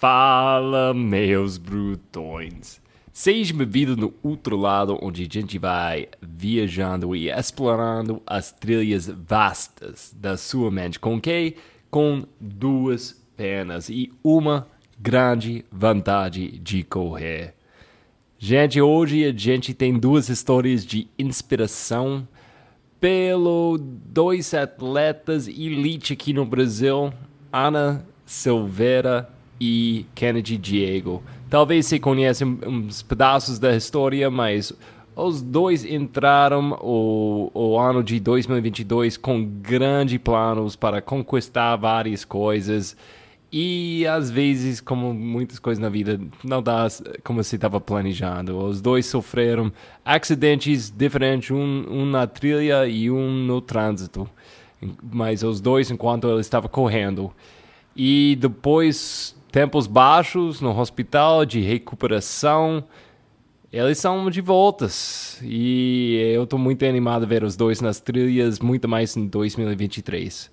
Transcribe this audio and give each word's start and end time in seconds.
Fala, 0.00 0.94
meus 0.94 1.58
brutões. 1.58 2.80
Seja 3.12 3.52
bem-vindo 3.52 3.94
no 3.98 4.14
outro 4.22 4.56
lado, 4.56 4.98
onde 5.02 5.24
a 5.24 5.28
gente 5.30 5.58
vai 5.58 6.08
viajando 6.22 7.14
e 7.14 7.30
explorando 7.30 8.22
as 8.26 8.50
trilhas 8.50 9.08
vastas 9.08 10.16
da 10.16 10.38
sua 10.38 10.70
mente. 10.70 10.98
Com 10.98 11.20
que? 11.20 11.54
Com 11.90 12.24
duas 12.40 13.22
pernas 13.36 13.90
e 13.90 14.10
uma 14.24 14.66
grande 14.98 15.66
vantagem 15.70 16.58
de 16.62 16.82
correr. 16.82 17.52
Gente, 18.38 18.80
hoje 18.80 19.26
a 19.26 19.32
gente 19.36 19.74
tem 19.74 19.98
duas 19.98 20.30
histórias 20.30 20.82
de 20.82 21.08
inspiração 21.18 22.26
pelo 22.98 23.76
dois 23.78 24.54
atletas 24.54 25.46
elite 25.46 26.14
aqui 26.14 26.32
no 26.32 26.46
Brasil, 26.46 27.12
Ana 27.52 28.02
Silveira 28.24 29.38
e 29.60 30.06
Kennedy 30.14 30.56
Diego. 30.56 31.22
Talvez 31.50 31.86
você 31.86 31.98
conheça 31.98 32.46
uns 32.46 33.02
pedaços 33.02 33.58
da 33.58 33.76
história, 33.76 34.30
mas 34.30 34.72
os 35.14 35.42
dois 35.42 35.84
entraram 35.84 36.78
o, 36.80 37.50
o 37.52 37.78
ano 37.78 38.02
de 38.02 38.18
2022 38.18 39.16
com 39.16 39.44
grandes 39.44 40.18
planos 40.18 40.76
para 40.76 41.02
conquistar 41.02 41.76
várias 41.76 42.24
coisas. 42.24 42.96
E 43.52 44.06
às 44.06 44.30
vezes, 44.30 44.80
como 44.80 45.12
muitas 45.12 45.58
coisas 45.58 45.82
na 45.82 45.88
vida, 45.88 46.20
não 46.44 46.62
dá 46.62 46.86
como 47.24 47.42
se 47.42 47.56
estava 47.56 47.80
planejando. 47.80 48.56
Os 48.56 48.80
dois 48.80 49.06
sofreram 49.06 49.72
acidentes 50.04 50.88
diferentes, 50.88 51.50
um, 51.50 51.84
um 51.90 52.06
na 52.06 52.28
trilha 52.28 52.86
e 52.86 53.10
um 53.10 53.28
no 53.28 53.60
trânsito. 53.60 54.30
Mas 55.02 55.42
os 55.42 55.60
dois 55.60 55.90
enquanto 55.90 56.28
ele 56.28 56.40
estava 56.40 56.68
correndo. 56.68 57.32
E 57.96 58.38
depois 58.40 59.36
tempos 59.50 59.86
baixos 59.86 60.60
no 60.60 60.78
hospital 60.78 61.44
de 61.44 61.60
recuperação. 61.60 62.84
Eles 63.72 63.98
são 63.98 64.28
de 64.30 64.40
voltas 64.40 65.38
e 65.42 66.32
eu 66.34 66.44
estou 66.44 66.58
muito 66.58 66.84
animado 66.84 67.22
a 67.22 67.26
ver 67.26 67.44
os 67.44 67.56
dois 67.56 67.80
nas 67.80 68.00
trilhas, 68.00 68.58
muito 68.58 68.88
mais 68.88 69.16
em 69.16 69.26
2023. 69.26 70.50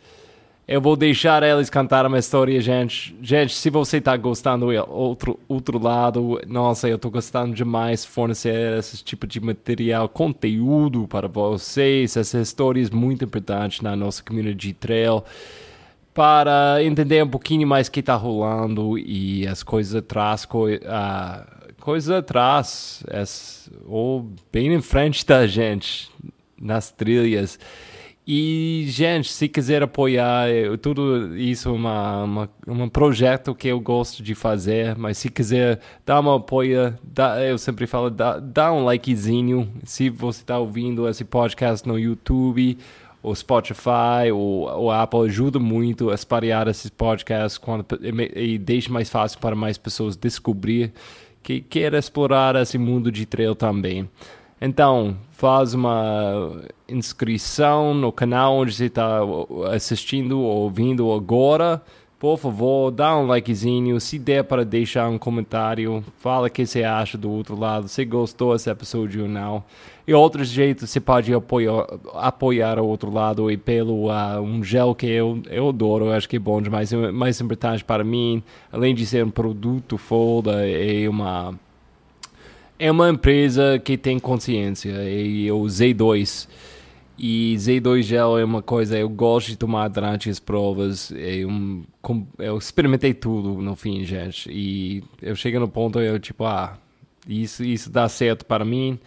Eu 0.67 0.81
vou 0.81 0.97
deixar 0.97 1.41
eles 1.43 1.69
cantar 1.69 2.05
uma 2.05 2.19
história, 2.19 2.59
gente. 2.59 3.15
Gente, 3.21 3.55
se 3.55 3.69
você 3.69 3.97
está 3.97 4.17
gostando 4.17 4.67
do 4.67 4.91
outro, 4.91 5.39
outro 5.47 5.81
lado, 5.81 6.41
nossa, 6.45 6.89
eu 6.89 6.97
estou 6.97 7.09
gostando 7.09 7.55
demais 7.55 8.01
de 8.01 8.09
fornecer 8.09 8.77
esse 8.77 9.01
tipo 9.01 9.25
de 9.25 9.39
material, 9.39 10.09
conteúdo 10.09 11.07
para 11.07 11.27
vocês, 11.27 12.17
essas 12.17 12.49
histórias 12.49 12.89
muito 12.89 13.23
importantes 13.23 13.79
na 13.79 13.95
nossa 13.95 14.21
de 14.53 14.73
trail 14.73 15.23
para 16.17 16.83
entender 16.83 17.23
um 17.23 17.29
pouquinho 17.29 17.67
mais 17.67 17.87
o 17.87 17.91
que 17.91 17.99
está 17.99 18.15
rolando 18.15 18.97
e 18.97 19.45
as 19.45 19.61
coisas 19.61 19.93
atrás, 19.93 20.45
co 20.45 20.67
uh, 20.67 20.79
coisas 21.79 22.09
atrás, 22.09 23.03
as, 23.11 23.69
ou 23.85 24.27
bem 24.51 24.73
em 24.73 24.81
frente 24.81 25.23
da 25.23 25.45
gente, 25.45 26.09
nas 26.59 26.89
trilhas. 26.89 27.59
E, 28.25 28.85
gente, 28.87 29.31
se 29.31 29.47
quiser 29.47 29.83
apoiar, 29.83 30.47
tudo 30.81 31.37
isso 31.37 31.69
é 31.69 31.71
uma, 31.71 32.49
um 32.67 32.89
projeto 32.89 33.53
que 33.53 33.67
eu 33.67 33.79
gosto 33.79 34.23
de 34.23 34.33
fazer, 34.33 34.97
mas 34.97 35.19
se 35.19 35.29
quiser 35.29 35.79
dar 36.03 36.19
uma 36.19 36.37
apoio, 36.37 36.97
dá, 37.03 37.39
eu 37.43 37.59
sempre 37.59 37.85
falo, 37.85 38.09
dá, 38.09 38.39
dá 38.39 38.73
um 38.73 38.83
likezinho. 38.83 39.71
Se 39.83 40.09
você 40.09 40.41
está 40.41 40.57
ouvindo 40.57 41.07
esse 41.07 41.23
podcast 41.23 41.87
no 41.87 41.97
YouTube 41.97 42.75
o 43.21 43.35
Spotify, 43.35 44.31
o, 44.31 44.65
o 44.65 44.91
Apple 44.91 45.21
ajuda 45.21 45.59
muito 45.59 46.09
a 46.11 46.15
espalhar 46.15 46.67
esses 46.67 46.89
podcasts 46.89 47.57
quando, 47.57 47.85
e, 48.01 48.53
e 48.53 48.57
deixa 48.57 48.91
mais 48.91 49.09
fácil 49.09 49.39
para 49.39 49.55
mais 49.55 49.77
pessoas 49.77 50.15
descobrir 50.15 50.93
que 51.41 51.61
quer 51.61 51.93
explorar 51.93 52.55
esse 52.55 52.77
mundo 52.77 53.11
de 53.11 53.25
trail 53.25 53.55
também. 53.55 54.09
Então, 54.59 55.15
faz 55.31 55.73
uma 55.73 56.61
inscrição 56.89 57.93
no 57.93 58.11
canal 58.11 58.57
onde 58.57 58.73
você 58.73 58.85
está 58.85 59.19
assistindo 59.71 60.39
ou 60.39 60.63
ouvindo 60.63 61.11
agora 61.11 61.81
por 62.19 62.37
favor, 62.37 62.89
dá 62.89 63.15
um 63.15 63.27
likezinho. 63.27 63.99
Se 63.99 64.17
der 64.17 64.43
para 64.43 64.65
deixar 64.65 65.07
um 65.07 65.19
comentário, 65.19 66.03
fala 66.17 66.47
o 66.47 66.49
que 66.49 66.65
você 66.65 66.83
acha 66.83 67.15
do 67.15 67.29
outro 67.29 67.55
lado. 67.55 67.87
Se 67.87 68.03
gostou 68.05 68.53
desse 68.53 68.69
episódio 68.69 69.23
ou 69.23 69.29
não. 69.29 69.63
E 70.07 70.13
outros 70.13 70.47
jeitos 70.47 70.89
você 70.89 70.99
pode 70.99 71.31
apoiar, 71.31 71.85
apoiar 72.15 72.79
o 72.79 72.87
outro 72.87 73.11
lado 73.11 73.51
e 73.51 73.57
pelo 73.57 74.07
uh, 74.07 74.41
um 74.41 74.63
gel 74.63 74.95
que 74.95 75.05
eu, 75.05 75.43
eu 75.49 75.69
adoro, 75.69 76.05
eu 76.05 76.13
acho 76.13 76.27
que 76.27 76.37
é 76.37 76.39
bom 76.39 76.59
demais. 76.59 76.91
É 76.91 77.11
mais 77.11 77.39
importante 77.39 77.83
para 77.83 78.03
mim, 78.03 78.41
além 78.71 78.95
de 78.95 79.05
ser 79.05 79.23
um 79.23 79.29
produto 79.29 79.97
foda, 79.97 80.67
é 80.67 81.07
uma 81.07 81.53
é 82.79 82.91
uma 82.91 83.09
empresa 83.09 83.79
que 83.83 83.97
tem 83.97 84.17
consciência. 84.17 84.91
E 85.07 85.51
o 85.51 85.61
Z2 85.63 86.47
e 87.17 87.55
Z2 87.57 88.03
gel 88.03 88.37
é 88.37 88.43
uma 88.43 88.61
coisa 88.61 88.97
eu 88.97 89.09
gosto 89.09 89.47
de 89.47 89.57
tomar 89.57 89.87
durante 89.87 90.29
as 90.29 90.39
provas. 90.39 91.11
Eu, 91.11 91.49
eu 92.37 92.57
experimentei 92.57 93.13
tudo 93.13 93.61
no 93.61 93.75
fim, 93.75 94.03
gente. 94.03 94.49
E 94.51 95.03
eu 95.21 95.35
chego 95.35 95.59
no 95.59 95.67
ponto 95.67 95.99
eu 95.99 96.19
tipo, 96.19 96.45
ah, 96.45 96.77
isso 97.27 97.63
isso 97.63 97.89
dá 97.89 98.07
certo 98.07 98.45
para 98.45 98.63
mim. 98.63 98.99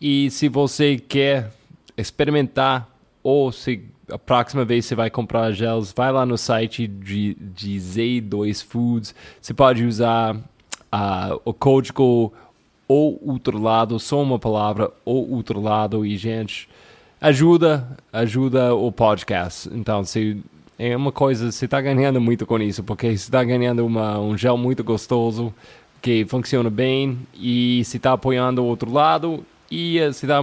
E 0.00 0.30
se 0.30 0.48
você 0.48 0.96
quer 0.96 1.50
experimentar 1.96 2.88
ou 3.22 3.50
se 3.50 3.82
a 4.10 4.18
próxima 4.18 4.64
vez 4.64 4.86
você 4.86 4.94
vai 4.94 5.10
comprar 5.10 5.50
gels, 5.52 5.92
vai 5.92 6.12
lá 6.12 6.24
no 6.24 6.38
site 6.38 6.86
de, 6.86 7.34
de 7.34 7.76
Z2 7.76 8.64
Foods. 8.64 9.14
Você 9.40 9.52
pode 9.52 9.84
usar 9.84 10.36
uh, 10.36 11.40
o 11.44 11.52
código 11.52 12.32
ou 12.86 13.20
outro 13.22 13.60
lado, 13.60 13.98
só 13.98 14.22
uma 14.22 14.38
palavra, 14.38 14.90
ou 15.04 15.30
outro 15.30 15.60
lado. 15.60 16.06
E, 16.06 16.16
gente, 16.16 16.68
ajuda, 17.20 17.88
ajuda 18.12 18.74
o 18.74 18.90
podcast. 18.92 19.68
Então, 19.72 20.04
se 20.04 20.42
é 20.78 20.96
uma 20.96 21.12
coisa, 21.12 21.50
você 21.50 21.64
está 21.64 21.80
ganhando 21.80 22.20
muito 22.20 22.46
com 22.46 22.58
isso, 22.58 22.82
porque 22.82 23.08
você 23.08 23.14
está 23.14 23.42
ganhando 23.42 23.84
uma, 23.84 24.18
um 24.18 24.36
gel 24.36 24.56
muito 24.56 24.84
gostoso, 24.84 25.52
que 26.00 26.24
funciona 26.24 26.70
bem, 26.70 27.18
e 27.34 27.82
se 27.84 27.96
está 27.96 28.12
apoiando 28.12 28.62
o 28.62 28.66
outro 28.66 28.92
lado, 28.92 29.44
e 29.70 29.98
se 30.14 30.24
está 30.24 30.40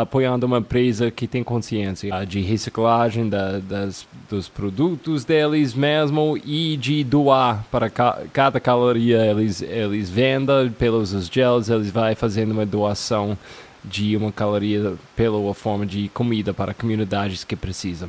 apoiando 0.00 0.46
uma 0.46 0.58
empresa 0.58 1.10
que 1.10 1.26
tem 1.26 1.42
consciência 1.42 2.24
de 2.24 2.40
reciclagem 2.40 3.28
da, 3.28 3.58
das, 3.58 4.06
dos 4.30 4.48
produtos 4.48 5.24
deles 5.24 5.74
mesmo 5.74 6.38
e 6.44 6.76
de 6.76 7.02
doar 7.02 7.64
para 7.68 7.90
ca, 7.90 8.22
cada 8.32 8.60
caloria 8.60 9.26
eles, 9.26 9.60
eles 9.60 10.08
vendem 10.08 10.70
pelos 10.70 11.10
gels, 11.26 11.68
eles 11.68 11.90
vai 11.90 12.14
fazendo 12.14 12.52
uma 12.52 12.64
doação 12.64 13.36
de 13.84 14.16
uma 14.16 14.32
caloria 14.32 14.94
pela 15.14 15.54
forma 15.54 15.86
de 15.86 16.08
comida 16.08 16.52
para 16.52 16.74
comunidades 16.74 17.44
que 17.44 17.56
precisam. 17.56 18.08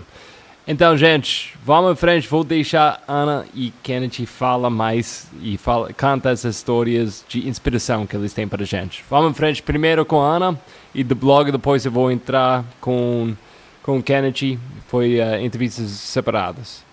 Então, 0.67 0.95
gente, 0.95 1.57
vamos 1.65 1.93
em 1.93 1.95
frente. 1.95 2.27
Vou 2.27 2.43
deixar 2.43 3.03
Ana 3.07 3.43
e 3.55 3.71
Kennedy 3.81 4.27
fala 4.27 4.69
mais 4.69 5.27
e 5.41 5.57
fala, 5.57 5.91
canta 5.91 6.29
essas 6.29 6.57
histórias 6.57 7.25
de 7.27 7.47
inspiração 7.49 8.05
que 8.05 8.15
eles 8.15 8.33
têm 8.33 8.47
para 8.47 8.61
a 8.61 8.65
gente. 8.65 9.03
Vamos 9.09 9.31
em 9.31 9.33
frente 9.33 9.63
primeiro 9.63 10.05
com 10.05 10.21
a 10.21 10.35
Ana 10.35 10.59
e 10.93 11.03
do 11.03 11.15
blog 11.15 11.51
depois 11.51 11.85
eu 11.85 11.91
vou 11.91 12.11
entrar 12.11 12.63
com 12.79 13.33
com 13.81 14.03
Kennedy. 14.03 14.59
Foi 14.87 15.19
uh, 15.19 15.41
entrevistas 15.41 15.89
separadas. 15.89 16.83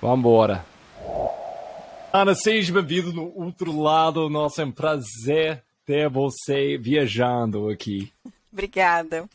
Vamos 0.00 0.20
embora. 0.20 0.64
Ana, 2.12 2.34
seja 2.34 2.72
bem-vindo 2.72 3.12
no 3.12 3.30
outro 3.36 3.78
lado. 3.78 4.30
Nossa, 4.30 4.62
é 4.62 4.64
um 4.64 4.72
prazer 4.72 5.62
ter 5.90 6.08
você 6.08 6.78
viajando 6.78 7.68
aqui. 7.68 8.12
Obrigada. 8.52 9.28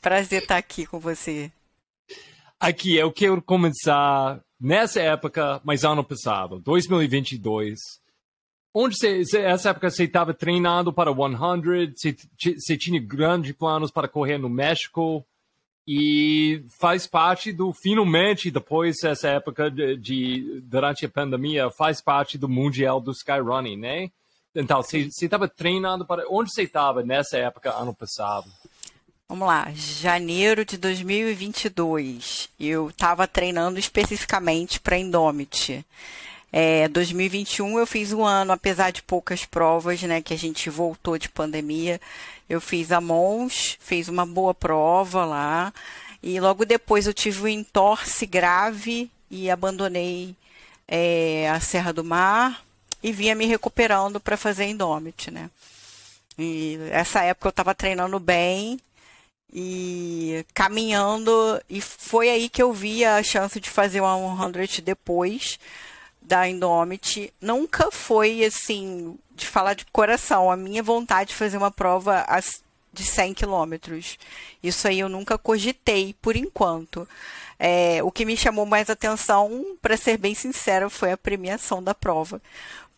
Prazer 0.00 0.42
estar 0.42 0.56
aqui 0.56 0.86
com 0.86 0.98
você. 0.98 1.52
Aqui, 2.58 2.96
eu 2.96 3.12
quero 3.12 3.42
começar 3.42 4.40
nessa 4.58 5.02
época, 5.02 5.60
mas 5.62 5.84
ano 5.84 6.02
passado, 6.02 6.60
2022. 6.60 7.78
Onde 8.72 8.96
você, 8.96 9.38
essa 9.38 9.70
época 9.70 9.90
você 9.90 10.04
estava 10.04 10.32
treinando 10.32 10.92
para 10.92 11.12
100, 11.12 11.92
você, 11.94 12.16
você 12.56 12.76
tinha 12.76 13.00
grandes 13.00 13.52
planos 13.52 13.90
para 13.90 14.08
correr 14.08 14.38
no 14.38 14.48
México 14.48 15.26
e 15.86 16.64
faz 16.80 17.06
parte 17.06 17.52
do 17.52 17.72
finalmente 17.72 18.50
depois 18.50 18.96
dessa 19.02 19.28
época 19.28 19.70
de, 19.70 19.96
de 19.96 20.60
durante 20.62 21.04
a 21.04 21.08
pandemia 21.08 21.70
faz 21.70 22.00
parte 22.00 22.38
do 22.38 22.48
mundial 22.48 23.00
do 23.00 23.10
skyrunning, 23.10 23.76
né? 23.76 24.10
Então, 24.54 24.82
você 24.82 25.08
estava 25.22 25.48
treinando 25.48 26.06
para. 26.06 26.24
Onde 26.28 26.52
você 26.52 26.62
estava 26.62 27.02
nessa 27.02 27.36
época, 27.36 27.72
ano 27.72 27.94
passado? 27.94 28.50
Vamos 29.28 29.46
lá, 29.46 29.70
janeiro 29.74 30.64
de 30.64 30.78
2022. 30.78 32.48
Eu 32.58 32.88
estava 32.88 33.28
treinando 33.28 33.78
especificamente 33.78 34.80
para 34.80 34.96
Indomit. 34.96 35.84
É, 36.50 36.88
2021 36.88 37.78
eu 37.78 37.86
fiz 37.86 38.10
um 38.10 38.24
ano, 38.24 38.52
apesar 38.52 38.90
de 38.90 39.02
poucas 39.02 39.44
provas, 39.44 40.02
né, 40.02 40.22
que 40.22 40.32
a 40.32 40.38
gente 40.38 40.70
voltou 40.70 41.18
de 41.18 41.28
pandemia. 41.28 42.00
Eu 42.48 42.58
fiz 42.58 42.90
a 42.90 43.02
Mons, 43.02 43.76
fiz 43.78 44.08
uma 44.08 44.24
boa 44.24 44.54
prova 44.54 45.26
lá. 45.26 45.74
E 46.22 46.40
logo 46.40 46.64
depois 46.64 47.06
eu 47.06 47.12
tive 47.12 47.42
um 47.42 47.48
entorse 47.48 48.24
grave 48.24 49.10
e 49.30 49.50
abandonei 49.50 50.34
é, 50.88 51.50
a 51.50 51.60
Serra 51.60 51.92
do 51.92 52.02
Mar 52.02 52.64
e 53.02 53.12
vinha 53.12 53.34
me 53.34 53.46
recuperando 53.46 54.20
para 54.20 54.36
fazer 54.36 54.66
Indomit, 54.66 55.30
né? 55.30 55.50
E 56.38 56.78
essa 56.90 57.22
época 57.22 57.48
eu 57.48 57.50
estava 57.50 57.74
treinando 57.74 58.18
bem 58.20 58.78
e 59.52 60.44
caminhando 60.54 61.32
e 61.68 61.80
foi 61.80 62.28
aí 62.28 62.48
que 62.48 62.62
eu 62.62 62.72
vi 62.72 63.04
a 63.04 63.22
chance 63.22 63.58
de 63.58 63.70
fazer 63.70 64.00
uma 64.00 64.52
100 64.52 64.82
depois 64.82 65.58
da 66.20 66.48
Indomit. 66.48 67.32
Nunca 67.40 67.90
foi 67.90 68.44
assim 68.44 69.18
de 69.34 69.46
falar 69.46 69.74
de 69.74 69.86
coração 69.86 70.50
a 70.50 70.56
minha 70.56 70.82
vontade 70.82 71.30
de 71.30 71.36
fazer 71.36 71.56
uma 71.56 71.70
prova 71.70 72.24
de 72.92 73.04
100 73.04 73.34
quilômetros. 73.34 74.18
Isso 74.62 74.86
aí 74.86 75.00
eu 75.00 75.08
nunca 75.08 75.38
cogitei 75.38 76.14
por 76.20 76.36
enquanto. 76.36 77.08
É, 77.58 78.00
o 78.04 78.12
que 78.12 78.24
me 78.24 78.36
chamou 78.36 78.64
mais 78.64 78.88
atenção, 78.88 79.76
para 79.82 79.96
ser 79.96 80.16
bem 80.16 80.34
sincera, 80.34 80.88
foi 80.88 81.10
a 81.10 81.16
premiação 81.16 81.82
da 81.82 81.94
prova. 81.94 82.40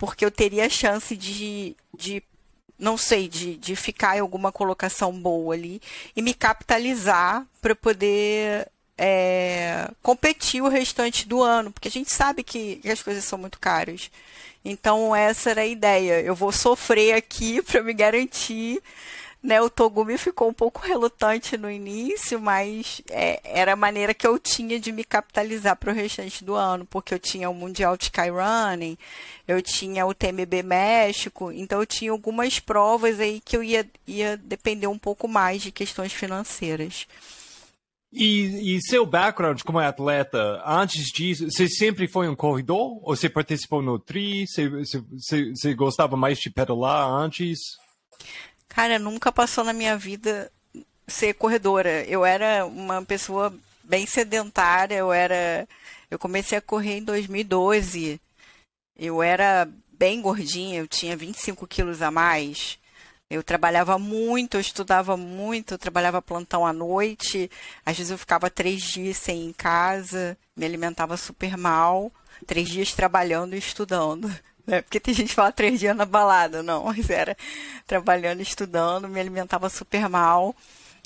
Porque 0.00 0.24
eu 0.24 0.30
teria 0.30 0.66
chance 0.70 1.14
de, 1.14 1.76
de 1.94 2.22
não 2.78 2.96
sei, 2.96 3.28
de, 3.28 3.54
de 3.58 3.76
ficar 3.76 4.16
em 4.16 4.20
alguma 4.20 4.50
colocação 4.50 5.12
boa 5.12 5.54
ali 5.54 5.78
e 6.16 6.22
me 6.22 6.32
capitalizar 6.32 7.46
para 7.60 7.76
poder 7.76 8.66
é, 8.96 9.90
competir 10.02 10.62
o 10.62 10.68
restante 10.68 11.28
do 11.28 11.42
ano, 11.42 11.70
porque 11.70 11.88
a 11.88 11.90
gente 11.90 12.10
sabe 12.10 12.42
que 12.42 12.80
as 12.90 13.02
coisas 13.02 13.24
são 13.24 13.38
muito 13.38 13.60
caras. 13.60 14.10
Então, 14.64 15.14
essa 15.14 15.50
era 15.50 15.60
a 15.60 15.66
ideia. 15.66 16.22
Eu 16.22 16.34
vou 16.34 16.50
sofrer 16.50 17.12
aqui 17.12 17.60
para 17.70 17.82
me 17.82 17.92
garantir 17.92 18.82
né, 19.42 19.60
o 19.60 19.70
Togumi 19.70 20.18
ficou 20.18 20.48
um 20.48 20.52
pouco 20.52 20.80
relutante 20.86 21.56
no 21.56 21.70
início, 21.70 22.38
mas 22.38 23.00
é, 23.08 23.40
era 23.44 23.72
a 23.72 23.76
maneira 23.76 24.12
que 24.12 24.26
eu 24.26 24.38
tinha 24.38 24.78
de 24.78 24.92
me 24.92 25.02
capitalizar 25.02 25.76
para 25.76 25.92
o 25.92 25.94
restante 25.94 26.44
do 26.44 26.54
ano, 26.54 26.84
porque 26.84 27.14
eu 27.14 27.18
tinha 27.18 27.48
o 27.48 27.54
Mundial 27.54 27.96
de 27.96 28.04
Skyrunning, 28.04 28.98
eu 29.48 29.62
tinha 29.62 30.04
o 30.04 30.12
TMB 30.12 30.62
México, 30.62 31.50
então 31.52 31.80
eu 31.80 31.86
tinha 31.86 32.10
algumas 32.10 32.58
provas 32.58 33.18
aí 33.18 33.40
que 33.40 33.56
eu 33.56 33.62
ia, 33.62 33.88
ia 34.06 34.36
depender 34.36 34.86
um 34.88 34.98
pouco 34.98 35.26
mais 35.26 35.62
de 35.62 35.72
questões 35.72 36.12
financeiras. 36.12 37.06
E, 38.12 38.76
e, 38.76 38.82
seu 38.82 39.06
background 39.06 39.62
como 39.62 39.78
atleta, 39.78 40.60
antes 40.66 41.06
disso, 41.12 41.48
você 41.48 41.68
sempre 41.68 42.08
foi 42.08 42.28
um 42.28 42.34
corredor? 42.34 42.98
Ou 43.02 43.14
você 43.14 43.28
participou 43.28 43.80
no 43.80 44.00
tri? 44.00 44.46
Você, 44.48 44.68
você, 44.68 45.50
você 45.54 45.74
gostava 45.74 46.16
mais 46.16 46.36
de 46.38 46.50
pedalar 46.50 47.08
antes? 47.08 47.60
Cara, 48.70 48.98
nunca 48.98 49.30
passou 49.30 49.64
na 49.64 49.72
minha 49.72 49.96
vida 49.96 50.50
ser 51.06 51.34
corredora. 51.34 52.04
Eu 52.04 52.24
era 52.24 52.64
uma 52.64 53.04
pessoa 53.04 53.52
bem 53.84 54.06
sedentária, 54.06 54.94
eu 54.94 55.12
era 55.12 55.68
eu 56.10 56.18
comecei 56.18 56.56
a 56.58 56.62
correr 56.62 56.98
em 56.98 57.04
2012. 57.04 58.20
Eu 58.96 59.22
era 59.22 59.68
bem 59.92 60.20
gordinha, 60.20 60.80
eu 60.80 60.88
tinha 60.88 61.16
25 61.16 61.66
quilos 61.66 62.00
a 62.02 62.10
mais. 62.10 62.78
Eu 63.28 63.42
trabalhava 63.44 63.98
muito, 63.98 64.56
eu 64.56 64.60
estudava 64.60 65.16
muito, 65.16 65.74
eu 65.74 65.78
trabalhava 65.78 66.22
plantão 66.22 66.66
à 66.66 66.72
noite. 66.72 67.50
Às 67.84 67.96
vezes 67.96 68.10
eu 68.10 68.18
ficava 68.18 68.50
três 68.50 68.82
dias 68.82 69.16
sem 69.16 69.42
ir 69.42 69.46
em 69.48 69.52
casa, 69.52 70.36
me 70.56 70.64
alimentava 70.64 71.16
super 71.16 71.56
mal. 71.56 72.12
Três 72.46 72.68
dias 72.68 72.92
trabalhando 72.92 73.54
e 73.54 73.58
estudando. 73.58 74.30
Né? 74.70 74.82
Porque 74.82 75.00
tem 75.00 75.12
gente 75.12 75.30
que 75.30 75.34
fala 75.34 75.50
três 75.50 75.80
dias 75.80 75.96
na 75.96 76.04
balada. 76.04 76.62
Não, 76.62 76.84
mas 76.84 77.10
era 77.10 77.36
trabalhando, 77.86 78.40
estudando, 78.40 79.08
me 79.08 79.18
alimentava 79.18 79.68
super 79.68 80.08
mal. 80.08 80.54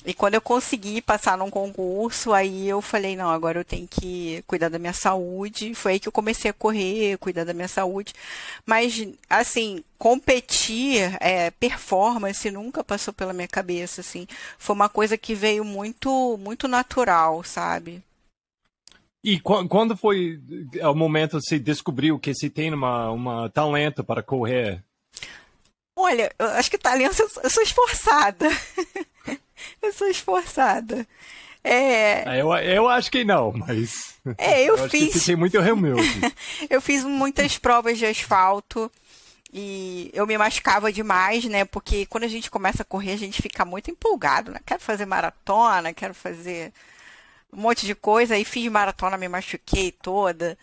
E 0.05 0.13
quando 0.13 0.35
eu 0.35 0.41
consegui 0.41 1.01
passar 1.01 1.35
num 1.35 1.49
concurso, 1.49 2.31
aí 2.31 2.69
eu 2.69 2.79
falei, 2.79 3.15
não, 3.15 3.31
agora 3.31 3.59
eu 3.59 3.65
tenho 3.65 3.87
que 3.87 4.43
cuidar 4.45 4.69
da 4.69 4.77
minha 4.77 4.93
saúde. 4.93 5.73
Foi 5.73 5.93
aí 5.93 5.99
que 5.99 6.07
eu 6.07 6.11
comecei 6.11 6.51
a 6.51 6.53
correr, 6.53 7.17
cuidar 7.17 7.43
da 7.43 7.55
minha 7.55 7.67
saúde. 7.67 8.13
Mas, 8.67 9.03
assim, 9.27 9.83
competir, 9.97 11.17
é, 11.19 11.49
performance 11.49 12.51
nunca 12.51 12.83
passou 12.83 13.11
pela 13.15 13.33
minha 13.33 13.47
cabeça, 13.47 14.01
assim. 14.01 14.27
Foi 14.59 14.75
uma 14.75 14.89
coisa 14.89 15.17
que 15.17 15.33
veio 15.33 15.65
muito, 15.65 16.37
muito 16.39 16.67
natural, 16.67 17.43
sabe? 17.43 18.03
E 19.25 19.39
quando 19.39 19.97
foi 19.97 20.39
o 20.83 20.93
momento 20.93 21.39
que 21.39 21.45
você 21.47 21.57
descobriu 21.57 22.19
que 22.19 22.31
você 22.31 22.47
tem 22.47 22.71
uma, 22.71 23.09
uma 23.09 23.49
talento 23.49 24.03
para 24.03 24.21
correr? 24.21 24.83
Olha, 25.97 26.31
eu 26.37 26.45
acho 26.49 26.69
que 26.69 26.77
talento 26.77 27.19
eu 27.43 27.49
sou 27.49 27.63
esforçada. 27.63 28.47
eu 29.81 29.91
sou 29.93 30.07
esforçada. 30.07 31.07
É... 31.63 32.23
Ah, 32.29 32.37
eu, 32.37 32.53
eu 32.53 32.87
acho 32.87 33.09
que 33.09 33.23
não, 33.23 33.51
mas. 33.51 34.13
É, 34.37 34.61
eu, 34.61 34.77
eu 34.77 34.89
fiz. 34.89 35.15
Acho 35.15 35.25
que 35.25 35.35
muito 35.35 35.59
humilde. 35.59 36.21
eu 36.69 36.79
fiz 36.79 37.03
muitas 37.03 37.57
provas 37.57 37.97
de 37.97 38.05
asfalto 38.05 38.91
e 39.51 40.11
eu 40.13 40.27
me 40.27 40.37
machucava 40.37 40.93
demais, 40.93 41.45
né? 41.45 41.65
Porque 41.65 42.05
quando 42.05 42.25
a 42.25 42.29
gente 42.29 42.51
começa 42.51 42.83
a 42.83 42.85
correr, 42.85 43.13
a 43.13 43.17
gente 43.17 43.41
fica 43.41 43.65
muito 43.65 43.89
empolgado, 43.89 44.51
né? 44.51 44.59
Quero 44.63 44.81
fazer 44.81 45.07
maratona, 45.07 45.95
quero 45.95 46.13
fazer 46.13 46.71
um 47.55 47.61
monte 47.61 47.85
de 47.85 47.95
coisa. 47.95 48.35
Aí 48.35 48.45
fiz 48.45 48.69
maratona, 48.71 49.17
me 49.17 49.27
machuquei 49.27 49.91
toda. 49.91 50.57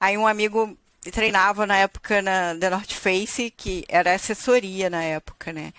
Aí 0.00 0.18
um 0.18 0.26
amigo 0.26 0.76
treinava 1.12 1.66
na 1.66 1.76
época 1.78 2.22
na 2.22 2.54
The 2.56 2.70
North 2.70 2.92
Face, 2.92 3.50
que 3.50 3.84
era 3.88 4.14
assessoria 4.14 4.90
na 4.90 5.02
época, 5.02 5.52
né? 5.52 5.72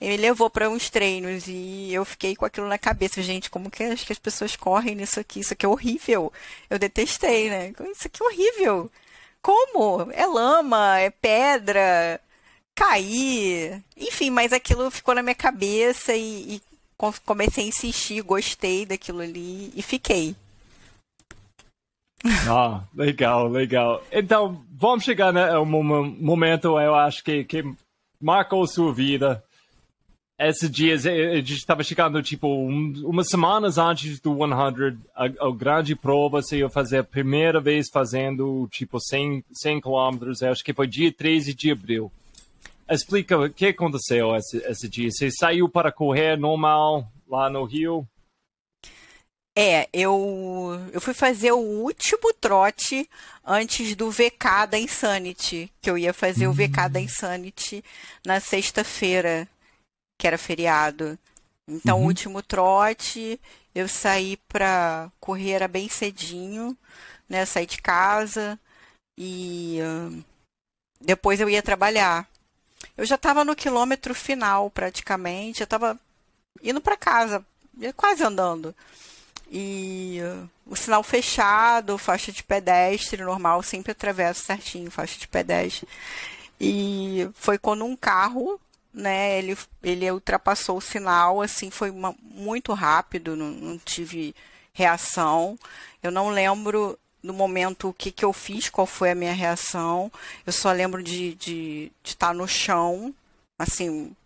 Ele 0.00 0.16
levou 0.16 0.48
para 0.48 0.70
uns 0.70 0.88
treinos 0.90 1.44
e 1.48 1.92
eu 1.92 2.04
fiquei 2.04 2.36
com 2.36 2.44
aquilo 2.44 2.68
na 2.68 2.78
cabeça, 2.78 3.20
gente, 3.22 3.50
como 3.50 3.70
que 3.70 3.82
acho 3.82 4.06
que 4.06 4.12
as 4.12 4.18
pessoas 4.18 4.54
correm 4.54 4.94
nisso 4.94 5.18
aqui? 5.18 5.40
Isso 5.40 5.52
aqui 5.54 5.66
é 5.66 5.68
horrível. 5.68 6.32
Eu 6.70 6.78
detestei, 6.78 7.50
né? 7.50 7.72
Isso 7.90 8.06
aqui 8.06 8.22
é 8.22 8.26
horrível. 8.26 8.90
Como? 9.42 10.10
É 10.12 10.26
lama, 10.26 10.98
é 11.00 11.10
pedra, 11.10 12.20
cair. 12.74 13.82
Enfim, 13.96 14.30
mas 14.30 14.52
aquilo 14.52 14.90
ficou 14.90 15.14
na 15.14 15.22
minha 15.22 15.34
cabeça 15.34 16.14
e, 16.14 16.56
e 16.56 16.62
comecei 17.24 17.64
a 17.64 17.68
insistir, 17.68 18.22
gostei 18.22 18.84
daquilo 18.84 19.20
ali 19.20 19.72
e 19.74 19.82
fiquei. 19.82 20.34
Ah, 22.48 22.82
legal, 22.94 23.46
legal. 23.48 24.02
Então, 24.10 24.64
vamos 24.72 25.04
chegar 25.04 25.32
né, 25.32 25.56
momento, 25.60 26.78
eu 26.78 26.94
acho 26.94 27.22
que, 27.22 27.44
que 27.44 27.62
marcou 28.20 28.66
sua 28.66 28.92
vida. 28.92 29.42
Esses 30.40 30.70
dias, 30.70 31.04
a 31.04 31.36
gente 31.36 31.54
estava 31.54 31.82
chegando, 31.82 32.22
tipo, 32.22 32.46
um, 32.48 32.92
umas 33.04 33.28
semanas 33.28 33.76
antes 33.76 34.20
do 34.20 34.36
100, 34.36 34.52
a, 35.14 35.24
a, 35.24 35.52
grande 35.52 35.96
prova, 35.96 36.40
você 36.40 36.58
ia 36.58 36.70
fazer 36.70 36.98
a 36.98 37.04
primeira 37.04 37.60
vez 37.60 37.88
fazendo, 37.92 38.68
tipo, 38.70 39.00
100, 39.00 39.44
100 39.52 39.80
quilômetros, 39.80 40.42
acho 40.42 40.62
que 40.62 40.72
foi 40.72 40.86
dia 40.86 41.12
13 41.12 41.54
de 41.54 41.72
abril. 41.72 42.12
Explica 42.90 43.36
o 43.36 43.50
que 43.50 43.66
aconteceu 43.66 44.34
esse, 44.34 44.58
esse 44.58 44.88
dia. 44.88 45.10
Você 45.10 45.30
saiu 45.30 45.68
para 45.68 45.92
correr 45.92 46.38
normal 46.38 47.10
lá 47.26 47.50
no 47.50 47.64
Rio? 47.64 48.06
É, 49.60 49.88
eu, 49.92 50.70
eu 50.92 51.00
fui 51.00 51.12
fazer 51.12 51.50
o 51.50 51.58
último 51.58 52.32
trote 52.32 53.10
antes 53.44 53.96
do 53.96 54.08
VK 54.08 54.68
da 54.70 54.78
Insanity, 54.78 55.68
que 55.82 55.90
eu 55.90 55.98
ia 55.98 56.14
fazer 56.14 56.46
o 56.46 56.52
VK 56.52 56.88
da. 56.88 57.00
Insanity 57.00 57.82
na 58.24 58.38
sexta-feira, 58.38 59.48
que 60.16 60.28
era 60.28 60.38
feriado. 60.38 61.18
Então, 61.66 61.98
uhum. 61.98 62.04
o 62.04 62.06
último 62.06 62.40
trote, 62.40 63.40
eu 63.74 63.88
saí 63.88 64.36
para 64.48 65.10
correr 65.18 65.50
era 65.50 65.68
bem 65.68 65.88
cedinho, 65.88 66.78
né? 67.28 67.44
Saí 67.44 67.66
de 67.66 67.82
casa 67.82 68.58
e 69.18 69.80
uh, 69.82 70.24
depois 71.00 71.40
eu 71.40 71.48
ia 71.48 71.62
trabalhar. 71.62 72.28
Eu 72.98 73.06
já 73.06 73.14
estava 73.14 73.44
no 73.44 73.54
quilômetro 73.54 74.12
final, 74.12 74.68
praticamente. 74.70 75.60
Eu 75.60 75.64
estava 75.66 75.96
indo 76.60 76.80
para 76.80 76.96
casa, 76.96 77.46
quase 77.96 78.24
andando. 78.24 78.74
E 79.48 80.18
o 80.66 80.74
sinal 80.74 81.04
fechado, 81.04 81.96
faixa 81.96 82.32
de 82.32 82.42
pedestre 82.42 83.22
normal, 83.22 83.62
sempre 83.62 83.92
atravesso 83.92 84.42
certinho, 84.42 84.90
faixa 84.90 85.16
de 85.16 85.28
pedestre. 85.28 85.88
E 86.60 87.30
foi 87.34 87.56
quando 87.56 87.84
um 87.84 87.94
carro, 87.94 88.60
né, 88.92 89.38
ele, 89.38 89.56
ele 89.80 90.10
ultrapassou 90.10 90.78
o 90.78 90.82
sinal, 90.82 91.40
assim, 91.40 91.70
foi 91.70 91.90
uma, 91.90 92.12
muito 92.20 92.74
rápido, 92.74 93.36
não, 93.36 93.46
não 93.46 93.78
tive 93.78 94.34
reação. 94.72 95.56
Eu 96.02 96.10
não 96.10 96.30
lembro 96.30 96.98
no 97.28 97.34
momento 97.34 97.90
o 97.90 97.92
que, 97.92 98.10
que 98.10 98.24
eu 98.24 98.32
fiz, 98.32 98.70
qual 98.70 98.86
foi 98.86 99.10
a 99.10 99.14
minha 99.14 99.34
reação. 99.34 100.10
Eu 100.46 100.52
só 100.52 100.72
lembro 100.72 101.02
de, 101.02 101.34
de, 101.34 101.92
de 102.02 102.10
estar 102.10 102.32
no 102.32 102.48
chão, 102.48 103.14
assim, 103.58 104.16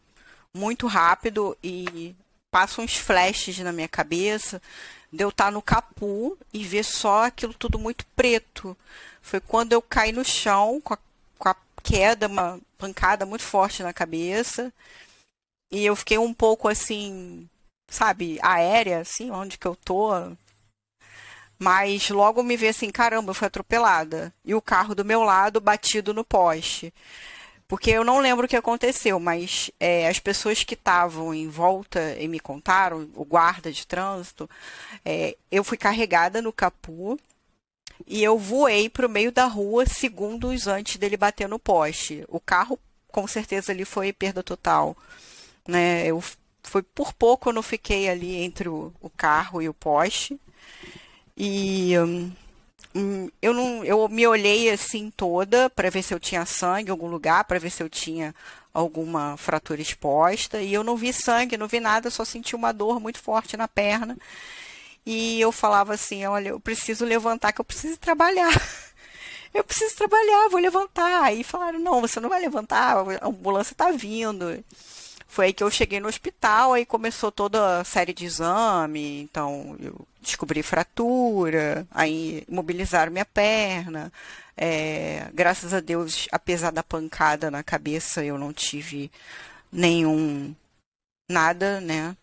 muito 0.54 0.86
rápido 0.86 1.58
e 1.62 2.14
passa 2.48 2.80
uns 2.80 2.96
flashes 2.96 3.58
na 3.58 3.72
minha 3.72 3.88
cabeça 3.88 4.62
de 5.12 5.24
eu 5.24 5.30
estar 5.30 5.50
no 5.50 5.60
capu 5.60 6.38
e 6.54 6.62
ver 6.64 6.84
só 6.84 7.24
aquilo 7.24 7.52
tudo 7.52 7.76
muito 7.76 8.06
preto. 8.14 8.76
Foi 9.20 9.40
quando 9.40 9.72
eu 9.72 9.82
caí 9.82 10.12
no 10.12 10.24
chão 10.24 10.80
com 10.80 10.94
a, 10.94 10.98
com 11.38 11.48
a 11.48 11.56
queda, 11.82 12.28
uma 12.28 12.60
pancada 12.78 13.26
muito 13.26 13.42
forte 13.42 13.82
na 13.82 13.92
cabeça. 13.92 14.72
E 15.72 15.84
eu 15.84 15.96
fiquei 15.96 16.18
um 16.18 16.32
pouco 16.32 16.68
assim, 16.68 17.48
sabe, 17.90 18.38
aérea, 18.42 19.00
assim, 19.00 19.28
onde 19.32 19.58
que 19.58 19.66
eu 19.66 19.74
tô, 19.74 20.12
Mas 21.62 22.10
logo 22.10 22.42
me 22.42 22.56
vi 22.56 22.66
assim, 22.66 22.90
caramba, 22.90 23.30
eu 23.30 23.34
fui 23.34 23.46
atropelada. 23.46 24.34
E 24.44 24.52
o 24.52 24.60
carro 24.60 24.96
do 24.96 25.04
meu 25.04 25.22
lado 25.22 25.60
batido 25.60 26.12
no 26.12 26.24
poste. 26.24 26.92
Porque 27.68 27.92
eu 27.92 28.02
não 28.02 28.18
lembro 28.18 28.46
o 28.46 28.48
que 28.48 28.56
aconteceu, 28.56 29.20
mas 29.20 29.70
é, 29.78 30.08
as 30.08 30.18
pessoas 30.18 30.64
que 30.64 30.74
estavam 30.74 31.32
em 31.32 31.48
volta 31.48 32.16
e 32.18 32.26
me 32.26 32.40
contaram, 32.40 33.08
o 33.14 33.24
guarda 33.24 33.70
de 33.70 33.86
trânsito, 33.86 34.50
é, 35.04 35.36
eu 35.52 35.62
fui 35.62 35.78
carregada 35.78 36.42
no 36.42 36.52
capô 36.52 37.16
e 38.08 38.24
eu 38.24 38.36
voei 38.36 38.88
para 38.88 39.06
o 39.06 39.08
meio 39.08 39.30
da 39.30 39.44
rua 39.44 39.86
segundos 39.86 40.66
antes 40.66 40.96
dele 40.96 41.16
bater 41.16 41.48
no 41.48 41.60
poste. 41.60 42.24
O 42.26 42.40
carro, 42.40 42.76
com 43.06 43.24
certeza, 43.28 43.70
ali 43.70 43.84
foi 43.84 44.12
perda 44.12 44.42
total. 44.42 44.96
Né? 45.68 46.08
Eu, 46.08 46.20
foi 46.64 46.82
por 46.82 47.12
pouco 47.12 47.50
eu 47.50 47.52
não 47.52 47.62
fiquei 47.62 48.08
ali 48.08 48.34
entre 48.34 48.68
o, 48.68 48.92
o 49.00 49.08
carro 49.08 49.62
e 49.62 49.68
o 49.68 49.74
poste. 49.74 50.40
E 51.44 51.98
hum, 51.98 52.30
hum 52.94 53.28
eu 53.42 53.52
não, 53.52 53.84
eu 53.84 54.08
me 54.08 54.24
olhei 54.28 54.70
assim 54.70 55.10
toda 55.10 55.68
para 55.68 55.90
ver 55.90 56.04
se 56.04 56.14
eu 56.14 56.20
tinha 56.20 56.46
sangue 56.46 56.88
em 56.88 56.92
algum 56.92 57.08
lugar, 57.08 57.42
para 57.44 57.58
ver 57.58 57.70
se 57.70 57.82
eu 57.82 57.90
tinha 57.90 58.32
alguma 58.72 59.36
fratura 59.36 59.82
exposta. 59.82 60.62
E 60.62 60.72
eu 60.72 60.84
não 60.84 60.96
vi 60.96 61.12
sangue, 61.12 61.56
não 61.56 61.66
vi 61.66 61.80
nada, 61.80 62.10
só 62.10 62.24
senti 62.24 62.54
uma 62.54 62.72
dor 62.72 63.00
muito 63.00 63.18
forte 63.18 63.56
na 63.56 63.66
perna. 63.66 64.16
E 65.04 65.40
eu 65.40 65.50
falava 65.52 65.94
assim: 65.94 66.24
olha, 66.26 66.50
eu 66.50 66.60
preciso 66.60 67.04
levantar, 67.04 67.52
que 67.52 67.60
eu 67.60 67.64
preciso 67.64 67.98
trabalhar. 67.98 68.50
Eu 69.54 69.62
preciso 69.64 69.94
trabalhar, 69.96 70.48
vou 70.48 70.58
levantar. 70.58 71.24
Aí 71.24 71.44
falaram: 71.44 71.78
não, 71.78 72.00
você 72.00 72.18
não 72.20 72.30
vai 72.30 72.40
levantar, 72.40 72.96
a 72.96 73.26
ambulância 73.28 73.74
está 73.74 73.90
vindo. 73.90 74.64
Foi 75.28 75.46
aí 75.46 75.52
que 75.52 75.62
eu 75.62 75.70
cheguei 75.70 76.00
no 76.00 76.08
hospital, 76.08 76.72
aí 76.72 76.86
começou 76.86 77.30
toda 77.30 77.80
a 77.80 77.84
série 77.84 78.14
de 78.14 78.24
exame. 78.24 79.20
Então, 79.22 79.76
eu 79.80 80.06
descobri 80.22 80.62
fratura, 80.62 81.86
aí 81.90 82.44
imobilizaram 82.48 83.12
minha 83.12 83.24
perna. 83.24 84.12
É, 84.56 85.28
graças 85.34 85.74
a 85.74 85.80
Deus, 85.80 86.28
apesar 86.32 86.70
da 86.70 86.82
pancada 86.82 87.50
na 87.50 87.62
cabeça, 87.62 88.24
eu 88.24 88.38
não 88.38 88.52
tive 88.52 89.10
nenhum 89.72 90.54
nada, 91.30 91.80
né? 91.80 92.16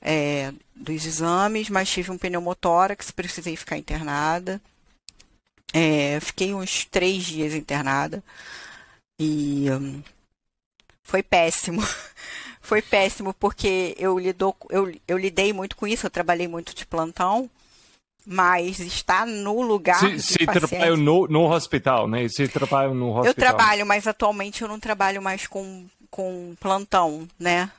é, 0.00 0.52
dos 0.74 1.04
exames, 1.04 1.68
mas 1.68 1.90
tive 1.90 2.10
um 2.10 2.18
pneumotórax, 2.18 3.10
precisei 3.10 3.56
ficar 3.56 3.76
internada. 3.76 4.60
É, 5.72 6.18
fiquei 6.20 6.54
uns 6.54 6.84
três 6.86 7.24
dias 7.24 7.52
internada 7.52 8.22
e 9.20 9.70
um, 9.70 10.02
foi 11.02 11.22
péssimo. 11.22 11.82
foi 12.68 12.82
péssimo 12.82 13.32
porque 13.32 13.96
eu, 13.98 14.18
lidou, 14.18 14.54
eu, 14.68 14.94
eu 15.08 15.16
lidei 15.16 15.54
muito 15.54 15.74
com 15.74 15.86
isso, 15.86 16.04
eu 16.04 16.10
trabalhei 16.10 16.46
muito 16.46 16.74
de 16.74 16.84
plantão, 16.84 17.48
mas 18.26 18.78
estar 18.78 19.26
no 19.26 19.62
lugar. 19.62 19.98
Você 19.98 20.44
trabalha 20.46 20.94
no, 20.94 21.26
no 21.26 21.50
hospital, 21.50 22.06
né? 22.06 22.28
Você 22.28 22.46
trabalha 22.46 22.92
no 22.92 23.08
hospital. 23.08 23.26
Eu 23.26 23.34
trabalho, 23.34 23.86
mas 23.86 24.06
atualmente 24.06 24.60
eu 24.60 24.68
não 24.68 24.78
trabalho 24.78 25.22
mais 25.22 25.46
com, 25.46 25.86
com 26.10 26.54
plantão, 26.60 27.26
né? 27.40 27.70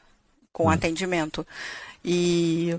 Com 0.52 0.66
hum. 0.66 0.70
atendimento. 0.72 1.46
E 2.04 2.76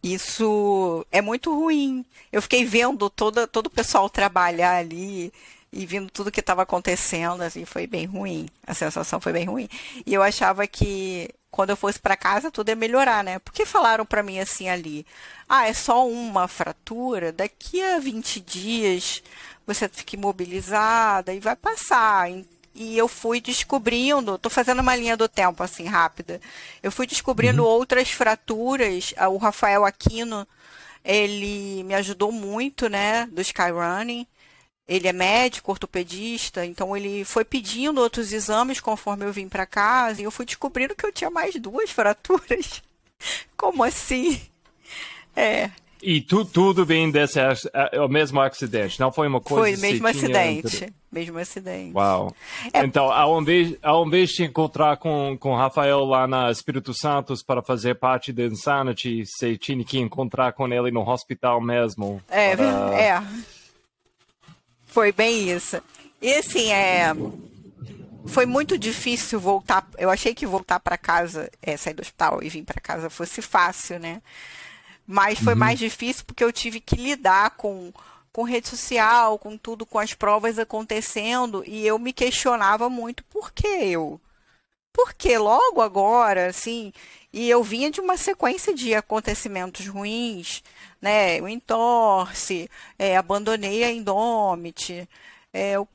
isso 0.00 1.04
é 1.10 1.20
muito 1.20 1.52
ruim. 1.52 2.04
Eu 2.30 2.40
fiquei 2.40 2.64
vendo 2.64 3.10
todo, 3.10 3.48
todo 3.48 3.66
o 3.66 3.70
pessoal 3.70 4.08
trabalhar 4.08 4.76
ali 4.76 5.32
e 5.72 5.86
vendo 5.86 6.10
tudo 6.10 6.30
que 6.30 6.40
estava 6.40 6.62
acontecendo, 6.62 7.42
assim, 7.42 7.64
foi 7.64 7.86
bem 7.86 8.04
ruim. 8.06 8.48
A 8.66 8.74
sensação 8.74 9.20
foi 9.20 9.32
bem 9.32 9.46
ruim. 9.46 9.68
E 10.04 10.12
eu 10.12 10.22
achava 10.22 10.66
que 10.66 11.30
quando 11.50 11.70
eu 11.70 11.76
fosse 11.76 11.98
para 11.98 12.16
casa 12.16 12.50
tudo 12.50 12.70
ia 12.70 12.76
melhorar, 12.76 13.24
né? 13.24 13.38
Porque 13.38 13.66
falaram 13.66 14.06
para 14.06 14.22
mim 14.22 14.38
assim 14.38 14.68
ali: 14.68 15.06
"Ah, 15.48 15.66
é 15.68 15.72
só 15.74 16.06
uma 16.08 16.48
fratura, 16.48 17.32
daqui 17.32 17.82
a 17.82 17.98
20 17.98 18.40
dias 18.40 19.22
você 19.66 19.88
fica 19.88 20.16
imobilizada 20.16 21.32
e 21.34 21.40
vai 21.40 21.56
passar" 21.56 22.28
e 22.74 22.96
eu 22.96 23.06
fui 23.06 23.40
descobrindo, 23.40 24.34
estou 24.36 24.50
fazendo 24.50 24.80
uma 24.80 24.96
linha 24.96 25.16
do 25.16 25.28
tempo 25.28 25.62
assim 25.62 25.84
rápida. 25.84 26.40
Eu 26.82 26.90
fui 26.90 27.06
descobrindo 27.06 27.62
uhum. 27.62 27.68
outras 27.68 28.10
fraturas. 28.10 29.12
O 29.30 29.36
Rafael 29.36 29.84
Aquino, 29.84 30.46
ele 31.04 31.82
me 31.84 31.94
ajudou 31.94 32.32
muito, 32.32 32.88
né, 32.88 33.26
do 33.30 33.40
Skyrunning. 33.42 34.26
Ele 34.86 35.08
é 35.08 35.12
médico, 35.12 35.70
ortopedista, 35.70 36.66
então 36.66 36.96
ele 36.96 37.24
foi 37.24 37.44
pedindo 37.44 38.00
outros 38.00 38.32
exames 38.32 38.80
conforme 38.80 39.24
eu 39.24 39.32
vim 39.32 39.48
para 39.48 39.64
casa 39.64 40.20
e 40.20 40.24
eu 40.24 40.30
fui 40.30 40.44
descobrindo 40.44 40.94
que 40.94 41.06
eu 41.06 41.12
tinha 41.12 41.30
mais 41.30 41.54
duas 41.56 41.90
fraturas. 41.92 42.82
Como 43.56 43.84
assim? 43.84 44.40
É, 45.34 45.70
e 46.02 46.20
tu, 46.20 46.44
tudo 46.44 46.84
vem 46.84 47.08
desse 47.12 47.38
é 47.38 48.00
o 48.00 48.08
mesmo 48.08 48.40
acidente, 48.40 48.98
não 48.98 49.12
foi 49.12 49.28
uma 49.28 49.40
coisa 49.40 49.76
Foi 49.76 49.88
mesmo 49.88 50.08
acidente, 50.08 50.76
entre... 50.76 50.92
mesmo 51.12 51.38
acidente. 51.38 51.94
Uau. 51.94 52.34
É... 52.72 52.84
Então, 52.84 53.04
ao 53.12 53.40
invés, 53.40 53.76
ao 53.80 54.04
invés 54.04 54.30
de 54.30 54.42
encontrar 54.42 54.96
com, 54.96 55.36
com 55.38 55.54
Rafael 55.54 56.00
lá 56.00 56.26
na 56.26 56.50
Espírito 56.50 56.92
Santo 56.92 57.32
para 57.46 57.62
fazer 57.62 57.94
parte 57.94 58.32
da 58.32 58.42
Insanity, 58.42 59.24
você 59.24 59.56
tinha 59.56 59.84
que 59.84 60.00
encontrar 60.00 60.52
com 60.54 60.66
ele 60.66 60.90
no 60.90 61.08
hospital 61.08 61.60
mesmo. 61.60 62.20
É, 62.28 62.56
para... 62.56 63.00
é. 63.00 63.22
Foi 64.92 65.10
bem 65.10 65.50
isso. 65.50 65.82
E 66.20 66.32
assim, 66.34 66.70
é 66.70 67.12
foi 68.26 68.46
muito 68.46 68.78
difícil 68.78 69.40
voltar. 69.40 69.86
Eu 69.98 70.10
achei 70.10 70.34
que 70.34 70.46
voltar 70.46 70.80
para 70.80 70.96
casa, 70.96 71.50
é, 71.60 71.76
sair 71.76 71.94
do 71.94 72.02
hospital 72.02 72.42
e 72.42 72.48
vir 72.48 72.64
para 72.64 72.80
casa 72.80 73.10
fosse 73.10 73.42
fácil, 73.42 73.98
né? 73.98 74.22
Mas 75.06 75.38
foi 75.38 75.54
uhum. 75.54 75.58
mais 75.58 75.78
difícil 75.78 76.24
porque 76.24 76.44
eu 76.44 76.52
tive 76.52 76.80
que 76.80 76.96
lidar 76.96 77.50
com, 77.50 77.92
com 78.32 78.44
rede 78.44 78.68
social, 78.68 79.38
com 79.38 79.56
tudo, 79.58 79.84
com 79.84 79.98
as 79.98 80.14
provas 80.14 80.58
acontecendo, 80.58 81.64
e 81.66 81.86
eu 81.86 81.98
me 81.98 82.12
questionava 82.12 82.88
muito 82.88 83.24
por 83.24 83.52
que 83.52 83.66
eu? 83.66 84.20
Por 84.92 85.14
que 85.14 85.36
logo 85.38 85.80
agora, 85.80 86.46
assim? 86.48 86.92
E 87.32 87.48
eu 87.48 87.62
vinha 87.64 87.90
de 87.90 88.00
uma 88.00 88.16
sequência 88.16 88.74
de 88.74 88.94
acontecimentos 88.94 89.86
ruins, 89.88 90.62
né? 91.02 91.40
O 91.42 91.48
entorce, 91.48 92.70
é, 92.96 93.16
abandonei 93.16 93.82
a 93.82 93.90
Indomit. 93.90 95.08
É, 95.52 95.72
eu, 95.72 95.86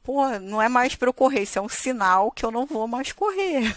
não 0.42 0.62
é 0.62 0.68
mais 0.68 0.96
para 0.96 1.08
eu 1.08 1.14
correr, 1.14 1.44
isso 1.44 1.58
é 1.58 1.62
um 1.62 1.70
sinal 1.70 2.30
que 2.30 2.46
eu 2.46 2.52
não 2.52 2.66
vou 2.66 2.88
mais 2.88 3.14
correr. 3.14 3.76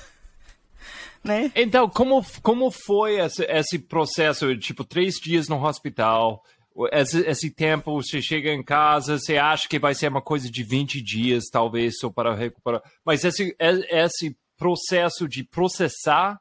né? 1.25 1.53
Então, 1.55 1.89
como, 1.89 2.23
como 2.43 2.71
foi 2.71 3.21
esse, 3.21 3.45
esse 3.45 3.79
processo? 3.79 4.55
Tipo, 4.59 4.85
três 4.85 5.15
dias 5.15 5.49
no 5.49 5.65
hospital, 5.65 6.45
esse, 6.93 7.21
esse, 7.21 7.51
tempo, 7.51 8.03
você 8.03 8.21
chega 8.21 8.53
em 8.53 8.63
casa, 8.63 9.19
você 9.19 9.39
acha 9.39 9.69
que 9.69 9.79
vai 9.79 9.95
ser 9.95 10.09
uma 10.09 10.21
coisa 10.21 10.51
de 10.51 10.63
20 10.63 11.01
dias, 11.01 11.45
talvez, 11.51 11.99
só 11.99 12.11
para 12.11 12.35
recuperar. 12.35 12.83
Mas 13.05 13.25
esse, 13.25 13.57
esse 13.59 14.37
processo 14.59 15.27
de 15.27 15.45
processar 15.45 16.39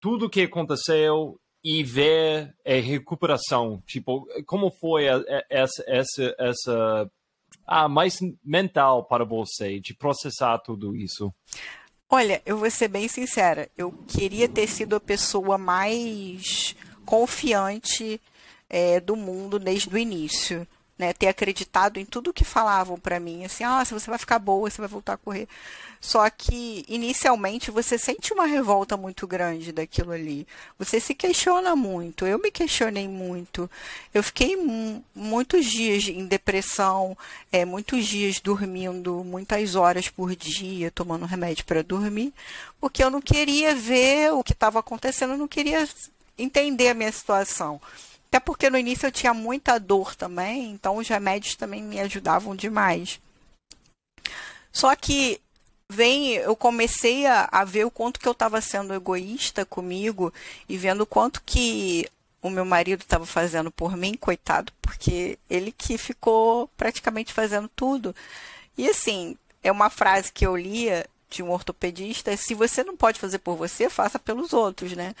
tudo 0.00 0.26
o 0.26 0.30
que 0.30 0.42
aconteceu 0.42 1.38
e 1.68 1.82
ver 1.82 2.54
a 2.64 2.74
recuperação, 2.74 3.82
tipo, 3.84 4.24
como 4.46 4.70
foi 4.70 5.06
essa, 5.50 5.82
essa, 5.88 6.36
essa 6.38 7.10
ah, 7.66 7.88
mais 7.88 8.20
mental 8.44 9.04
para 9.04 9.24
você 9.24 9.80
de 9.80 9.92
processar 9.92 10.58
tudo 10.58 10.94
isso? 10.94 11.34
Olha, 12.08 12.40
eu 12.46 12.56
vou 12.56 12.70
ser 12.70 12.86
bem 12.86 13.08
sincera. 13.08 13.68
Eu 13.76 13.90
queria 14.06 14.48
ter 14.48 14.68
sido 14.68 14.94
a 14.94 15.00
pessoa 15.00 15.58
mais 15.58 16.76
confiante 17.04 18.20
é, 18.70 19.00
do 19.00 19.16
mundo 19.16 19.58
desde 19.58 19.92
o 19.92 19.98
início 19.98 20.64
né, 20.98 21.12
ter 21.12 21.28
acreditado 21.28 21.98
em 21.98 22.04
tudo 22.04 22.32
que 22.32 22.44
falavam 22.44 22.98
para 22.98 23.20
mim, 23.20 23.44
assim, 23.44 23.64
ah, 23.64 23.84
você 23.84 24.08
vai 24.08 24.18
ficar 24.18 24.38
boa, 24.38 24.70
você 24.70 24.80
vai 24.80 24.88
voltar 24.88 25.14
a 25.14 25.18
correr. 25.18 25.46
Só 26.00 26.28
que 26.30 26.84
inicialmente 26.88 27.70
você 27.70 27.98
sente 27.98 28.32
uma 28.32 28.46
revolta 28.46 28.96
muito 28.96 29.26
grande 29.26 29.72
daquilo 29.72 30.12
ali. 30.12 30.46
Você 30.78 31.00
se 31.00 31.14
questiona 31.14 31.74
muito. 31.74 32.26
Eu 32.26 32.38
me 32.38 32.50
questionei 32.50 33.08
muito. 33.08 33.68
Eu 34.14 34.22
fiquei 34.22 34.56
muitos 35.14 35.66
dias 35.66 36.04
em 36.08 36.26
depressão, 36.26 37.16
é, 37.50 37.64
muitos 37.64 38.06
dias 38.06 38.40
dormindo, 38.40 39.24
muitas 39.24 39.74
horas 39.74 40.08
por 40.08 40.34
dia, 40.36 40.90
tomando 40.90 41.26
remédio 41.26 41.64
para 41.64 41.82
dormir, 41.82 42.32
porque 42.80 43.02
eu 43.02 43.10
não 43.10 43.20
queria 43.20 43.74
ver 43.74 44.32
o 44.32 44.44
que 44.44 44.52
estava 44.52 44.78
acontecendo, 44.78 45.32
eu 45.32 45.38
não 45.38 45.48
queria 45.48 45.88
entender 46.38 46.88
a 46.88 46.94
minha 46.94 47.10
situação. 47.10 47.80
Até 48.36 48.40
porque 48.44 48.68
no 48.68 48.76
início 48.76 49.06
eu 49.06 49.12
tinha 49.12 49.32
muita 49.32 49.80
dor 49.80 50.14
também, 50.14 50.70
então 50.70 50.98
os 50.98 51.08
remédios 51.08 51.54
também 51.54 51.82
me 51.82 51.98
ajudavam 51.98 52.54
demais. 52.54 53.18
Só 54.70 54.94
que 54.94 55.40
vem, 55.88 56.34
eu 56.34 56.54
comecei 56.54 57.24
a, 57.24 57.48
a 57.50 57.64
ver 57.64 57.86
o 57.86 57.90
quanto 57.90 58.20
que 58.20 58.28
eu 58.28 58.32
estava 58.32 58.60
sendo 58.60 58.92
egoísta 58.92 59.64
comigo 59.64 60.30
e 60.68 60.76
vendo 60.76 61.00
o 61.00 61.06
quanto 61.06 61.42
que 61.46 62.06
o 62.42 62.50
meu 62.50 62.66
marido 62.66 63.00
estava 63.00 63.24
fazendo 63.24 63.70
por 63.70 63.96
mim, 63.96 64.12
coitado, 64.12 64.70
porque 64.82 65.38
ele 65.48 65.72
que 65.72 65.96
ficou 65.96 66.68
praticamente 66.76 67.32
fazendo 67.32 67.70
tudo. 67.74 68.14
E 68.76 68.86
assim, 68.86 69.34
é 69.62 69.72
uma 69.72 69.88
frase 69.88 70.30
que 70.30 70.46
eu 70.46 70.54
lia 70.54 71.06
de 71.30 71.42
um 71.42 71.50
ortopedista, 71.50 72.36
se 72.36 72.52
você 72.52 72.84
não 72.84 72.98
pode 72.98 73.18
fazer 73.18 73.38
por 73.38 73.56
você, 73.56 73.88
faça 73.88 74.18
pelos 74.18 74.52
outros, 74.52 74.92
né? 74.92 75.14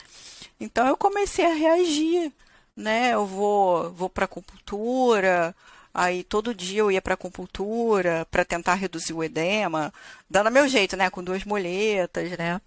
Então 0.60 0.86
eu 0.86 0.98
comecei 0.98 1.46
a 1.46 1.54
reagir 1.54 2.30
né? 2.76 3.14
Eu 3.14 3.26
vou, 3.26 3.90
vou 3.92 4.10
para 4.10 4.26
acupuntura, 4.26 5.54
aí 5.94 6.22
todo 6.24 6.54
dia 6.54 6.80
eu 6.80 6.92
ia 6.92 7.02
para 7.02 7.14
acupuntura 7.14 8.26
para 8.30 8.44
tentar 8.44 8.74
reduzir 8.74 9.12
o 9.14 9.24
edema, 9.24 9.92
dando 10.28 10.50
meu 10.50 10.68
jeito, 10.68 10.96
né? 10.96 11.10
Com 11.10 11.24
duas 11.24 11.44
moletas, 11.44 12.30
né? 12.38 12.60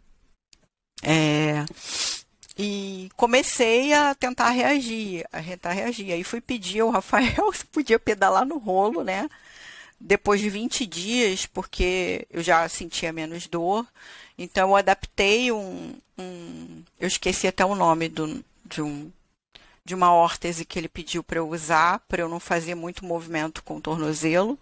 É, 1.04 1.66
e 2.62 3.10
comecei 3.16 3.94
a 3.94 4.14
tentar 4.14 4.50
reagir, 4.50 5.26
a 5.32 5.42
tentar 5.42 5.72
reagir. 5.72 6.12
Aí 6.12 6.26
fui 6.26 6.42
pedir 6.42 6.82
ao 6.82 6.90
Rafael 6.90 7.54
se 7.54 7.64
podia 7.72 7.98
pedalar 7.98 8.46
no 8.46 8.58
rolo, 8.58 9.02
né? 9.02 9.30
Depois 9.98 10.42
de 10.42 10.50
20 10.50 10.86
dias, 10.86 11.46
porque 11.46 12.28
eu 12.30 12.44
já 12.44 12.68
sentia 12.68 13.14
menos 13.14 13.48
dor. 13.48 13.88
Então 14.38 14.70
eu 14.70 14.76
adaptei 14.76 15.54
um, 15.54 15.94
um 16.18 16.84
eu 17.00 17.08
esqueci 17.08 17.48
até 17.48 17.64
o 17.64 17.76
nome 17.76 18.10
do, 18.10 18.44
de 18.66 18.82
um 18.82 19.10
de 19.90 19.96
uma 19.96 20.14
órtese 20.14 20.66
que 20.66 20.78
ele 20.78 20.88
pediu 20.88 21.24
para 21.24 21.40
eu 21.40 21.50
usar, 21.50 22.00
para 22.08 22.22
eu 22.22 22.30
não 22.30 22.40
fazer 22.40 22.76
muito 22.76 23.04
movimento 23.04 23.64
com 23.64 23.78
o 23.78 23.82
tornozelo. 23.82 24.56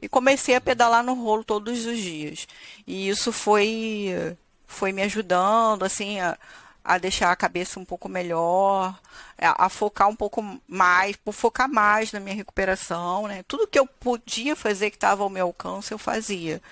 E 0.00 0.08
comecei 0.08 0.54
a 0.54 0.60
pedalar 0.60 1.02
no 1.02 1.14
rolo 1.14 1.42
todos 1.42 1.84
os 1.84 1.98
dias. 1.98 2.46
E 2.86 3.08
isso 3.08 3.32
foi 3.32 4.36
foi 4.64 4.92
me 4.92 5.02
ajudando 5.02 5.84
assim 5.84 6.20
a, 6.20 6.38
a 6.84 6.96
deixar 6.96 7.32
a 7.32 7.36
cabeça 7.36 7.80
um 7.80 7.84
pouco 7.84 8.08
melhor, 8.08 8.96
a, 9.36 9.66
a, 9.66 9.68
focar 9.68 10.08
um 10.08 10.14
pouco 10.14 10.60
mais, 10.68 11.16
por 11.16 11.32
focar 11.32 11.68
mais 11.68 12.12
na 12.12 12.20
minha 12.20 12.36
recuperação, 12.36 13.26
né? 13.26 13.42
Tudo 13.48 13.66
que 13.66 13.78
eu 13.78 13.86
podia 13.86 14.54
fazer 14.54 14.90
que 14.90 14.96
estava 14.96 15.24
ao 15.24 15.28
meu 15.28 15.46
alcance, 15.46 15.90
eu 15.90 15.98
fazia 15.98 16.62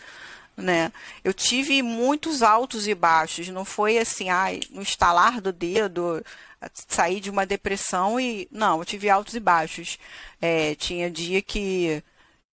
né? 0.57 0.93
Eu 1.25 1.33
tive 1.33 1.83
muitos 1.83 2.43
altos 2.43 2.87
e 2.87 2.95
baixos, 2.95 3.49
não 3.49 3.65
foi 3.65 3.99
assim, 3.99 4.29
ai, 4.29 4.61
no 4.71 4.83
estalar 4.83 5.41
do 5.41 5.53
dedo, 5.53 6.25
sair 6.89 7.21
de 7.21 7.31
uma 7.31 7.47
depressão 7.47 8.19
e 8.21 8.49
não, 8.51 8.79
eu 8.79 8.85
tive 8.85 9.09
altos 9.09 9.35
e 9.35 9.41
baixos. 9.41 9.99
É, 10.41 10.75
tinha 10.75 11.11
dia 11.11 11.43
que 11.43 12.03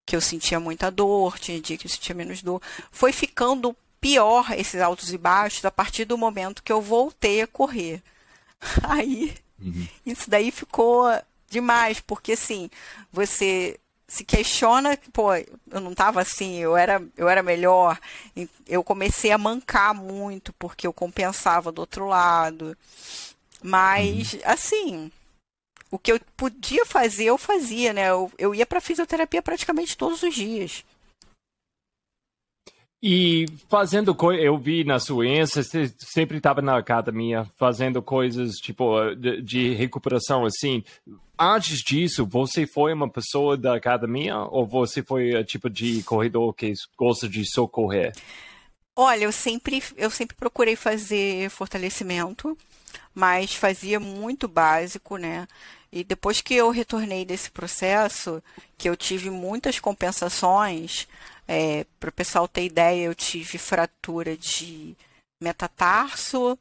que 0.06 0.16
eu 0.16 0.22
sentia 0.22 0.58
muita 0.58 0.90
dor, 0.90 1.38
tinha 1.38 1.60
dia 1.60 1.78
que 1.78 1.86
eu 1.86 1.92
sentia 1.92 2.16
menos 2.16 2.42
dor. 2.42 2.62
Foi 2.90 3.12
ficando 3.12 3.76
pior 4.00 4.50
esses 4.58 4.80
altos 4.80 5.12
e 5.12 5.18
baixos 5.18 5.66
a 5.66 5.72
partir 5.72 6.06
do 6.06 6.18
momento 6.18 6.64
que 6.64 6.72
eu 6.72 6.82
voltei 6.82 7.42
a 7.42 7.48
correr. 7.48 8.02
Aí, 8.84 9.36
uhum. 9.60 9.86
isso 10.06 10.30
daí 10.30 10.50
ficou 10.50 11.06
demais, 11.50 12.00
porque 12.00 12.32
assim, 12.32 12.70
você 13.12 13.78
se 14.08 14.24
questiona, 14.24 14.98
pô, 15.12 15.36
eu 15.36 15.82
não 15.82 15.92
estava 15.92 16.22
assim, 16.22 16.56
eu 16.56 16.78
era, 16.78 17.04
eu 17.18 17.28
era 17.28 17.44
melhor. 17.44 18.00
Eu 18.66 18.84
comecei 18.84 19.32
a 19.32 19.38
mancar 19.38 19.94
muito 19.94 20.54
porque 20.54 20.88
eu 20.88 20.94
compensava 20.94 21.72
do 21.72 21.80
outro 21.80 22.08
lado. 22.08 22.78
Mas, 23.62 24.34
uhum. 24.34 24.40
assim, 24.46 25.12
o 25.90 25.98
que 25.98 26.12
eu 26.12 26.20
podia 26.36 26.86
fazer, 26.86 27.26
eu 27.26 27.38
fazia, 27.38 27.94
né? 27.94 28.10
Eu, 28.10 28.32
eu 28.38 28.54
ia 28.54 28.66
para 28.66 28.82
fisioterapia 28.82 29.42
praticamente 29.42 29.98
todos 29.98 30.22
os 30.24 30.34
dias. 30.34 30.84
E 33.02 33.46
fazendo 33.70 34.16
coisas, 34.16 34.44
eu 34.44 34.58
vi 34.58 34.84
na 34.84 35.00
Suíça, 35.00 35.62
você 35.62 35.94
sempre 36.00 36.38
estava 36.38 36.64
na 36.64 36.78
academia 36.78 37.46
fazendo 37.56 38.02
coisas 38.02 38.56
tipo 38.56 39.14
de, 39.16 39.42
de, 39.42 39.74
recuperação 39.76 40.46
assim. 40.46 40.84
Antes 41.38 41.80
disso, 41.84 42.26
você 42.26 42.66
foi 42.66 42.92
uma 42.94 43.08
pessoa 43.08 43.56
da 43.56 43.76
academia 43.76 44.40
ou 44.40 44.66
você 44.66 45.04
foi 45.04 45.36
o 45.36 45.44
tipo 45.44 45.70
de 45.70 46.02
corredor 46.02 46.52
que 46.54 46.74
gosta 46.98 47.30
de 47.30 47.46
socorrer? 47.46 48.14
Olha, 48.96 49.26
eu 49.26 49.32
sempre, 49.32 49.84
eu 49.96 50.10
sempre 50.10 50.36
procurei 50.36 50.76
fazer 50.76 51.52
fortalecimento, 51.52 52.58
mas 53.14 53.54
fazia 53.54 54.00
muito 54.00 54.48
básico, 54.48 55.18
né? 55.18 55.48
E 55.92 56.04
depois 56.04 56.42
que 56.42 56.54
eu 56.54 56.70
retornei 56.70 57.26
desse 57.26 57.50
processo, 57.50 58.44
que 58.78 58.90
eu 58.90 58.96
tive 58.96 59.30
muitas 59.30 59.80
compensações, 59.80 61.08
é, 61.48 61.86
Para 62.00 62.10
o 62.10 62.14
pessoal 62.14 62.48
ter 62.48 62.66
ideia, 62.66 63.06
eu 63.06 63.16
tive 63.16 63.58
fratura 63.58 64.36
de 64.36 64.96
metatarso, 65.42 66.60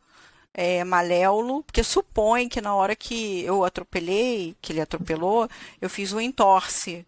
é, 0.54 0.84
maléolo, 0.84 1.62
porque 1.64 1.82
supõe 1.82 2.48
que 2.48 2.60
na 2.60 2.74
hora 2.74 2.94
que 2.94 3.42
eu 3.42 3.64
atropelei, 3.64 4.56
que 4.62 4.72
ele 4.72 4.80
atropelou, 4.80 5.48
eu 5.80 5.90
fiz 5.90 6.12
um 6.12 6.20
entorse. 6.20 7.04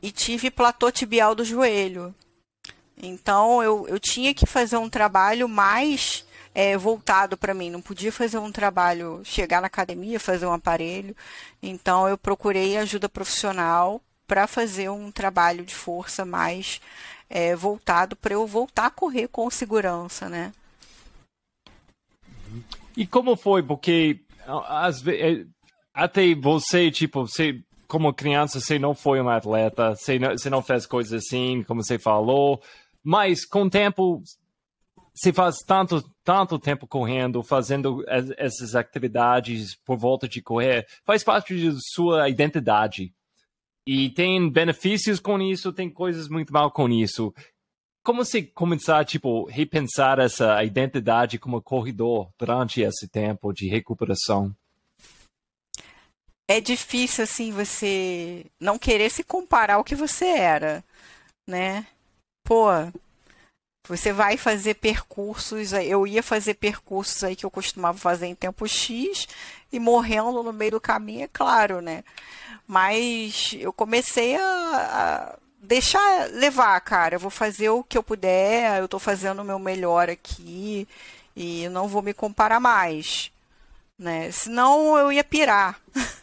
E 0.00 0.12
tive 0.12 0.50
platô 0.50 0.90
tibial 0.92 1.34
do 1.34 1.44
joelho. 1.44 2.14
Então 2.96 3.62
eu, 3.62 3.88
eu 3.88 3.98
tinha 3.98 4.32
que 4.32 4.46
fazer 4.46 4.76
um 4.76 4.88
trabalho 4.88 5.48
mais 5.48 6.24
é, 6.54 6.76
voltado 6.76 7.36
para 7.36 7.52
mim. 7.52 7.70
Não 7.70 7.82
podia 7.82 8.12
fazer 8.12 8.38
um 8.38 8.52
trabalho, 8.52 9.20
chegar 9.24 9.60
na 9.60 9.66
academia, 9.66 10.20
fazer 10.20 10.46
um 10.46 10.52
aparelho. 10.52 11.16
Então 11.62 12.08
eu 12.08 12.16
procurei 12.16 12.76
ajuda 12.76 13.08
profissional 13.08 14.00
para 14.26 14.46
fazer 14.46 14.88
um 14.88 15.10
trabalho 15.10 15.64
de 15.64 15.74
força 15.74 16.24
mais 16.24 16.80
é, 17.28 17.54
voltado 17.56 18.16
para 18.16 18.34
eu 18.34 18.46
voltar 18.46 18.86
a 18.86 18.90
correr 18.90 19.28
com 19.28 19.50
segurança, 19.50 20.28
né? 20.28 20.52
E 22.96 23.06
como 23.06 23.36
foi? 23.36 23.62
Porque 23.62 24.20
às 24.46 25.00
vezes, 25.00 25.46
até 25.92 26.34
você, 26.34 26.90
tipo, 26.90 27.26
você, 27.26 27.60
como 27.88 28.14
criança, 28.14 28.60
você 28.60 28.78
não 28.78 28.94
foi 28.94 29.20
um 29.20 29.28
atleta, 29.28 29.94
você 29.94 30.18
não, 30.18 30.30
você 30.30 30.48
não 30.48 30.62
fez 30.62 30.86
coisas 30.86 31.24
assim, 31.24 31.62
como 31.64 31.82
você 31.82 31.98
falou, 31.98 32.62
mas 33.02 33.44
com 33.44 33.64
o 33.64 33.70
tempo, 33.70 34.22
você 35.14 35.32
faz 35.32 35.56
tanto, 35.66 36.04
tanto 36.24 36.58
tempo 36.58 36.86
correndo, 36.86 37.42
fazendo 37.42 38.02
essas 38.08 38.74
atividades 38.74 39.76
por 39.84 39.98
volta 39.98 40.26
de 40.26 40.40
correr, 40.40 40.86
faz 41.04 41.22
parte 41.22 41.54
de 41.54 41.76
sua 41.92 42.28
identidade. 42.28 43.12
E 43.86 44.08
tem 44.10 44.50
benefícios 44.50 45.20
com 45.20 45.38
isso, 45.40 45.72
tem 45.72 45.90
coisas 45.90 46.28
muito 46.28 46.52
mal 46.52 46.70
com 46.70 46.88
isso. 46.88 47.34
Como 48.02 48.24
você 48.24 48.42
começar, 48.42 49.04
tipo, 49.04 49.44
repensar 49.44 50.18
essa 50.18 50.64
identidade 50.64 51.38
como 51.38 51.60
corredor 51.60 52.30
durante 52.38 52.80
esse 52.80 53.06
tempo 53.06 53.52
de 53.52 53.68
recuperação? 53.68 54.54
É 56.48 56.60
difícil, 56.60 57.24
assim, 57.24 57.50
você 57.50 58.46
não 58.60 58.78
querer 58.78 59.10
se 59.10 59.24
comparar 59.24 59.74
ao 59.74 59.84
que 59.84 59.94
você 59.94 60.26
era, 60.26 60.84
né? 61.46 61.86
Pô, 62.42 62.68
você 63.86 64.12
vai 64.12 64.36
fazer 64.36 64.74
percursos, 64.74 65.72
eu 65.72 66.06
ia 66.06 66.22
fazer 66.22 66.54
percursos 66.54 67.22
aí 67.22 67.36
que 67.36 67.44
eu 67.44 67.50
costumava 67.50 67.98
fazer 67.98 68.26
em 68.26 68.34
tempo 68.34 68.66
X 68.66 69.28
e 69.70 69.78
morrendo 69.78 70.42
no 70.42 70.52
meio 70.52 70.72
do 70.72 70.80
caminho, 70.80 71.24
é 71.24 71.28
claro, 71.30 71.80
né? 71.82 72.02
Mas 72.66 73.54
eu 73.58 73.72
comecei 73.72 74.36
a, 74.36 74.40
a 74.42 75.38
deixar 75.62 76.30
levar, 76.30 76.80
cara. 76.80 77.16
Eu 77.16 77.20
vou 77.20 77.30
fazer 77.30 77.68
o 77.70 77.84
que 77.84 77.98
eu 77.98 78.02
puder, 78.02 78.78
eu 78.78 78.86
estou 78.86 79.00
fazendo 79.00 79.42
o 79.42 79.44
meu 79.44 79.58
melhor 79.58 80.08
aqui 80.08 80.88
e 81.36 81.68
não 81.70 81.88
vou 81.88 82.02
me 82.02 82.14
comparar 82.14 82.60
mais, 82.60 83.30
né? 83.98 84.30
Senão 84.30 84.96
eu 84.96 85.12
ia 85.12 85.24
pirar. 85.24 85.78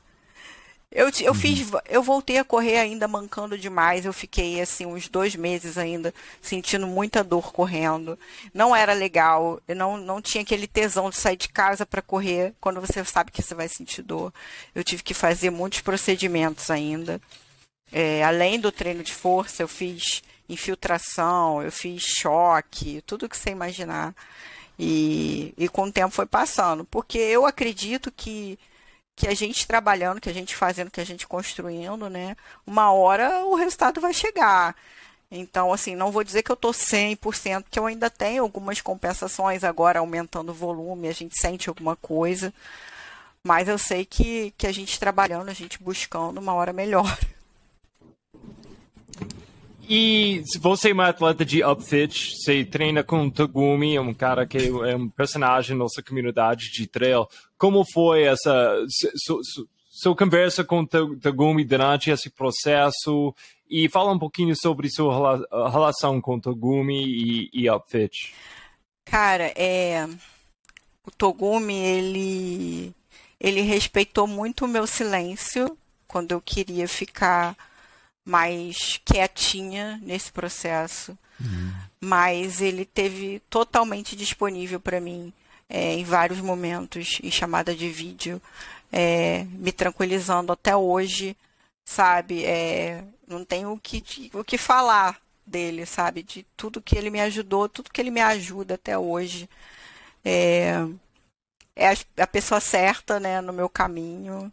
Eu, 0.93 1.09
eu 1.21 1.33
fiz, 1.33 1.71
uhum. 1.71 1.79
eu 1.87 2.03
voltei 2.03 2.37
a 2.37 2.43
correr 2.43 2.77
ainda 2.77 3.07
mancando 3.07 3.57
demais. 3.57 4.05
Eu 4.05 4.11
fiquei 4.11 4.59
assim 4.59 4.85
uns 4.85 5.07
dois 5.07 5.35
meses 5.35 5.77
ainda 5.77 6.13
sentindo 6.41 6.85
muita 6.85 7.23
dor 7.23 7.53
correndo. 7.53 8.19
Não 8.53 8.75
era 8.75 8.91
legal. 8.91 9.61
Eu 9.67 9.75
não, 9.75 9.95
não 9.97 10.21
tinha 10.21 10.41
aquele 10.41 10.67
tesão 10.67 11.09
de 11.09 11.15
sair 11.15 11.37
de 11.37 11.47
casa 11.47 11.85
para 11.85 12.01
correr 12.01 12.53
quando 12.59 12.81
você 12.81 13.03
sabe 13.05 13.31
que 13.31 13.41
você 13.41 13.55
vai 13.55 13.69
sentir 13.69 14.01
dor. 14.01 14.33
Eu 14.75 14.83
tive 14.83 15.01
que 15.01 15.13
fazer 15.13 15.49
muitos 15.49 15.79
procedimentos 15.79 16.69
ainda. 16.69 17.21
É, 17.91 18.23
além 18.23 18.59
do 18.59 18.71
treino 18.71 19.03
de 19.03 19.13
força, 19.13 19.63
eu 19.63 19.67
fiz 19.69 20.21
infiltração, 20.49 21.61
eu 21.61 21.71
fiz 21.71 22.03
choque, 22.03 23.01
tudo 23.05 23.29
que 23.29 23.37
você 23.37 23.51
imaginar. 23.51 24.13
E, 24.77 25.53
e 25.57 25.69
com 25.69 25.83
o 25.83 25.91
tempo 25.91 26.13
foi 26.13 26.25
passando. 26.25 26.83
Porque 26.83 27.17
eu 27.17 27.45
acredito 27.45 28.11
que 28.11 28.59
que 29.15 29.27
a 29.27 29.33
gente 29.35 29.67
trabalhando, 29.67 30.21
que 30.21 30.29
a 30.29 30.33
gente 30.33 30.55
fazendo, 30.55 30.91
que 30.91 31.01
a 31.01 31.05
gente 31.05 31.27
construindo, 31.27 32.09
né? 32.09 32.35
Uma 32.65 32.91
hora 32.91 33.45
o 33.45 33.55
resultado 33.55 34.01
vai 34.01 34.13
chegar. 34.13 34.75
Então, 35.31 35.71
assim, 35.71 35.95
não 35.95 36.11
vou 36.11 36.23
dizer 36.23 36.43
que 36.43 36.51
eu 36.51 36.55
estou 36.55 36.71
100%, 36.71 37.65
que 37.71 37.79
eu 37.79 37.85
ainda 37.85 38.09
tenho 38.09 38.43
algumas 38.43 38.81
compensações 38.81 39.63
agora, 39.63 39.99
aumentando 39.99 40.51
o 40.51 40.55
volume, 40.55 41.07
a 41.07 41.13
gente 41.13 41.39
sente 41.39 41.69
alguma 41.69 41.95
coisa. 41.95 42.53
Mas 43.43 43.67
eu 43.67 43.77
sei 43.77 44.05
que, 44.05 44.51
que 44.57 44.67
a 44.67 44.71
gente 44.73 44.99
trabalhando, 44.99 45.49
a 45.49 45.53
gente 45.53 45.81
buscando 45.81 46.39
uma 46.39 46.53
hora 46.53 46.73
melhor. 46.73 47.17
E 49.93 50.41
você 50.61 50.91
é 50.91 50.93
uma 50.93 51.09
atleta 51.09 51.43
de 51.43 51.61
upfit, 51.65 52.37
você 52.37 52.63
treina 52.63 53.03
com 53.03 53.29
Tagumi, 53.29 53.99
um 53.99 54.13
cara 54.13 54.47
que 54.47 54.57
é 54.57 54.95
um 54.95 55.09
personagem 55.09 55.75
nossa 55.75 56.01
comunidade 56.01 56.71
de 56.71 56.87
trail. 56.87 57.27
Como 57.57 57.83
foi 57.83 58.23
essa 58.23 58.73
sua 59.89 60.15
conversa 60.15 60.63
com 60.63 60.85
Tagumi 60.85 61.65
durante 61.65 62.09
esse 62.09 62.29
processo? 62.29 63.35
E 63.69 63.89
fala 63.89 64.13
um 64.13 64.17
pouquinho 64.17 64.55
sobre 64.55 64.89
sua 64.89 65.45
relação 65.69 66.21
com 66.21 66.39
Togumi 66.39 67.03
e, 67.03 67.49
e 67.51 67.69
Upfit. 67.69 68.33
Cara, 69.03 69.51
é... 69.57 70.07
o 71.05 71.11
Togumi, 71.11 71.75
ele 71.75 72.95
ele 73.37 73.59
respeitou 73.59 74.25
muito 74.25 74.63
o 74.63 74.69
meu 74.69 74.87
silêncio 74.87 75.77
quando 76.07 76.31
eu 76.31 76.39
queria 76.39 76.87
ficar 76.87 77.57
mais 78.25 78.99
quietinha 79.03 79.99
nesse 80.03 80.31
processo. 80.31 81.17
Uhum. 81.39 81.73
Mas 81.99 82.61
ele 82.61 82.85
teve 82.85 83.41
totalmente 83.49 84.15
disponível 84.15 84.79
para 84.79 84.99
mim 84.99 85.33
é, 85.69 85.93
em 85.93 86.03
vários 86.03 86.41
momentos, 86.41 87.19
em 87.23 87.31
chamada 87.31 87.73
de 87.73 87.89
vídeo, 87.89 88.41
é, 88.91 89.45
me 89.51 89.71
tranquilizando 89.71 90.51
até 90.51 90.75
hoje, 90.75 91.35
sabe? 91.85 92.43
É, 92.43 93.03
não 93.25 93.45
tenho 93.45 93.71
o 93.71 93.79
que, 93.79 94.03
o 94.33 94.43
que 94.43 94.57
falar 94.57 95.17
dele, 95.45 95.85
sabe? 95.85 96.23
De 96.23 96.45
tudo 96.57 96.81
que 96.81 96.97
ele 96.97 97.09
me 97.09 97.21
ajudou, 97.21 97.69
tudo 97.69 97.89
que 97.89 98.01
ele 98.01 98.11
me 98.11 98.21
ajuda 98.21 98.75
até 98.75 98.97
hoje. 98.97 99.49
É, 100.25 100.73
é 101.75 101.93
a, 102.17 102.27
pessoa 102.27 102.59
certa, 102.59 103.19
né, 103.19 103.39
no 103.41 103.53
meu 103.53 103.69
caminho. 103.69 104.51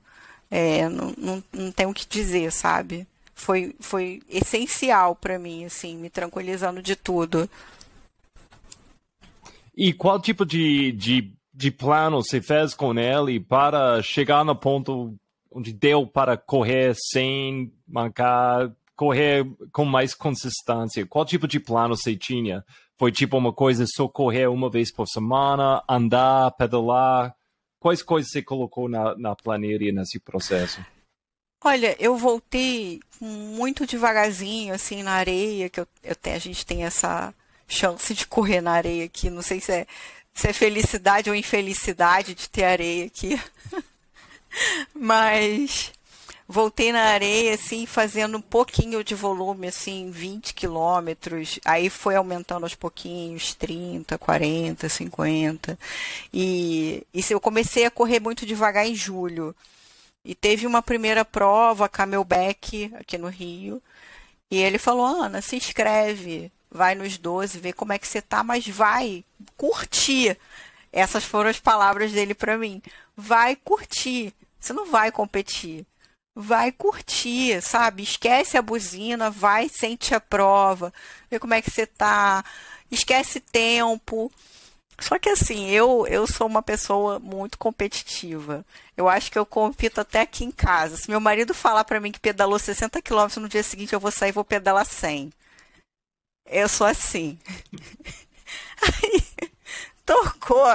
É, 0.50 0.88
não, 0.88 1.14
não, 1.18 1.44
não 1.52 1.72
tenho 1.72 1.90
o 1.90 1.94
que 1.94 2.06
dizer, 2.06 2.52
sabe? 2.52 3.06
Foi, 3.38 3.72
foi 3.78 4.20
essencial 4.28 5.14
para 5.14 5.38
mim, 5.38 5.64
assim, 5.64 5.96
me 5.96 6.10
tranquilizando 6.10 6.82
de 6.82 6.96
tudo. 6.96 7.48
E 9.74 9.92
qual 9.92 10.20
tipo 10.20 10.44
de, 10.44 10.90
de, 10.90 11.32
de 11.54 11.70
plano 11.70 12.20
você 12.20 12.42
fez 12.42 12.74
com 12.74 12.92
ele 12.98 13.38
para 13.38 14.02
chegar 14.02 14.44
no 14.44 14.56
ponto 14.56 15.14
onde 15.52 15.72
deu 15.72 16.04
para 16.04 16.36
correr 16.36 16.96
sem 16.96 17.72
mancar, 17.86 18.72
correr 18.96 19.46
com 19.72 19.84
mais 19.84 20.14
consistência? 20.14 21.06
Qual 21.06 21.24
tipo 21.24 21.46
de 21.46 21.60
plano 21.60 21.96
você 21.96 22.16
tinha? 22.16 22.64
Foi 22.98 23.12
tipo 23.12 23.38
uma 23.38 23.52
coisa 23.52 23.84
só 23.86 24.08
correr 24.08 24.48
uma 24.48 24.68
vez 24.68 24.92
por 24.92 25.06
semana, 25.06 25.80
andar, 25.88 26.50
pedalar? 26.56 27.32
Quais 27.78 28.02
coisas 28.02 28.32
você 28.32 28.42
colocou 28.42 28.88
na, 28.88 29.16
na 29.16 29.36
planilha 29.36 29.92
nesse 29.92 30.18
processo? 30.18 30.84
Olha, 31.60 31.96
eu 31.98 32.16
voltei 32.16 33.00
muito 33.20 33.86
devagarzinho, 33.86 34.72
assim, 34.74 35.02
na 35.02 35.12
areia, 35.12 35.68
que 35.68 35.80
eu, 35.80 35.88
eu 36.04 36.16
a 36.24 36.38
gente 36.38 36.64
tem 36.64 36.84
essa 36.84 37.34
chance 37.66 38.14
de 38.14 38.26
correr 38.26 38.60
na 38.60 38.72
areia 38.72 39.04
aqui. 39.04 39.28
Não 39.28 39.42
sei 39.42 39.60
se 39.60 39.72
é, 39.72 39.86
se 40.32 40.48
é 40.48 40.52
felicidade 40.52 41.28
ou 41.28 41.36
infelicidade 41.36 42.34
de 42.34 42.48
ter 42.48 42.64
areia 42.64 43.06
aqui. 43.06 43.40
Mas 44.94 45.92
voltei 46.46 46.92
na 46.92 47.02
areia, 47.02 47.54
assim, 47.54 47.86
fazendo 47.86 48.38
um 48.38 48.40
pouquinho 48.40 49.02
de 49.02 49.14
volume, 49.14 49.66
assim, 49.66 50.10
20 50.12 50.54
quilômetros. 50.54 51.58
Aí 51.64 51.90
foi 51.90 52.14
aumentando 52.14 52.64
aos 52.64 52.74
pouquinhos, 52.76 53.52
30, 53.54 54.16
40, 54.16 54.88
50. 54.88 55.78
E, 56.32 57.04
e 57.12 57.24
eu 57.30 57.40
comecei 57.40 57.84
a 57.84 57.90
correr 57.90 58.20
muito 58.20 58.46
devagar 58.46 58.86
em 58.86 58.94
julho. 58.94 59.54
E 60.28 60.34
teve 60.34 60.66
uma 60.66 60.82
primeira 60.82 61.24
prova, 61.24 61.88
Camelback, 61.88 62.92
aqui 63.00 63.16
no 63.16 63.28
Rio. 63.28 63.82
E 64.50 64.58
ele 64.58 64.76
falou, 64.76 65.06
Ana, 65.06 65.40
se 65.40 65.56
inscreve, 65.56 66.52
vai 66.70 66.94
nos 66.94 67.16
12, 67.16 67.58
vê 67.58 67.72
como 67.72 67.94
é 67.94 67.98
que 67.98 68.06
você 68.06 68.20
tá, 68.20 68.44
mas 68.44 68.68
vai 68.68 69.24
curtir. 69.56 70.38
Essas 70.92 71.24
foram 71.24 71.48
as 71.48 71.58
palavras 71.58 72.12
dele 72.12 72.34
para 72.34 72.58
mim. 72.58 72.82
Vai 73.16 73.56
curtir. 73.56 74.34
Você 74.60 74.74
não 74.74 74.84
vai 74.84 75.10
competir 75.10 75.86
vai 76.40 76.70
curtir, 76.70 77.60
sabe? 77.60 78.04
Esquece 78.04 78.56
a 78.56 78.62
buzina, 78.62 79.28
vai, 79.28 79.68
sente 79.68 80.14
a 80.14 80.20
prova, 80.20 80.94
vê 81.28 81.36
como 81.36 81.52
é 81.52 81.60
que 81.60 81.68
você 81.68 81.84
tá, 81.84 82.44
esquece 82.88 83.40
tempo. 83.40 84.30
Só 85.00 85.18
que 85.18 85.28
assim, 85.28 85.68
eu, 85.70 86.06
eu 86.08 86.26
sou 86.26 86.46
uma 86.46 86.62
pessoa 86.62 87.20
muito 87.20 87.56
competitiva. 87.56 88.64
Eu 88.96 89.08
acho 89.08 89.30
que 89.30 89.38
eu 89.38 89.46
compito 89.46 90.00
até 90.00 90.22
aqui 90.22 90.44
em 90.44 90.50
casa. 90.50 90.96
Se 90.96 91.08
meu 91.08 91.20
marido 91.20 91.54
falar 91.54 91.84
para 91.84 92.00
mim 92.00 92.10
que 92.10 92.18
pedalou 92.18 92.58
60 92.58 93.00
km 93.00 93.36
no 93.36 93.48
dia 93.48 93.62
seguinte, 93.62 93.92
eu 93.92 94.00
vou 94.00 94.10
sair 94.10 94.30
e 94.30 94.32
vou 94.32 94.44
pedalar 94.44 94.84
100. 94.84 95.32
Eu 96.46 96.68
sou 96.68 96.86
assim. 96.86 97.38
Aí, 98.82 99.22
tocou 100.04 100.66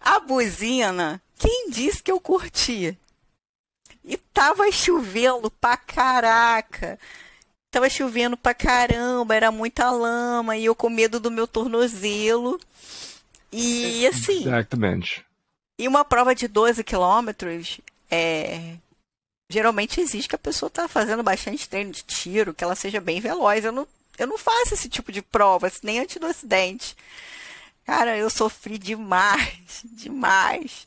a 0.00 0.20
buzina. 0.20 1.20
Quem 1.36 1.70
disse 1.70 2.02
que 2.02 2.12
eu 2.12 2.20
curti? 2.20 2.96
E 4.04 4.16
tava 4.16 4.70
chovendo 4.70 5.50
pra 5.50 5.76
caraca. 5.76 6.98
Tava 7.70 7.90
chovendo 7.90 8.36
pra 8.36 8.54
caramba, 8.54 9.34
era 9.34 9.50
muita 9.50 9.90
lama 9.90 10.56
e 10.56 10.64
eu 10.64 10.74
com 10.74 10.88
medo 10.88 11.18
do 11.20 11.30
meu 11.30 11.46
tornozelo. 11.46 12.58
E 13.52 14.06
assim. 14.06 14.46
Exatamente. 14.46 15.24
E 15.78 15.86
uma 15.86 16.04
prova 16.04 16.34
de 16.34 16.48
12 16.48 16.82
quilômetros, 16.82 17.80
é, 18.10 18.74
geralmente 19.48 20.00
exige 20.00 20.28
que 20.28 20.34
a 20.34 20.38
pessoa 20.38 20.68
tá 20.68 20.88
fazendo 20.88 21.22
bastante 21.22 21.68
treino 21.68 21.92
de 21.92 22.02
tiro, 22.02 22.52
que 22.52 22.64
ela 22.64 22.74
seja 22.74 23.00
bem 23.00 23.20
veloz. 23.20 23.64
Eu 23.64 23.72
não, 23.72 23.86
eu 24.18 24.26
não 24.26 24.36
faço 24.36 24.74
esse 24.74 24.88
tipo 24.88 25.12
de 25.12 25.22
prova, 25.22 25.70
nem 25.82 26.00
antes 26.00 26.16
do 26.16 26.26
acidente. 26.26 26.96
Cara, 27.86 28.16
eu 28.16 28.28
sofri 28.28 28.76
demais, 28.76 29.82
demais. 29.96 30.86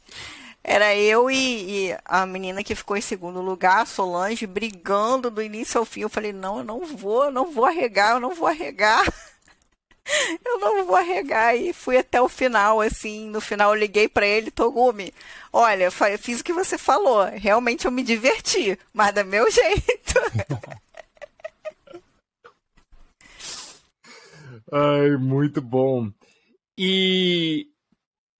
Era 0.63 0.95
eu 0.95 1.31
e, 1.31 1.87
e, 1.89 1.97
a 2.05 2.23
menina 2.25 2.63
que 2.63 2.75
ficou 2.75 2.95
em 2.95 3.01
segundo 3.01 3.41
lugar, 3.41 3.87
Solange, 3.87 4.45
brigando 4.45 5.31
do 5.31 5.41
início 5.41 5.79
ao 5.79 5.85
fim. 5.85 6.01
Eu 6.01 6.09
falei, 6.09 6.31
não, 6.31 6.59
eu 6.59 6.63
não 6.63 6.85
vou, 6.85 7.25
eu 7.25 7.31
não 7.31 7.51
vou 7.51 7.65
arregar, 7.65 8.11
eu 8.11 8.19
não 8.19 8.35
vou 8.35 8.47
arregar. 8.47 9.03
eu 10.45 10.59
não 10.59 10.85
vou 10.85 10.95
arregar. 10.95 11.55
E 11.55 11.73
fui 11.73 11.97
até 11.97 12.21
o 12.21 12.29
final, 12.29 12.81
assim. 12.81 13.29
No 13.29 13.41
final 13.41 13.73
eu 13.73 13.79
liguei 13.79 14.07
para 14.07 14.25
ele, 14.25 14.51
Togumi. 14.51 15.13
Olha, 15.51 15.89
fiz 16.19 16.39
o 16.39 16.43
que 16.43 16.53
você 16.53 16.77
falou. 16.77 17.25
Realmente 17.25 17.85
eu 17.85 17.91
me 17.91 18.03
diverti, 18.03 18.77
mas 18.93 19.13
do 19.13 19.25
meu 19.25 19.49
jeito. 19.51 20.19
Ai, 24.73 25.17
muito 25.17 25.61
bom. 25.61 26.09
E 26.77 27.67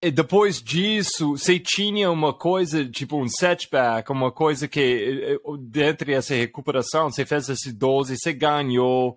depois 0.10 0.62
disso, 0.62 1.38
você 1.38 1.60
tinha 1.60 2.10
uma 2.10 2.34
coisa, 2.34 2.84
tipo 2.84 3.22
um 3.22 3.28
setback, 3.28 4.10
uma 4.12 4.32
coisa 4.32 4.68
que, 4.68 4.80
eh, 4.80 5.34
eh, 5.34 5.40
dentro 5.60 6.08
dessa 6.08 6.34
recuperação, 6.34 7.12
você 7.12 7.24
fez 7.24 7.50
esse 7.50 7.72
12, 7.72 8.16
você 8.18 8.34
ganhou. 8.34 9.16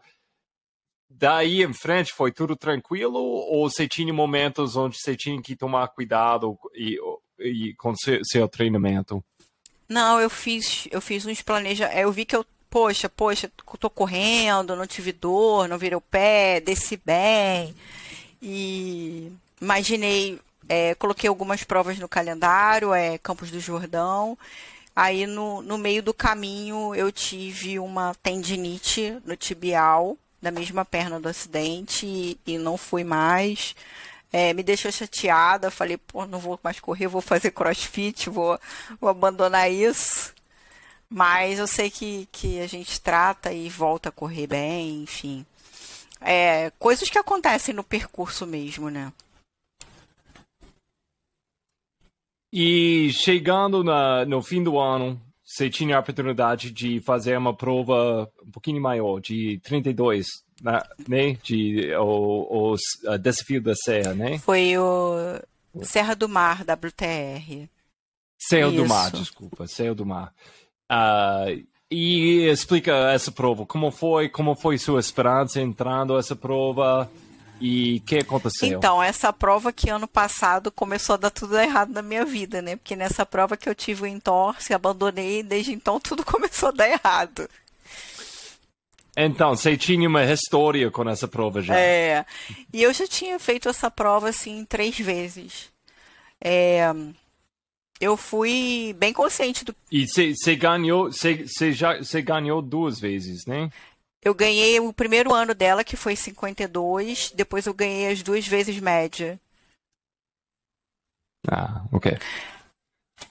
Daí 1.16 1.62
em 1.62 1.72
frente 1.72 2.12
foi 2.12 2.32
tudo 2.32 2.56
tranquilo? 2.56 3.18
Ou 3.18 3.68
você 3.68 3.86
tinha 3.86 4.12
momentos 4.12 4.76
onde 4.76 4.98
você 4.98 5.16
tinha 5.16 5.40
que 5.40 5.54
tomar 5.54 5.88
cuidado 5.88 6.58
e, 6.74 6.98
e 7.38 7.74
com 7.74 7.94
seu, 7.94 8.20
seu 8.24 8.48
treinamento? 8.48 9.24
Não, 9.88 10.20
eu 10.20 10.28
fiz, 10.28 10.88
eu 10.90 11.00
fiz 11.00 11.24
uns 11.24 11.40
planejamentos. 11.40 12.00
Eu 12.00 12.10
vi 12.10 12.24
que 12.24 12.34
eu, 12.34 12.44
poxa, 12.68 13.08
poxa, 13.08 13.50
tô 13.78 13.88
correndo, 13.88 14.74
não 14.74 14.86
tive 14.86 15.12
dor, 15.12 15.68
não 15.68 15.78
virei 15.78 15.96
o 15.96 16.00
pé, 16.00 16.60
desci 16.60 17.00
bem. 17.04 17.74
E 18.42 19.30
imaginei 19.60 20.40
é, 20.68 20.94
coloquei 20.94 21.28
algumas 21.28 21.62
provas 21.62 21.98
no 21.98 22.08
calendário, 22.08 22.92
é 22.92 23.18
Campos 23.18 23.50
do 23.50 23.60
Jordão. 23.60 24.36
Aí 24.96 25.26
no, 25.26 25.60
no 25.62 25.76
meio 25.76 26.02
do 26.02 26.14
caminho 26.14 26.94
eu 26.94 27.10
tive 27.10 27.78
uma 27.78 28.14
tendinite 28.22 29.16
no 29.24 29.36
tibial, 29.36 30.16
da 30.44 30.52
mesma 30.52 30.84
perna 30.84 31.18
do 31.18 31.28
acidente, 31.28 32.06
e, 32.06 32.38
e 32.46 32.58
não 32.58 32.76
fui 32.76 33.02
mais. 33.02 33.74
É, 34.32 34.52
me 34.52 34.62
deixou 34.62 34.92
chateada, 34.92 35.70
falei, 35.70 35.96
pô, 35.96 36.26
não 36.26 36.38
vou 36.38 36.58
mais 36.62 36.78
correr, 36.80 37.06
vou 37.06 37.20
fazer 37.20 37.50
crossfit, 37.52 38.28
vou, 38.30 38.58
vou 39.00 39.10
abandonar 39.10 39.70
isso. 39.70 40.34
Mas 41.08 41.58
eu 41.58 41.66
sei 41.66 41.90
que, 41.90 42.28
que 42.32 42.60
a 42.60 42.66
gente 42.66 43.00
trata 43.00 43.52
e 43.52 43.68
volta 43.68 44.08
a 44.08 44.12
correr 44.12 44.46
bem, 44.46 45.02
enfim. 45.02 45.46
É, 46.20 46.70
coisas 46.78 47.08
que 47.08 47.18
acontecem 47.18 47.74
no 47.74 47.84
percurso 47.84 48.46
mesmo, 48.46 48.90
né? 48.90 49.12
E 52.52 53.12
chegando 53.12 53.82
na, 53.82 54.24
no 54.24 54.42
fim 54.42 54.62
do 54.62 54.78
ano, 54.78 55.20
você 55.54 55.70
tinha 55.70 55.96
a 55.96 56.00
oportunidade 56.00 56.72
de 56.72 56.98
fazer 57.00 57.38
uma 57.38 57.54
prova 57.54 58.28
um 58.44 58.50
pouquinho 58.50 58.82
maior, 58.82 59.20
de 59.20 59.60
32, 59.62 60.26
né? 60.60 60.80
né? 61.06 61.36
De, 61.44 61.94
o, 61.94 62.72
o 62.72 63.18
desafio 63.18 63.62
da 63.62 63.74
Serra, 63.76 64.14
né? 64.14 64.38
Foi 64.38 64.76
o 64.76 65.38
Serra 65.82 66.16
do 66.16 66.28
Mar, 66.28 66.62
WTR. 66.62 67.68
Serra 68.36 68.68
Isso. 68.68 68.76
do 68.76 68.88
Mar, 68.88 69.12
desculpa, 69.12 69.66
Serra 69.68 69.94
do 69.94 70.04
Mar. 70.04 70.34
Uh, 70.90 71.64
e 71.88 72.48
explica 72.50 72.92
essa 73.12 73.30
prova, 73.30 73.64
como 73.64 73.92
foi, 73.92 74.28
como 74.28 74.56
foi 74.56 74.76
sua 74.76 74.98
esperança 74.98 75.60
entrando 75.60 76.18
essa 76.18 76.34
prova? 76.34 77.08
E 77.60 77.98
o 77.98 78.00
que 78.02 78.18
aconteceu? 78.18 78.76
Então, 78.76 79.02
essa 79.02 79.32
prova 79.32 79.72
que 79.72 79.88
ano 79.88 80.08
passado 80.08 80.70
começou 80.72 81.14
a 81.14 81.18
dar 81.18 81.30
tudo 81.30 81.58
errado 81.58 81.92
na 81.92 82.02
minha 82.02 82.24
vida, 82.24 82.60
né? 82.60 82.76
Porque 82.76 82.96
nessa 82.96 83.24
prova 83.24 83.56
que 83.56 83.68
eu 83.68 83.74
tive 83.74 84.02
o 84.02 84.06
entorse, 84.06 84.74
abandonei, 84.74 85.42
desde 85.42 85.72
então 85.72 86.00
tudo 86.00 86.24
começou 86.26 86.70
a 86.70 86.72
dar 86.72 86.88
errado. 86.88 87.48
Então, 89.16 89.54
você 89.54 89.76
tinha 89.76 90.08
uma 90.08 90.24
história 90.24 90.90
com 90.90 91.08
essa 91.08 91.28
prova 91.28 91.62
já? 91.62 91.76
É, 91.78 92.26
e 92.72 92.82
eu 92.82 92.92
já 92.92 93.06
tinha 93.06 93.38
feito 93.38 93.68
essa 93.68 93.88
prova, 93.88 94.28
assim, 94.28 94.64
três 94.64 94.98
vezes. 94.98 95.70
É, 96.40 96.92
eu 98.00 98.16
fui 98.16 98.94
bem 98.98 99.12
consciente 99.12 99.64
do. 99.64 99.74
E 99.90 100.06
você 100.06 100.56
ganhou, 100.56 101.10
você 101.12 101.72
já 101.72 101.96
ganhou 102.24 102.60
duas 102.60 102.98
vezes, 102.98 103.46
né? 103.46 103.70
Eu 104.24 104.34
ganhei 104.34 104.80
o 104.80 104.92
primeiro 104.92 105.34
ano 105.34 105.54
dela, 105.54 105.84
que 105.84 105.96
foi 105.96 106.16
52, 106.16 107.30
depois 107.34 107.66
eu 107.66 107.74
ganhei 107.74 108.10
as 108.10 108.22
duas 108.22 108.46
vezes 108.46 108.80
média. 108.80 109.38
Ah, 111.46 111.84
ok. 111.92 112.16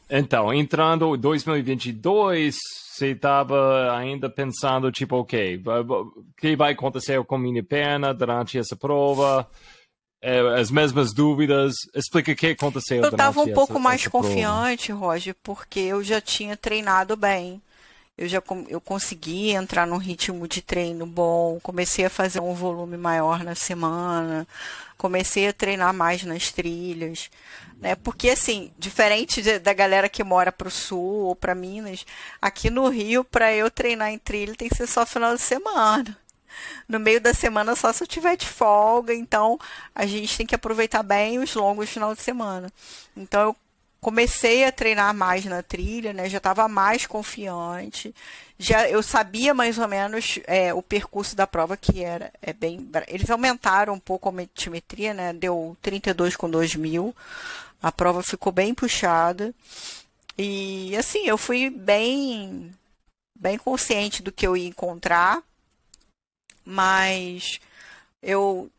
Então, 0.07 0.53
entrando 0.53 1.15
em 1.15 1.19
2022, 1.19 2.55
você 2.93 3.07
estava 3.07 3.97
ainda 3.97 4.29
pensando, 4.29 4.91
tipo, 4.91 5.15
ok, 5.15 5.63
o 5.65 6.23
que 6.37 6.55
vai 6.55 6.73
acontecer 6.73 7.23
com 7.23 7.39
minha 7.39 7.63
perna 7.63 8.13
durante 8.13 8.59
essa 8.59 8.75
prova? 8.75 9.49
É, 10.21 10.39
as 10.59 10.69
mesmas 10.69 11.11
dúvidas. 11.11 11.73
Explica 11.95 12.31
o 12.31 12.35
que 12.35 12.47
aconteceu. 12.47 13.01
Eu 13.01 13.09
estava 13.09 13.41
um 13.41 13.51
pouco 13.51 13.79
mais 13.79 14.07
confiante, 14.07 14.87
prova. 14.87 15.07
Roger, 15.07 15.35
porque 15.41 15.79
eu 15.79 16.03
já 16.03 16.21
tinha 16.21 16.55
treinado 16.55 17.17
bem. 17.17 17.59
Eu 18.15 18.27
já 18.27 18.41
eu 18.69 18.79
consegui 18.79 19.51
entrar 19.51 19.87
num 19.87 19.97
ritmo 19.97 20.47
de 20.47 20.61
treino 20.61 21.05
bom, 21.05 21.59
comecei 21.61 22.05
a 22.05 22.09
fazer 22.09 22.39
um 22.39 22.53
volume 22.53 22.95
maior 22.95 23.43
na 23.43 23.55
semana, 23.55 24.47
comecei 24.97 25.47
a 25.47 25.53
treinar 25.53 25.93
mais 25.93 26.23
nas 26.23 26.51
trilhas, 26.51 27.31
né? 27.79 27.95
Porque 27.95 28.29
assim, 28.29 28.71
diferente 28.77 29.41
de, 29.41 29.57
da 29.59 29.73
galera 29.73 30.07
que 30.07 30.23
mora 30.23 30.51
para 30.51 30.67
o 30.67 30.71
sul 30.71 31.25
ou 31.25 31.35
para 31.35 31.55
Minas, 31.55 32.05
aqui 32.41 32.69
no 32.69 32.87
Rio 32.87 33.23
para 33.23 33.51
eu 33.53 33.71
treinar 33.71 34.09
em 34.11 34.19
trilha 34.19 34.55
tem 34.55 34.69
que 34.69 34.75
ser 34.75 34.87
só 34.87 35.05
final 35.05 35.35
de 35.35 35.41
semana 35.41 36.15
no 36.87 36.99
meio 36.99 37.19
da 37.21 37.33
semana 37.33 37.75
só 37.75 37.91
se 37.91 38.03
eu 38.03 38.07
tiver 38.07 38.35
de 38.35 38.47
folga, 38.47 39.13
então 39.13 39.59
a 39.93 40.05
gente 40.05 40.37
tem 40.37 40.45
que 40.45 40.55
aproveitar 40.55 41.03
bem 41.03 41.39
os 41.39 41.53
longos 41.55 41.89
final 41.89 42.13
de 42.13 42.21
semana. 42.21 42.71
Então 43.15 43.41
eu 43.41 43.55
comecei 44.03 44.63
a 44.65 44.71
treinar 44.71 45.13
mais 45.13 45.45
na 45.45 45.63
trilha, 45.63 46.13
né? 46.13 46.29
Já 46.29 46.37
estava 46.37 46.67
mais 46.67 47.07
confiante. 47.07 48.13
Já 48.59 48.87
eu 48.87 49.01
sabia 49.01 49.53
mais 49.53 49.77
ou 49.79 49.87
menos 49.87 50.39
é, 50.45 50.73
o 50.73 50.81
percurso 50.81 51.35
da 51.35 51.47
prova 51.47 51.75
que 51.75 52.03
era 52.03 52.31
é 52.41 52.53
bem. 52.53 52.87
Eles 53.07 53.29
aumentaram 53.29 53.93
um 53.93 53.99
pouco 53.99 54.29
a 54.29 54.41
altimetria, 54.41 55.13
né? 55.13 55.33
Deu 55.33 55.75
32 55.81 56.35
com 56.35 56.49
2 56.49 56.75
mil. 56.75 57.15
A 57.81 57.91
prova 57.91 58.21
ficou 58.21 58.51
bem 58.51 58.73
puxada. 58.73 59.53
E 60.37 60.95
assim, 60.97 61.27
eu 61.27 61.37
fui 61.37 61.69
bem 61.69 62.71
bem 63.35 63.57
consciente 63.57 64.21
do 64.21 64.31
que 64.31 64.45
eu 64.45 64.55
ia 64.55 64.67
encontrar 64.67 65.43
mas 66.65 67.59
eu 68.21 68.69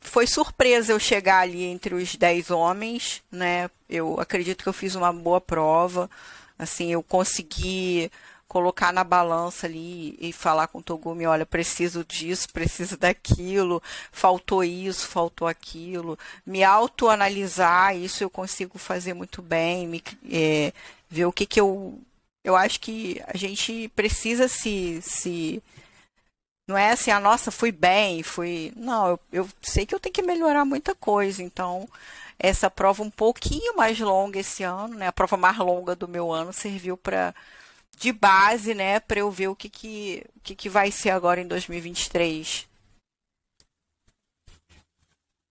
foi 0.00 0.26
surpresa 0.26 0.92
eu 0.92 0.98
chegar 0.98 1.40
ali 1.40 1.64
entre 1.64 1.94
os 1.94 2.14
10 2.14 2.50
homens, 2.50 3.22
né? 3.30 3.70
Eu 3.88 4.20
acredito 4.20 4.62
que 4.62 4.68
eu 4.68 4.72
fiz 4.72 4.94
uma 4.94 5.12
boa 5.12 5.40
prova. 5.40 6.10
Assim, 6.58 6.92
eu 6.92 7.02
consegui 7.02 8.10
colocar 8.46 8.92
na 8.92 9.02
balança 9.02 9.66
ali 9.66 10.16
e 10.20 10.32
falar 10.32 10.68
com 10.68 10.78
o 10.78 10.82
Togumi, 10.82 11.26
olha, 11.26 11.44
preciso 11.44 12.04
disso, 12.04 12.48
preciso 12.52 12.96
daquilo, 12.96 13.82
faltou 14.12 14.62
isso, 14.62 15.08
faltou 15.08 15.48
aquilo, 15.48 16.16
me 16.46 16.62
autoanalisar, 16.62 17.96
isso 17.96 18.22
eu 18.22 18.30
consigo 18.30 18.78
fazer 18.78 19.12
muito 19.12 19.42
bem, 19.42 19.88
me, 19.88 20.00
é, 20.30 20.72
ver 21.10 21.24
o 21.24 21.32
que 21.32 21.46
que 21.46 21.60
eu 21.60 21.98
eu 22.44 22.54
acho 22.54 22.78
que 22.78 23.20
a 23.26 23.36
gente 23.36 23.88
precisa 23.96 24.46
se, 24.48 25.00
se 25.02 25.62
não 26.66 26.76
é 26.78 26.92
assim, 26.92 27.10
a 27.10 27.18
ah, 27.18 27.20
nossa, 27.20 27.50
fui 27.50 27.70
bem, 27.70 28.22
fui. 28.22 28.72
Não, 28.76 29.08
eu, 29.08 29.20
eu 29.32 29.48
sei 29.62 29.84
que 29.84 29.94
eu 29.94 30.00
tenho 30.00 30.14
que 30.14 30.22
melhorar 30.22 30.64
muita 30.64 30.94
coisa. 30.94 31.42
Então, 31.42 31.88
essa 32.38 32.70
prova 32.70 33.02
um 33.02 33.10
pouquinho 33.10 33.76
mais 33.76 33.98
longa 34.00 34.38
esse 34.40 34.62
ano, 34.62 34.94
né? 34.94 35.08
A 35.08 35.12
prova 35.12 35.36
mais 35.36 35.58
longa 35.58 35.94
do 35.94 36.08
meu 36.08 36.32
ano 36.32 36.52
serviu 36.52 36.96
para 36.96 37.34
de 37.96 38.12
base, 38.12 38.74
né, 38.74 39.00
para 39.00 39.20
eu 39.20 39.30
ver 39.30 39.48
o 39.48 39.56
que 39.56 39.68
que, 39.68 40.24
o 40.36 40.40
que 40.40 40.54
que 40.54 40.68
vai 40.68 40.90
ser 40.90 41.10
agora 41.10 41.40
em 41.40 41.46
2023. 41.46 42.68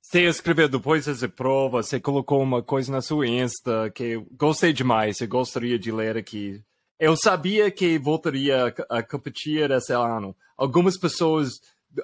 Você 0.02 0.24
escreveu 0.24 0.70
depois 0.70 1.06
dessa 1.06 1.28
prova, 1.28 1.82
você 1.82 2.00
colocou 2.00 2.42
uma 2.42 2.62
coisa 2.62 2.92
na 2.92 3.02
sua 3.02 3.28
Insta 3.28 3.90
que 3.92 4.04
eu 4.04 4.28
gostei 4.38 4.72
demais, 4.72 5.20
eu 5.22 5.28
gostaria 5.28 5.80
de 5.80 5.92
ler 5.92 6.18
aqui. 6.18 6.62
Eu 7.00 7.18
sabia 7.18 7.72
que 7.72 7.98
voltaria 7.98 8.74
a 8.90 9.02
competir 9.04 9.70
esse 9.72 9.94
ano. 9.94 10.36
Algumas 10.56 10.98
pessoas 10.98 11.50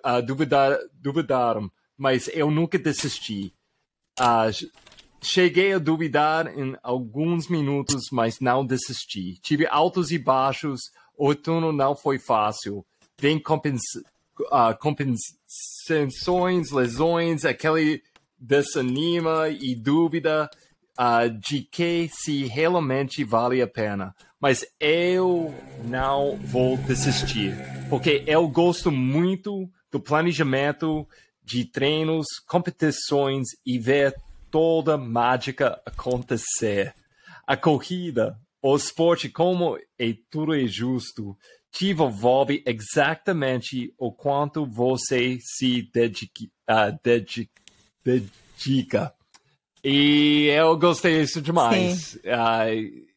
uh, 0.05 0.21
duvidar, 0.25 0.77
duvidaram, 0.93 1.71
mas 1.97 2.27
eu 2.33 2.49
nunca 2.49 2.77
desisti. 2.77 3.53
Uh, 4.19 4.69
cheguei 5.21 5.73
a 5.73 5.79
duvidar 5.79 6.47
em 6.47 6.75
alguns 6.81 7.47
minutos, 7.47 8.05
mas 8.11 8.39
não 8.39 8.65
desisti. 8.65 9.39
Tive 9.41 9.67
altos 9.67 10.11
e 10.11 10.17
baixos, 10.17 10.81
o 11.15 11.27
outono 11.27 11.71
não 11.71 11.95
foi 11.95 12.17
fácil. 12.17 12.85
Vem 13.19 13.39
compens 13.39 13.81
uh, 14.39 14.77
compensações, 14.79 16.71
lesões, 16.71 17.45
aquele 17.45 18.01
desanima 18.39 19.49
e 19.49 19.75
dúvida 19.75 20.49
uh, 20.99 21.29
de 21.29 21.61
que 21.61 22.09
se 22.11 22.45
realmente 22.45 23.23
vale 23.23 23.61
a 23.61 23.67
pena 23.67 24.15
mas 24.39 24.65
eu 24.79 25.53
não 25.83 26.37
vou 26.37 26.77
desistir, 26.77 27.53
porque 27.89 28.23
eu 28.25 28.47
gosto 28.47 28.91
muito 28.91 29.69
do 29.91 29.99
planejamento 29.99 31.07
de 31.43 31.65
treinos, 31.65 32.25
competições 32.47 33.47
e 33.65 33.77
ver 33.77 34.15
toda 34.51 34.93
a 34.93 34.97
mágica 34.97 35.81
acontecer. 35.85 36.93
A 37.45 37.57
corrida, 37.57 38.39
o 38.61 38.75
esporte, 38.75 39.29
como 39.29 39.77
é 39.97 40.15
tudo 40.29 40.55
é 40.55 40.67
justo, 40.67 41.35
te 41.71 41.89
envolve 41.89 42.63
exatamente 42.65 43.93
o 43.97 44.11
quanto 44.11 44.65
você 44.65 45.37
se 45.41 45.89
dedica, 45.93 46.45
uh, 46.69 46.99
dedica, 47.03 47.61
dedica. 48.03 49.13
E 49.83 50.47
eu 50.47 50.77
gostei 50.77 51.21
disso 51.21 51.41
demais. 51.41 52.15
Uh, 52.15 53.08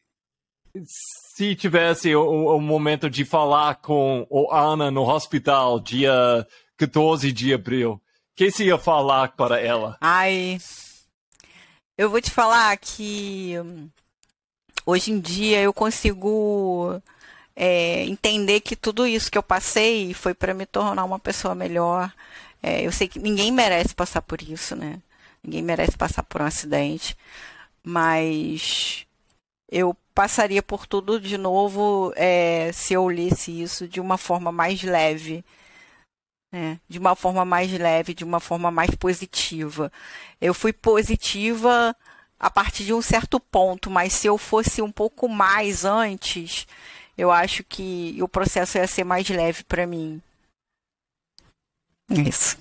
se 0.85 1.55
tivesse 1.55 2.15
o, 2.15 2.55
o, 2.55 2.59
momento 2.59 3.09
de 3.09 3.23
falar 3.23 3.75
com 3.75 4.25
o 4.29 4.51
Ana 4.51 4.89
no 4.89 5.07
hospital, 5.07 5.79
dia 5.79 6.47
14 6.77 7.31
de 7.31 7.53
abril, 7.53 7.93
o 7.93 8.01
que 8.35 8.49
você 8.49 8.65
ia 8.65 8.77
falar 8.77 9.33
para 9.33 9.59
ela? 9.59 9.97
Ai, 10.01 10.57
eu 11.97 12.09
vou 12.09 12.19
te 12.19 12.31
falar 12.31 12.75
que 12.77 13.55
hum, 13.63 13.89
hoje 14.85 15.11
em 15.11 15.19
dia 15.19 15.61
eu 15.61 15.73
consigo 15.73 17.01
é, 17.55 18.03
entender 18.05 18.61
que 18.61 18.75
tudo 18.75 19.05
isso 19.05 19.31
que 19.31 19.37
eu 19.37 19.43
passei 19.43 20.13
foi 20.13 20.33
para 20.33 20.53
me 20.53 20.65
tornar 20.65 21.03
uma 21.03 21.19
pessoa 21.19 21.53
melhor. 21.53 22.11
É, 22.61 22.81
eu 22.85 22.91
sei 22.91 23.07
que 23.07 23.19
ninguém 23.19 23.51
merece 23.51 23.93
passar 23.93 24.21
por 24.21 24.41
isso, 24.41 24.75
né? 24.75 24.99
Ninguém 25.43 25.61
merece 25.61 25.97
passar 25.97 26.23
por 26.23 26.41
um 26.41 26.45
acidente, 26.45 27.15
mas 27.83 29.05
eu 29.69 29.95
passaria 30.13 30.61
por 30.61 30.85
tudo 30.85 31.19
de 31.19 31.37
novo 31.37 32.13
é, 32.15 32.71
se 32.73 32.93
eu 32.93 33.07
lesse 33.07 33.61
isso 33.61 33.87
de 33.87 33.99
uma 33.99 34.17
forma 34.17 34.51
mais 34.51 34.81
leve. 34.83 35.43
Né? 36.51 36.79
De 36.87 36.99
uma 36.99 37.15
forma 37.15 37.43
mais 37.43 37.71
leve, 37.71 38.13
de 38.13 38.23
uma 38.23 38.39
forma 38.39 38.69
mais 38.69 38.91
positiva. 38.91 39.91
Eu 40.39 40.53
fui 40.53 40.71
positiva 40.71 41.95
a 42.39 42.49
partir 42.49 42.85
de 42.85 42.93
um 42.93 43.01
certo 43.01 43.39
ponto, 43.39 43.89
mas 43.89 44.13
se 44.13 44.27
eu 44.27 44.37
fosse 44.37 44.81
um 44.81 44.91
pouco 44.91 45.27
mais 45.27 45.85
antes, 45.85 46.67
eu 47.17 47.31
acho 47.31 47.63
que 47.63 48.17
o 48.21 48.27
processo 48.27 48.77
ia 48.77 48.87
ser 48.87 49.03
mais 49.03 49.27
leve 49.29 49.63
para 49.63 49.87
mim. 49.87 50.21
Isso. 52.09 52.57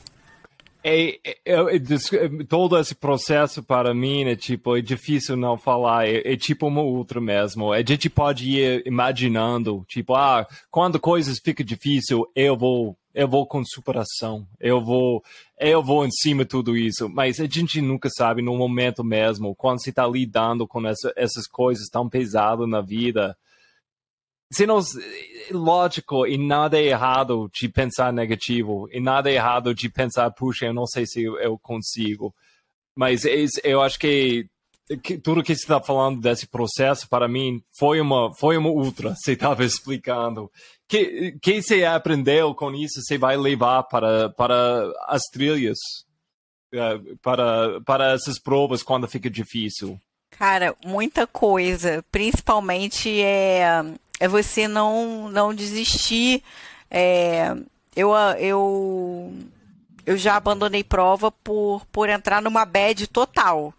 É, 0.85 1.19
é, 1.25 1.39
é, 1.45 1.77
é, 1.77 2.45
todo 2.49 2.79
esse 2.79 2.95
processo 2.95 3.63
para 3.63 3.95
mim 3.95 4.25
é 4.25 4.35
tipo 4.35 4.77
é 4.77 4.81
difícil 4.81 5.37
não 5.37 5.57
falar. 5.57 6.09
É, 6.09 6.33
é, 6.33 6.37
tipo 6.37 6.67
uma 6.67 6.83
outra 6.83 7.21
mesmo. 7.21 7.73
A 7.73 7.83
gente 7.83 8.11
pode 8.11 8.51
ir 8.51 8.83
imaginando 8.87 9.85
tipo 9.89 10.15
ah 10.15 10.47
quando 10.71 10.99
coisas 10.99 11.39
ficam 11.39 11.65
difícil 11.65 12.27
eu 12.35 12.57
vou 12.57 12.97
eu 13.15 13.29
vou 13.29 13.47
com 13.47 13.63
superação. 13.65 14.47
Eu 14.59 14.81
vou 14.83 15.23
eu 15.59 15.83
vou 15.83 16.05
em 16.05 16.11
cima 16.11 16.45
de 16.45 16.51
tudo 16.51 16.77
isso. 16.77 17.09
Mas 17.09 17.39
a 17.39 17.47
gente 17.47 17.81
nunca 17.81 18.09
sabe 18.11 18.43
no 18.43 18.57
momento 18.57 19.05
mesmo 19.05 19.55
quando 19.55 19.83
se 19.83 19.91
está 19.91 20.07
lidando 20.07 20.67
com 20.67 20.85
essa, 20.87 21.13
essas 21.17 21.47
coisas 21.47 21.89
tão 21.89 22.09
pesadas 22.09 22.69
na 22.69 22.81
vida 22.81 23.37
se 24.53 24.67
não, 24.67 24.81
lógico, 25.51 26.27
e 26.27 26.37
nada 26.37 26.79
é 26.79 26.85
errado 26.85 27.51
de 27.53 27.69
pensar 27.69 28.13
negativo, 28.13 28.89
e 28.93 29.01
nada 29.01 29.31
é 29.31 29.35
errado 29.35 29.75
de 29.75 29.89
pensar, 29.89 30.31
puxa, 30.31 30.67
eu 30.67 30.75
não 30.75 30.87
sei 30.87 31.07
se 31.07 31.23
eu, 31.23 31.39
eu 31.39 31.59
consigo. 31.59 32.35
Mas 32.95 33.25
eu 33.65 33.81
acho 33.81 33.99
que, 33.99 34.47
que 35.03 35.17
tudo 35.17 35.43
que 35.43 35.55
você 35.55 35.63
está 35.63 35.81
falando 35.81 36.21
desse 36.21 36.47
processo, 36.47 37.09
para 37.09 37.27
mim, 37.27 37.63
foi 37.79 38.01
uma, 38.01 38.33
foi 38.35 38.57
uma 38.57 38.69
ultra, 38.69 39.15
você 39.17 39.33
estava 39.33 39.65
explicando. 39.65 40.51
Que, 40.87 41.33
que 41.41 41.63
você 41.63 41.85
aprendeu 41.85 42.55
com 42.55 42.75
isso, 42.75 43.01
você 43.01 43.17
vai 43.17 43.37
levar 43.37 43.85
para, 43.85 44.29
para 44.31 44.93
as 45.07 45.23
trilhas, 45.33 45.79
eh, 46.71 47.01
para, 47.23 47.81
para 47.81 48.13
essas 48.13 48.39
provas 48.39 48.83
quando 48.83 49.09
fica 49.09 49.31
difícil? 49.31 49.99
Cara, 50.39 50.75
muita 50.85 51.27
coisa. 51.27 52.05
Principalmente 52.11 53.23
é, 53.23 53.65
é 54.23 54.29
você 54.29 54.69
não, 54.69 55.29
não 55.29 55.53
desistir. 55.53 56.45
É, 56.89 57.57
eu, 57.97 58.13
eu, 58.39 59.35
eu 60.07 60.17
já 60.17 60.37
abandonei 60.37 60.85
prova 60.85 61.33
por, 61.33 61.85
por 61.87 62.09
entrar 62.09 62.41
numa 62.41 62.65
bad 62.65 63.05
total. 63.09 63.75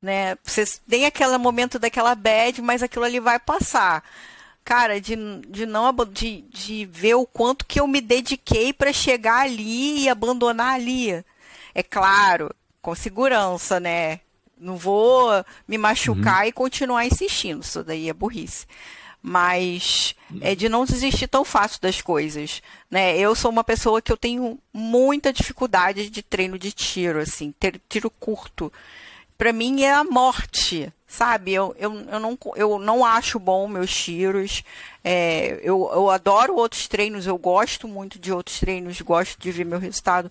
Né? 0.00 0.38
Você 0.42 0.64
tem 0.88 1.04
aquele 1.04 1.36
momento 1.36 1.78
daquela 1.78 2.14
bad, 2.14 2.62
mas 2.62 2.82
aquilo 2.82 3.04
ali 3.04 3.20
vai 3.20 3.38
passar. 3.38 4.02
Cara, 4.64 4.98
de, 4.98 5.16
de 5.48 5.66
não 5.66 5.94
de, 6.10 6.40
de 6.48 6.86
ver 6.86 7.16
o 7.16 7.26
quanto 7.26 7.66
que 7.66 7.78
eu 7.78 7.86
me 7.86 8.00
dediquei 8.00 8.72
para 8.72 8.90
chegar 8.90 9.42
ali 9.42 10.04
e 10.04 10.08
abandonar 10.08 10.76
ali. 10.76 11.22
É 11.74 11.82
claro, 11.82 12.48
com 12.80 12.94
segurança, 12.94 13.78
né? 13.78 14.20
Não 14.58 14.78
vou 14.78 15.28
me 15.68 15.76
machucar 15.76 16.44
uhum. 16.44 16.48
e 16.48 16.52
continuar 16.52 17.04
insistindo. 17.04 17.62
Isso 17.62 17.84
daí 17.84 18.08
é 18.08 18.14
burrice. 18.14 18.66
Mas 19.26 20.14
é 20.42 20.54
de 20.54 20.68
não 20.68 20.84
desistir 20.84 21.26
tão 21.28 21.46
fácil 21.46 21.80
das 21.80 22.02
coisas, 22.02 22.60
né? 22.90 23.16
Eu 23.16 23.34
sou 23.34 23.50
uma 23.50 23.64
pessoa 23.64 24.02
que 24.02 24.12
eu 24.12 24.18
tenho 24.18 24.58
muita 24.70 25.32
dificuldade 25.32 26.10
de 26.10 26.22
treino 26.22 26.58
de 26.58 26.70
tiro, 26.72 27.18
assim, 27.18 27.50
ter 27.58 27.80
tiro 27.88 28.10
curto. 28.10 28.70
Para 29.38 29.50
mim 29.50 29.82
é 29.82 29.94
a 29.94 30.04
morte, 30.04 30.92
sabe? 31.06 31.54
Eu, 31.54 31.74
eu, 31.78 31.94
eu, 32.00 32.20
não, 32.20 32.38
eu 32.54 32.78
não 32.78 33.02
acho 33.02 33.38
bom 33.38 33.66
meus 33.66 33.96
tiros. 33.96 34.62
É, 35.02 35.58
eu, 35.62 35.90
eu 35.94 36.10
adoro 36.10 36.56
outros 36.56 36.86
treinos, 36.86 37.26
eu 37.26 37.38
gosto 37.38 37.88
muito 37.88 38.18
de 38.18 38.30
outros 38.30 38.60
treinos, 38.60 39.00
gosto 39.00 39.40
de 39.40 39.50
ver 39.50 39.64
meu 39.64 39.78
resultado 39.78 40.30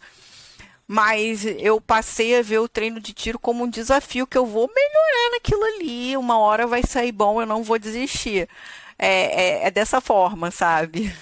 mas 0.88 1.45
eu 1.45 1.79
passei 1.79 2.38
a 2.38 2.41
ver 2.41 2.60
o 2.60 2.67
treino 2.67 2.99
de 2.99 3.13
tiro 3.13 3.39
como 3.39 3.63
um 3.63 3.69
desafio 3.69 4.27
que 4.27 4.38
eu 4.38 4.45
vou 4.45 4.67
melhorar 4.67 5.32
naquilo 5.32 5.63
ali. 5.63 6.15
Uma 6.17 6.38
hora 6.38 6.67
vai 6.67 6.84
sair 6.84 7.12
bom, 7.12 7.41
eu 7.41 7.47
não 7.47 7.63
vou 7.63 7.79
desistir. 7.79 8.47
É, 9.04 9.63
é, 9.63 9.68
é 9.68 9.72
dessa 9.72 10.00
forma, 10.00 10.50
sabe? 10.50 11.13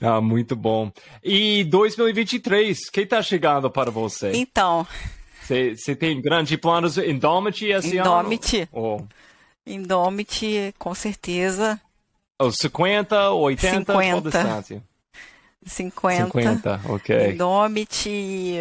Ah, 0.00 0.20
muito 0.20 0.56
bom. 0.56 0.90
E 1.22 1.64
2023, 1.64 2.90
quem 2.90 3.04
está 3.04 3.22
chegando 3.22 3.70
para 3.70 3.90
você? 3.90 4.32
Então. 4.34 4.86
Você 5.42 5.94
tem 5.94 6.20
grandes 6.20 6.58
planos 6.58 6.98
em 6.98 7.10
Indomit 7.10 7.66
esse 7.66 7.98
Indomit. 7.98 8.62
ano? 8.62 8.68
Oh. 8.72 9.00
Indomit, 9.66 10.74
com 10.78 10.94
certeza. 10.94 11.80
Os 12.40 12.56
50, 12.56 13.30
80, 13.30 13.78
50. 13.78 13.92
qual 13.92 14.20
distância? 14.20 14.82
50. 15.64 16.26
50, 16.26 16.80
ok. 16.86 17.32
Indomit. 17.32 18.60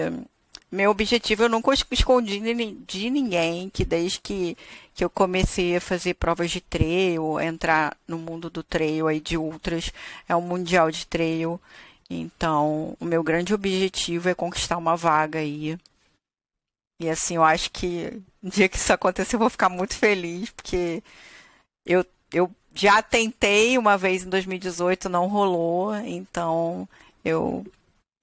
Meu 0.74 0.90
objetivo, 0.90 1.44
eu 1.44 1.50
nunca 1.50 1.72
escondi 1.92 2.40
de 2.88 3.10
ninguém 3.12 3.70
que 3.70 3.86
desde 3.86 4.20
que, 4.20 4.58
que 4.96 5.04
eu 5.04 5.10
comecei 5.10 5.76
a 5.76 5.82
fazer 5.82 6.16
provas 6.16 6.50
de 6.50 6.60
trail, 6.62 7.40
entrar 7.40 7.96
no 8.08 8.18
mundo 8.18 8.50
do 8.50 8.64
trail 8.64 9.08
aí 9.08 9.20
de 9.20 9.38
ultras, 9.38 9.92
é 10.28 10.36
um 10.36 10.42
mundial 10.42 10.90
de 10.90 11.06
trail. 11.06 11.62
Então, 12.10 12.98
o 13.00 13.06
meu 13.06 13.22
grande 13.22 13.54
objetivo 13.54 14.30
é 14.30 14.34
conquistar 14.34 14.78
uma 14.78 14.96
vaga 14.98 15.38
aí. 15.38 15.78
E 17.00 17.08
assim, 17.08 17.36
eu 17.36 17.44
acho 17.44 17.70
que 17.70 18.20
no 18.42 18.50
dia 18.50 18.68
que 18.68 18.78
isso 18.78 18.92
acontecer, 18.92 19.36
eu 19.36 19.42
vou 19.42 19.52
ficar 19.52 19.70
muito 19.70 19.96
feliz, 19.96 20.50
porque 20.50 21.04
eu, 21.86 22.04
eu 22.34 22.50
já 22.74 23.00
tentei 23.04 23.78
uma 23.78 23.96
vez 23.96 24.24
em 24.26 24.30
2018, 24.30 25.08
não 25.08 25.28
rolou, 25.28 25.94
então 25.98 26.90
eu 27.24 27.64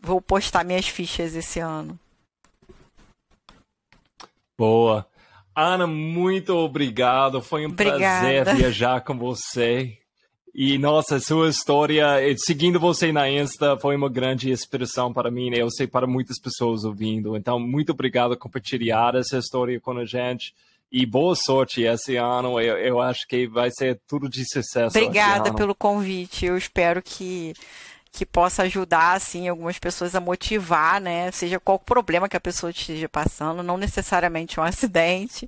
vou 0.01 0.21
postar 0.21 0.65
minhas 0.65 0.89
fichas 0.89 1.37
esse 1.37 1.61
ano. 1.61 1.97
Boa. 4.61 5.07
Ana, 5.57 5.87
muito 5.87 6.55
obrigado. 6.55 7.41
Foi 7.41 7.65
um 7.65 7.71
Obrigada. 7.71 7.99
prazer 7.99 8.57
viajar 8.57 9.01
com 9.01 9.17
você. 9.17 9.97
E, 10.55 10.77
nossa, 10.77 11.19
sua 11.19 11.49
história, 11.49 12.05
seguindo 12.37 12.79
você 12.79 13.11
na 13.11 13.31
Insta, 13.31 13.79
foi 13.79 13.97
uma 13.97 14.11
grande 14.11 14.51
inspiração 14.51 15.15
para 15.15 15.31
mim, 15.31 15.49
né? 15.49 15.63
Eu 15.63 15.71
sei 15.71 15.87
para 15.87 16.07
muitas 16.07 16.39
pessoas 16.39 16.85
ouvindo. 16.85 17.39
Então, 17.39 17.59
muito 17.59 17.93
obrigado 17.93 18.33
por 18.33 18.39
compartilhar 18.39 19.15
essa 19.15 19.39
história 19.39 19.81
com 19.81 19.93
a 19.93 20.05
gente. 20.05 20.55
E 20.93 21.07
boa 21.07 21.35
sorte 21.35 21.81
esse 21.81 22.17
ano. 22.17 22.61
Eu, 22.61 22.77
eu 22.77 23.01
acho 23.01 23.27
que 23.27 23.47
vai 23.47 23.71
ser 23.71 23.99
tudo 24.07 24.29
de 24.29 24.45
sucesso. 24.45 24.99
Obrigada 24.99 25.55
pelo 25.55 25.75
convite. 25.75 26.45
Eu 26.45 26.59
espero 26.59 27.01
que 27.01 27.55
que 28.13 28.27
possa 28.27 28.63
ajudar 28.65 29.13
assim 29.15 29.49
algumas 29.49 29.79
pessoas 29.79 30.15
a 30.15 30.21
motivar, 30.21 31.01
né? 31.01 31.31
Seja 31.31 31.61
qual 31.61 31.79
problema 31.79 32.29
que 32.29 32.37
a 32.37 32.41
pessoa 32.41 32.71
esteja 32.71 33.09
passando, 33.09 33.63
não 33.63 33.77
necessariamente 33.77 34.59
um 34.59 34.63
acidente. 34.65 35.47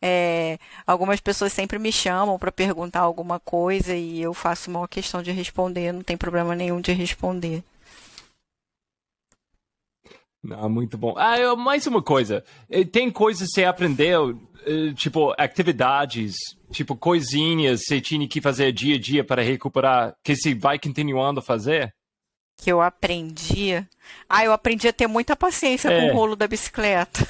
É, 0.00 0.58
algumas 0.86 1.20
pessoas 1.20 1.52
sempre 1.52 1.78
me 1.78 1.92
chamam 1.92 2.38
para 2.38 2.52
perguntar 2.52 3.00
alguma 3.00 3.38
coisa 3.40 3.94
e 3.94 4.20
eu 4.20 4.32
faço 4.32 4.70
uma 4.70 4.86
questão 4.88 5.22
de 5.22 5.32
responder, 5.32 5.92
não 5.92 6.02
tem 6.02 6.16
problema 6.16 6.54
nenhum 6.54 6.80
de 6.80 6.92
responder. 6.92 7.62
Ah, 10.50 10.68
muito 10.68 10.96
bom. 10.96 11.14
Ah, 11.16 11.56
mais 11.56 11.86
uma 11.86 12.00
coisa. 12.00 12.44
Eh, 12.70 12.84
tem 12.84 13.10
coisas 13.10 13.48
que 13.48 13.54
você 13.54 13.64
aprendeu, 13.64 14.40
eh, 14.64 14.92
tipo, 14.94 15.34
atividades, 15.36 16.36
tipo, 16.70 16.96
coisinhas 16.96 17.80
que 17.80 17.86
você 17.86 18.00
tinha 18.00 18.28
que 18.28 18.40
fazer 18.40 18.72
dia 18.72 18.94
a 18.94 18.98
dia 18.98 19.24
para 19.24 19.42
recuperar, 19.42 20.14
que 20.22 20.36
você 20.36 20.54
vai 20.54 20.78
continuando 20.78 21.40
a 21.40 21.42
fazer? 21.42 21.92
Que 22.58 22.70
eu 22.70 22.82
aprendi. 22.82 23.82
Ah, 24.28 24.44
eu 24.44 24.52
aprendi 24.52 24.88
a 24.88 24.92
ter 24.92 25.06
muita 25.06 25.34
paciência 25.34 25.88
é. 25.88 26.00
com 26.00 26.08
o 26.08 26.14
rolo 26.14 26.36
da 26.36 26.46
bicicleta. 26.46 27.26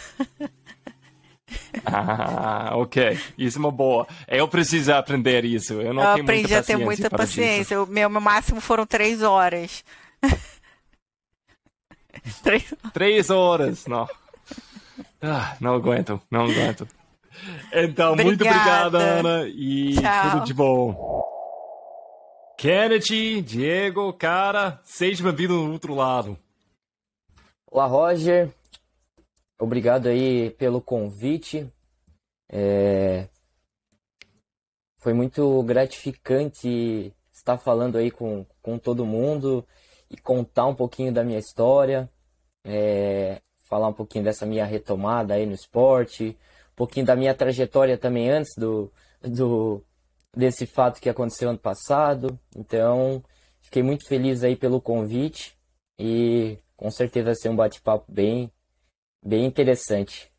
Ah, 1.84 2.70
ok. 2.74 3.18
Isso 3.36 3.58
é 3.58 3.60
uma 3.60 3.70
boa. 3.70 4.06
Eu 4.26 4.48
preciso 4.48 4.92
aprender 4.92 5.44
isso. 5.44 5.74
Eu 5.74 5.94
não 5.94 6.02
eu 6.02 6.14
tenho 6.14 6.24
aprendi 6.24 6.54
a 6.54 6.62
ter 6.62 6.76
muita 6.76 7.08
paciência. 7.08 7.82
O 7.82 7.86
meu, 7.86 8.10
meu 8.10 8.20
máximo 8.20 8.60
foram 8.60 8.86
três 8.86 9.22
horas. 9.22 9.84
três... 12.42 12.74
três 12.92 13.30
horas, 13.30 13.86
não. 13.86 14.08
Ah, 15.22 15.56
não 15.60 15.74
aguento, 15.74 16.20
não 16.30 16.42
aguento. 16.42 16.86
Então, 17.72 18.12
Obrigada. 18.12 18.24
muito 18.24 18.44
obrigada, 18.44 18.98
Ana, 18.98 19.48
e 19.48 19.94
Tchau. 19.94 20.30
tudo 20.30 20.44
de 20.44 20.54
bom. 20.54 21.37
Kennedy, 22.58 23.40
Diego, 23.40 24.12
cara, 24.12 24.80
seja 24.82 25.22
bem-vindo 25.22 25.54
no 25.54 25.70
outro 25.74 25.94
lado. 25.94 26.36
Olá, 27.70 27.86
Roger. 27.86 28.52
Obrigado 29.60 30.08
aí 30.08 30.50
pelo 30.50 30.80
convite. 30.80 31.72
É... 32.50 33.28
Foi 34.96 35.12
muito 35.12 35.62
gratificante 35.62 37.14
estar 37.32 37.58
falando 37.58 37.96
aí 37.96 38.10
com, 38.10 38.44
com 38.60 38.76
todo 38.76 39.06
mundo 39.06 39.64
e 40.10 40.16
contar 40.16 40.66
um 40.66 40.74
pouquinho 40.74 41.12
da 41.12 41.22
minha 41.22 41.38
história, 41.38 42.10
é... 42.64 43.40
falar 43.68 43.86
um 43.86 43.94
pouquinho 43.94 44.24
dessa 44.24 44.44
minha 44.44 44.64
retomada 44.64 45.34
aí 45.34 45.46
no 45.46 45.54
esporte, 45.54 46.36
um 46.72 46.74
pouquinho 46.74 47.06
da 47.06 47.14
minha 47.14 47.36
trajetória 47.36 47.96
também 47.96 48.28
antes 48.28 48.52
do, 48.56 48.90
do, 49.22 49.80
desse 50.36 50.66
fato 50.66 51.00
que 51.00 51.08
aconteceu 51.08 51.50
ano 51.50 51.58
passado. 51.58 52.38
Então, 52.56 53.22
fiquei 53.60 53.82
muito 53.82 54.06
feliz 54.06 54.42
aí 54.42 54.56
pelo 54.56 54.80
convite 54.80 55.56
e 55.98 56.58
com 56.76 56.90
certeza 56.90 57.26
vai 57.26 57.34
ser 57.34 57.48
um 57.48 57.56
bate-papo 57.56 58.10
bem, 58.10 58.50
bem 59.24 59.44
interessante. 59.44 60.30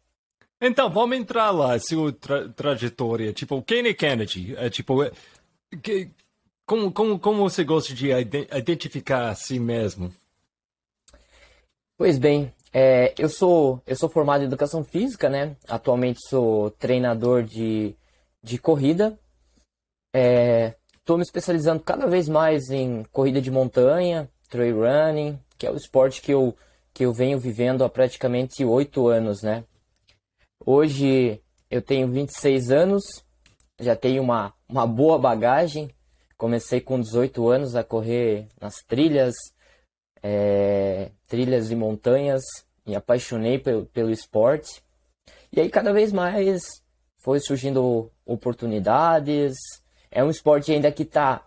Então, 0.61 0.89
vamos 0.89 1.17
entrar 1.17 1.51
lá, 1.51 1.79
sua 1.79 2.11
tra 2.11 2.49
trajetória. 2.49 3.31
Tipo, 3.31 3.61
quem 3.61 3.85
é 3.87 3.93
Kennedy? 3.93 4.55
É, 4.57 4.69
tipo, 4.69 5.03
é, 5.03 5.11
que, 5.81 6.09
como, 6.65 6.91
como, 6.91 7.19
como 7.19 7.49
você 7.49 7.63
gosta 7.63 7.93
de 7.93 8.09
identificar 8.11 9.29
a 9.29 9.35
si 9.35 9.59
mesmo? 9.59 10.13
Pois 11.97 12.17
bem, 12.17 12.53
é, 12.73 13.13
eu, 13.17 13.29
sou, 13.29 13.81
eu 13.85 13.95
sou 13.95 14.09
formado 14.09 14.43
em 14.43 14.47
Educação 14.47 14.83
Física, 14.83 15.29
né? 15.29 15.55
Atualmente 15.67 16.19
sou 16.27 16.71
treinador 16.71 17.43
de, 17.43 17.95
de 18.43 18.57
corrida 18.57 19.17
Estou 20.11 21.15
é, 21.15 21.17
me 21.17 21.23
especializando 21.23 21.83
cada 21.83 22.07
vez 22.07 22.27
mais 22.27 22.71
em 22.71 23.03
corrida 23.11 23.39
de 23.39 23.51
montanha, 23.51 24.29
trail 24.49 24.79
running, 24.79 25.39
que 25.57 25.67
é 25.67 25.71
o 25.71 25.75
esporte 25.75 26.21
que 26.21 26.31
eu, 26.31 26.55
que 26.93 27.05
eu 27.05 27.13
venho 27.13 27.37
vivendo 27.37 27.83
há 27.83 27.89
praticamente 27.89 28.65
oito 28.65 29.07
anos, 29.07 29.43
né? 29.43 29.63
Hoje 30.65 31.39
eu 31.69 31.81
tenho 31.81 32.07
26 32.07 32.71
anos, 32.71 33.03
já 33.79 33.95
tenho 33.95 34.23
uma, 34.23 34.53
uma 34.67 34.87
boa 34.87 35.19
bagagem. 35.19 35.89
Comecei 36.37 36.81
com 36.81 36.99
18 36.99 37.47
anos 37.49 37.75
a 37.75 37.83
correr 37.83 38.47
nas 38.59 38.77
trilhas, 38.77 39.35
é, 40.23 41.11
trilhas 41.27 41.69
e 41.69 41.75
montanhas, 41.75 42.43
me 42.85 42.95
apaixonei 42.95 43.59
pelo, 43.59 43.85
pelo 43.85 44.09
esporte. 44.09 44.81
E 45.51 45.59
aí 45.59 45.69
cada 45.69 45.93
vez 45.93 46.11
mais 46.11 46.81
foi 47.17 47.39
surgindo 47.39 48.11
oportunidades, 48.25 49.57
é 50.11 50.23
um 50.23 50.29
esporte 50.29 50.71
ainda 50.71 50.91
que 50.91 51.03
está 51.03 51.45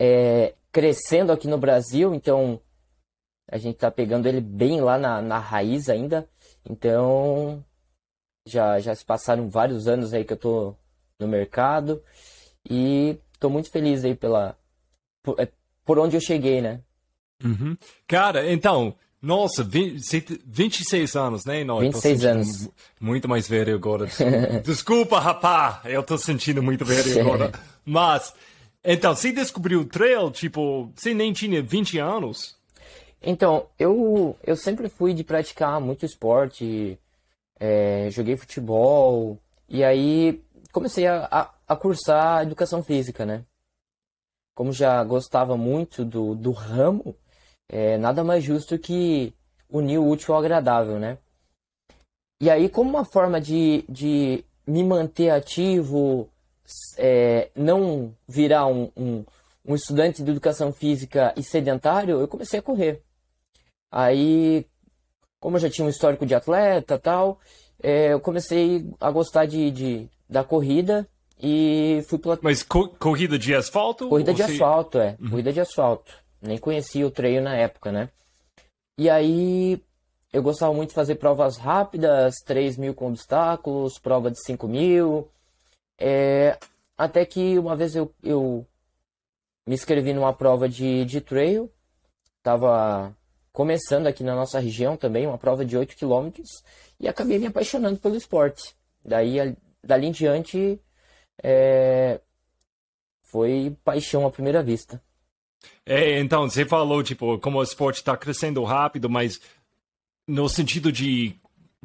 é, 0.00 0.54
crescendo 0.72 1.32
aqui 1.32 1.46
no 1.48 1.58
Brasil, 1.58 2.14
então 2.14 2.60
a 3.50 3.58
gente 3.58 3.74
está 3.74 3.90
pegando 3.90 4.26
ele 4.26 4.40
bem 4.40 4.80
lá 4.80 4.98
na, 4.98 5.22
na 5.22 5.38
raiz 5.38 5.88
ainda. 5.88 6.28
Então 6.68 7.62
Já, 8.46 8.78
já 8.80 8.94
se 8.94 9.04
passaram 9.04 9.48
vários 9.48 9.88
anos 9.88 10.12
aí 10.12 10.24
que 10.24 10.32
eu 10.34 10.36
tô 10.36 10.74
no 11.18 11.26
mercado 11.28 12.02
e 12.68 13.16
tô 13.38 13.48
muito 13.48 13.70
feliz 13.70 14.04
aí 14.04 14.14
pela 14.14 14.56
por, 15.22 15.38
é, 15.40 15.48
por 15.84 15.98
onde 15.98 16.16
eu 16.16 16.20
cheguei, 16.20 16.60
né? 16.60 16.80
Uhum. 17.42 17.76
Cara, 18.06 18.50
então, 18.52 18.94
nossa, 19.20 19.64
20, 19.64 20.42
26 20.46 21.16
anos, 21.16 21.44
né? 21.46 21.64
Não, 21.64 21.80
26 21.80 22.24
anos. 22.24 22.70
Muito 23.00 23.28
mais 23.28 23.48
velho 23.48 23.74
agora. 23.74 24.06
Desculpa, 24.64 25.18
rapá, 25.18 25.80
eu 25.84 26.02
tô 26.02 26.18
sentindo 26.18 26.62
muito 26.62 26.84
velho 26.84 27.20
agora. 27.20 27.52
Mas, 27.84 28.34
então, 28.82 29.14
você 29.14 29.32
descobriu 29.32 29.80
o 29.80 29.84
trail, 29.84 30.30
tipo, 30.30 30.90
você 30.94 31.14
nem 31.14 31.32
tinha 31.32 31.62
20 31.62 31.98
anos? 31.98 32.56
Então, 33.22 33.66
eu, 33.78 34.36
eu 34.44 34.56
sempre 34.56 34.88
fui 34.88 35.14
de 35.14 35.24
praticar 35.24 35.80
muito 35.80 36.04
esporte, 36.04 36.98
é, 37.58 38.08
joguei 38.10 38.36
futebol, 38.36 39.38
e 39.68 39.82
aí 39.82 40.42
comecei 40.70 41.06
a, 41.06 41.26
a, 41.30 41.54
a, 41.66 41.76
cursar 41.76 42.42
educação 42.42 42.82
física, 42.82 43.24
né? 43.24 43.44
Como 44.54 44.72
já 44.72 45.02
gostava 45.02 45.56
muito 45.56 46.04
do, 46.04 46.34
do 46.34 46.52
ramo, 46.52 47.16
é, 47.68 47.96
nada 47.96 48.22
mais 48.22 48.44
justo 48.44 48.78
que 48.78 49.32
unir 49.70 49.98
o 49.98 50.08
útil 50.08 50.34
ao 50.34 50.40
agradável, 50.40 50.98
né? 50.98 51.16
E 52.40 52.50
aí, 52.50 52.68
como 52.68 52.90
uma 52.90 53.04
forma 53.04 53.40
de, 53.40 53.84
de 53.88 54.44
me 54.66 54.84
manter 54.84 55.30
ativo, 55.30 56.28
é, 56.98 57.50
não 57.54 58.14
virar 58.26 58.66
um, 58.66 58.90
um, 58.96 59.24
um 59.66 59.74
estudante 59.74 60.22
de 60.22 60.30
educação 60.30 60.72
física 60.72 61.32
e 61.36 61.42
sedentário, 61.42 62.20
eu 62.20 62.28
comecei 62.28 62.60
a 62.60 62.62
correr. 62.62 63.02
Aí, 63.90 64.66
como 65.40 65.56
eu 65.56 65.60
já 65.60 65.70
tinha 65.70 65.86
um 65.86 65.90
histórico 65.90 66.26
de 66.26 66.34
atleta 66.34 66.98
tal, 66.98 67.38
é, 67.82 68.12
eu 68.12 68.20
comecei 68.20 68.90
a 69.00 69.10
gostar 69.10 69.46
de, 69.46 69.70
de, 69.70 70.08
da 70.28 70.42
corrida 70.42 71.08
e 71.40 72.02
fui 72.08 72.18
pela... 72.18 72.38
Mas 72.42 72.62
co 72.62 72.88
corrida 72.88 73.38
de 73.38 73.54
asfalto? 73.54 74.08
Corrida 74.08 74.32
de 74.32 74.42
se... 74.42 74.52
asfalto, 74.52 74.98
é. 74.98 75.16
Uhum. 75.20 75.30
Corrida 75.30 75.52
de 75.52 75.60
asfalto. 75.60 76.12
Nem 76.40 76.58
conhecia 76.58 77.06
o 77.06 77.10
treino 77.10 77.44
na 77.44 77.54
época, 77.54 77.92
né? 77.92 78.08
E 78.98 79.10
aí 79.10 79.82
eu 80.32 80.42
gostava 80.42 80.72
muito 80.72 80.90
de 80.90 80.94
fazer 80.94 81.14
provas 81.16 81.56
rápidas, 81.56 82.34
3 82.44 82.76
mil 82.76 82.94
com 82.94 83.08
obstáculos, 83.08 83.98
prova 83.98 84.30
de 84.30 84.42
5 84.44 84.66
mil. 84.66 85.28
É, 85.98 86.58
até 86.96 87.24
que 87.24 87.58
uma 87.58 87.76
vez 87.76 87.94
eu, 87.94 88.12
eu 88.22 88.66
me 89.66 89.74
inscrevi 89.74 90.12
numa 90.12 90.32
prova 90.32 90.68
de, 90.68 91.04
de 91.04 91.20
trail. 91.20 91.70
Tava 92.42 93.16
começando 93.52 94.06
aqui 94.06 94.22
na 94.24 94.34
nossa 94.34 94.58
região 94.58 94.96
também, 94.96 95.26
uma 95.26 95.38
prova 95.38 95.64
de 95.64 95.76
8 95.76 95.96
quilômetros, 95.96 96.48
e 96.98 97.06
acabei 97.06 97.38
me 97.38 97.46
apaixonando 97.46 97.98
pelo 97.98 98.16
esporte. 98.16 98.74
Daí, 99.04 99.56
dali 99.82 100.08
em 100.08 100.12
diante, 100.12 100.80
é... 101.42 102.20
foi 103.22 103.76
paixão 103.84 104.26
à 104.26 104.30
primeira 104.30 104.62
vista. 104.62 105.00
É, 105.86 106.18
então, 106.20 106.50
você 106.50 106.66
falou, 106.66 107.02
tipo, 107.02 107.38
como 107.38 107.58
o 107.58 107.62
esporte 107.62 107.96
está 107.96 108.16
crescendo 108.16 108.62
rápido, 108.64 109.08
mas 109.08 109.40
no 110.26 110.48
sentido 110.48 110.90
de 110.90 111.36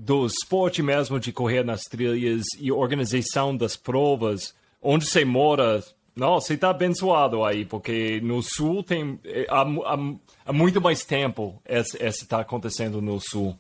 do 0.02 0.26
esporte 0.26 0.82
mesmo, 0.82 1.20
de 1.20 1.34
correr 1.34 1.62
nas 1.62 1.82
trilhas 1.82 2.46
e 2.58 2.72
organização 2.72 3.56
das 3.56 3.76
provas, 3.76 4.56
onde 4.82 5.06
você 5.06 5.26
mora, 5.26 5.84
não, 6.16 6.40
você 6.40 6.54
está 6.54 6.70
abençoado 6.70 7.44
aí, 7.44 7.66
porque 7.66 8.22
no 8.22 8.42
sul 8.42 8.82
tem 8.82 9.20
é, 9.26 9.46
há, 9.50 9.62
há, 9.62 9.98
há 10.46 10.54
muito 10.54 10.80
mais 10.80 11.04
tempo 11.04 11.62
esse 11.66 11.98
está 12.00 12.40
acontecendo 12.40 13.02
no 13.02 13.20
sul. 13.20 13.58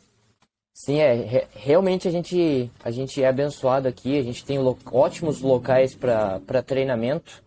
Sim, 0.73 0.99
é 0.99 1.45
realmente 1.51 2.07
a 2.07 2.11
gente 2.11 2.71
a 2.81 2.89
gente 2.89 3.21
é 3.21 3.27
abençoado 3.27 3.89
aqui, 3.89 4.17
a 4.17 4.23
gente 4.23 4.45
tem 4.45 4.59
lo, 4.59 4.77
ótimos 4.93 5.41
locais 5.41 5.93
para 5.93 6.63
treinamento. 6.65 7.43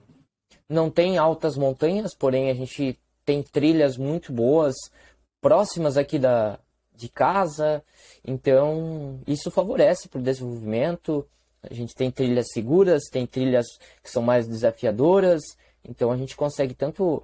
Não 0.69 0.91
tem 0.91 1.17
altas 1.17 1.57
montanhas, 1.57 2.15
porém 2.15 2.51
a 2.51 2.55
gente 2.55 2.99
tem 3.25 3.43
trilhas 3.43 3.97
muito 3.97 4.31
boas 4.35 4.75
próximas 5.41 5.97
aqui 5.97 6.19
da 6.19 6.59
de 6.95 7.09
casa, 7.09 7.83
então 8.25 9.21
isso 9.27 9.51
favorece 9.51 10.09
para 10.09 10.21
o 10.21 10.23
desenvolvimento. 10.23 11.27
A 11.63 11.73
gente 11.73 11.95
tem 11.95 12.11
trilhas 12.11 12.47
seguras, 12.53 13.05
tem 13.11 13.27
trilhas 13.27 13.67
que 14.03 14.11
são 14.11 14.23
mais 14.23 14.49
desafiadoras, 14.49 15.43
então 15.89 16.11
a 16.11 16.17
gente 16.17 16.37
consegue 16.37 16.75
tanto 16.75 17.23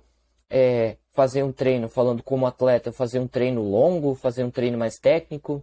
é, 0.48 0.96
fazer 1.12 1.42
um 1.42 1.52
treino, 1.52 1.88
falando 1.88 2.22
como 2.22 2.46
atleta, 2.46 2.92
fazer 2.92 3.18
um 3.18 3.26
treino 3.26 3.62
longo, 3.62 4.14
fazer 4.14 4.44
um 4.44 4.50
treino 4.50 4.78
mais 4.78 4.94
técnico, 4.94 5.62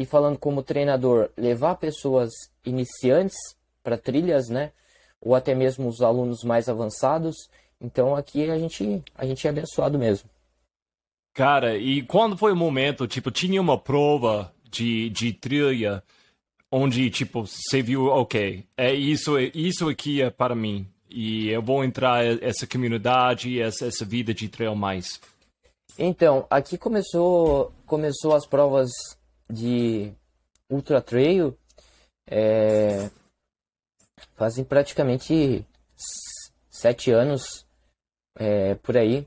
e 0.00 0.06
falando 0.06 0.38
como 0.38 0.62
treinador, 0.62 1.28
levar 1.36 1.74
pessoas 1.74 2.30
iniciantes 2.64 3.36
para 3.82 3.98
trilhas, 3.98 4.48
né? 4.48 4.72
Ou 5.20 5.34
até 5.34 5.54
mesmo 5.54 5.86
os 5.88 6.00
alunos 6.00 6.42
mais 6.42 6.70
avançados. 6.70 7.36
Então 7.78 8.16
aqui 8.16 8.50
a 8.50 8.58
gente, 8.58 9.02
a 9.14 9.26
gente 9.26 9.46
é 9.46 9.50
abençoado 9.50 9.98
mesmo. 9.98 10.28
Cara, 11.34 11.76
e 11.76 12.02
quando 12.02 12.36
foi 12.36 12.52
o 12.52 12.56
momento, 12.56 13.06
tipo, 13.06 13.30
tinha 13.30 13.60
uma 13.60 13.78
prova 13.78 14.52
de, 14.70 15.10
de 15.10 15.32
trilha 15.32 16.02
onde, 16.70 17.10
tipo, 17.10 17.46
você 17.46 17.82
viu, 17.82 18.06
ok, 18.06 18.64
é 18.76 18.94
isso, 18.94 19.38
isso 19.38 19.88
aqui 19.88 20.22
é 20.22 20.30
para 20.30 20.54
mim. 20.54 20.86
E 21.08 21.48
eu 21.48 21.60
vou 21.60 21.82
entrar 21.82 22.24
essa 22.40 22.66
comunidade, 22.66 23.60
essa, 23.60 23.86
essa 23.86 24.04
vida 24.04 24.32
de 24.32 24.48
trail 24.48 24.76
mais. 24.76 25.20
Então, 25.98 26.46
aqui 26.48 26.78
começou, 26.78 27.72
começou 27.84 28.34
as 28.34 28.46
provas 28.46 28.90
de 29.50 30.12
ultra 30.70 31.00
trail. 31.00 31.58
É, 32.28 33.10
fazem 34.36 34.64
praticamente 34.64 35.66
sete 36.70 37.10
anos 37.10 37.66
é, 38.36 38.76
por 38.76 38.96
aí. 38.96 39.26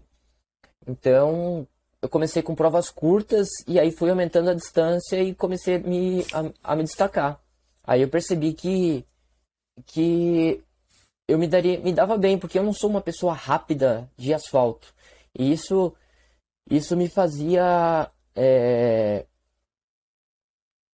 Então, 0.87 1.67
eu 2.03 2.09
comecei 2.09 2.43
com 2.43 2.53
provas 2.53 2.89
curtas 2.89 3.47
e 3.65 3.79
aí 3.79 3.89
fui 3.89 4.09
aumentando 4.09 4.49
a 4.49 4.53
distância 4.53 5.23
e 5.23 5.33
comecei 5.33 5.75
a 5.75 5.79
me, 5.79 6.25
a, 6.33 6.73
a 6.73 6.75
me 6.75 6.83
destacar. 6.83 7.39
Aí 7.81 8.01
eu 8.01 8.09
percebi 8.09 8.53
que, 8.53 9.05
que 9.85 10.61
eu 11.29 11.37
me, 11.37 11.47
daria, 11.47 11.79
me 11.79 11.93
dava 11.93 12.17
bem, 12.17 12.37
porque 12.37 12.59
eu 12.59 12.63
não 12.63 12.73
sou 12.73 12.89
uma 12.89 12.99
pessoa 12.99 13.33
rápida 13.33 14.11
de 14.17 14.33
asfalto. 14.33 14.93
E 15.33 15.53
isso, 15.53 15.93
isso 16.69 16.97
me 16.97 17.07
fazia. 17.07 18.11
É, 18.35 19.25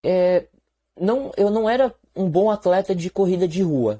é, 0.05 0.47
não, 0.95 1.31
eu 1.35 1.49
não 1.49 1.67
era 1.67 1.91
um 2.15 2.29
bom 2.29 2.51
atleta 2.51 2.93
de 2.93 3.09
corrida 3.09 3.47
de 3.47 3.63
rua. 3.63 3.99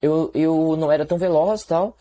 Eu, 0.00 0.30
eu 0.34 0.74
não 0.78 0.90
era 0.90 1.04
tão 1.04 1.18
veloz 1.18 1.64
tal. 1.64 1.98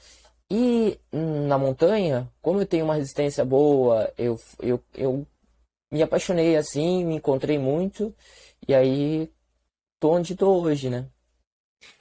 E 0.54 1.00
na 1.48 1.58
montanha, 1.58 2.30
como 2.42 2.60
eu 2.60 2.66
tenho 2.66 2.84
uma 2.84 2.96
resistência 2.96 3.46
boa, 3.46 4.12
eu, 4.18 4.36
eu, 4.60 4.84
eu 4.94 5.26
me 5.90 6.04
apaixonei 6.04 6.58
assim, 6.58 7.06
me 7.06 7.16
encontrei 7.16 7.58
muito, 7.58 8.14
e 8.68 8.76
aí 8.76 9.32
tô 9.98 10.12
onde 10.12 10.36
tô 10.36 10.62
hoje, 10.62 10.90
né? 10.90 11.08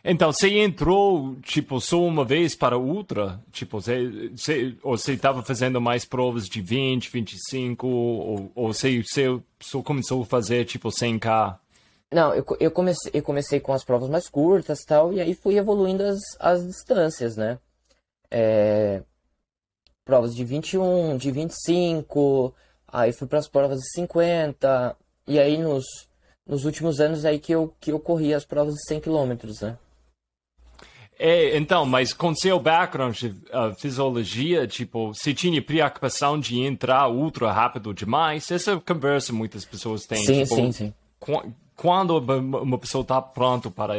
Então, 0.03 0.33
você 0.33 0.49
entrou, 0.59 1.37
tipo, 1.43 1.81
só 1.81 2.03
uma 2.03 2.25
vez 2.25 2.57
para 2.57 2.77
Ultra? 2.77 3.41
Tipo, 3.53 3.81
você, 3.81 4.31
você, 4.31 4.77
ou 4.83 4.99
você 4.99 5.13
estava 5.13 5.45
fazendo 5.45 5.81
mais 5.81 6.05
provas 6.05 6.47
de 6.47 6.61
20, 6.61 7.09
25, 7.09 7.87
ou, 7.87 8.53
ou 8.53 8.73
você, 8.75 9.01
você 9.01 9.41
só 9.61 9.81
começou 9.81 10.23
a 10.23 10.27
fazer, 10.27 10.65
tipo, 10.65 10.89
100K? 10.89 11.57
Não, 12.13 12.35
eu, 12.35 12.45
eu, 12.59 12.71
comecei, 12.73 13.13
eu 13.15 13.23
comecei 13.23 13.61
com 13.61 13.73
as 13.73 13.85
provas 13.85 14.09
mais 14.09 14.29
curtas 14.29 14.81
tal, 14.85 15.13
e 15.13 15.21
aí 15.21 15.35
fui 15.37 15.57
evoluindo 15.57 16.03
as, 16.03 16.19
as 16.41 16.67
distâncias, 16.67 17.37
né? 17.37 17.57
É, 18.31 19.03
provas 20.05 20.35
de 20.35 20.45
21, 20.45 21.17
de 21.17 21.31
25, 21.31 22.55
aí 22.89 23.13
fui 23.13 23.27
para 23.27 23.39
as 23.39 23.49
provas 23.49 23.79
de 23.81 23.91
50, 23.93 24.97
e 25.27 25.39
aí 25.39 25.59
nos, 25.59 25.85
nos 26.47 26.65
últimos 26.65 27.01
anos 27.01 27.25
aí 27.25 27.39
que 27.39 27.53
eu, 27.53 27.75
que 27.81 27.93
eu 27.93 28.01
corri 28.01 28.35
as 28.35 28.45
provas 28.45 28.75
de 28.75 28.87
100 28.87 29.01
km, 29.01 29.35
né? 29.63 29.79
É, 31.23 31.55
então, 31.59 31.85
mas 31.85 32.15
com 32.15 32.35
seu 32.35 32.59
background 32.59 33.15
de 33.15 33.27
uh, 33.29 33.75
fisiologia, 33.79 34.67
tipo, 34.67 35.13
você 35.13 35.35
tinha 35.35 35.61
preocupação 35.61 36.41
de 36.41 36.59
entrar 36.61 37.07
ultra 37.09 37.53
rápido 37.53 37.93
demais? 37.93 38.51
Essa 38.51 38.81
conversa 38.81 39.31
muitas 39.31 39.67
pessoas 39.67 40.07
têm. 40.07 40.25
Sim, 40.25 40.45
tipo, 40.45 40.55
sim, 40.55 40.73
sim. 40.73 40.95
Quando 41.77 42.17
uma 42.17 42.79
pessoa 42.79 43.03
está 43.03 43.21
pronta 43.21 43.71
para 43.71 43.99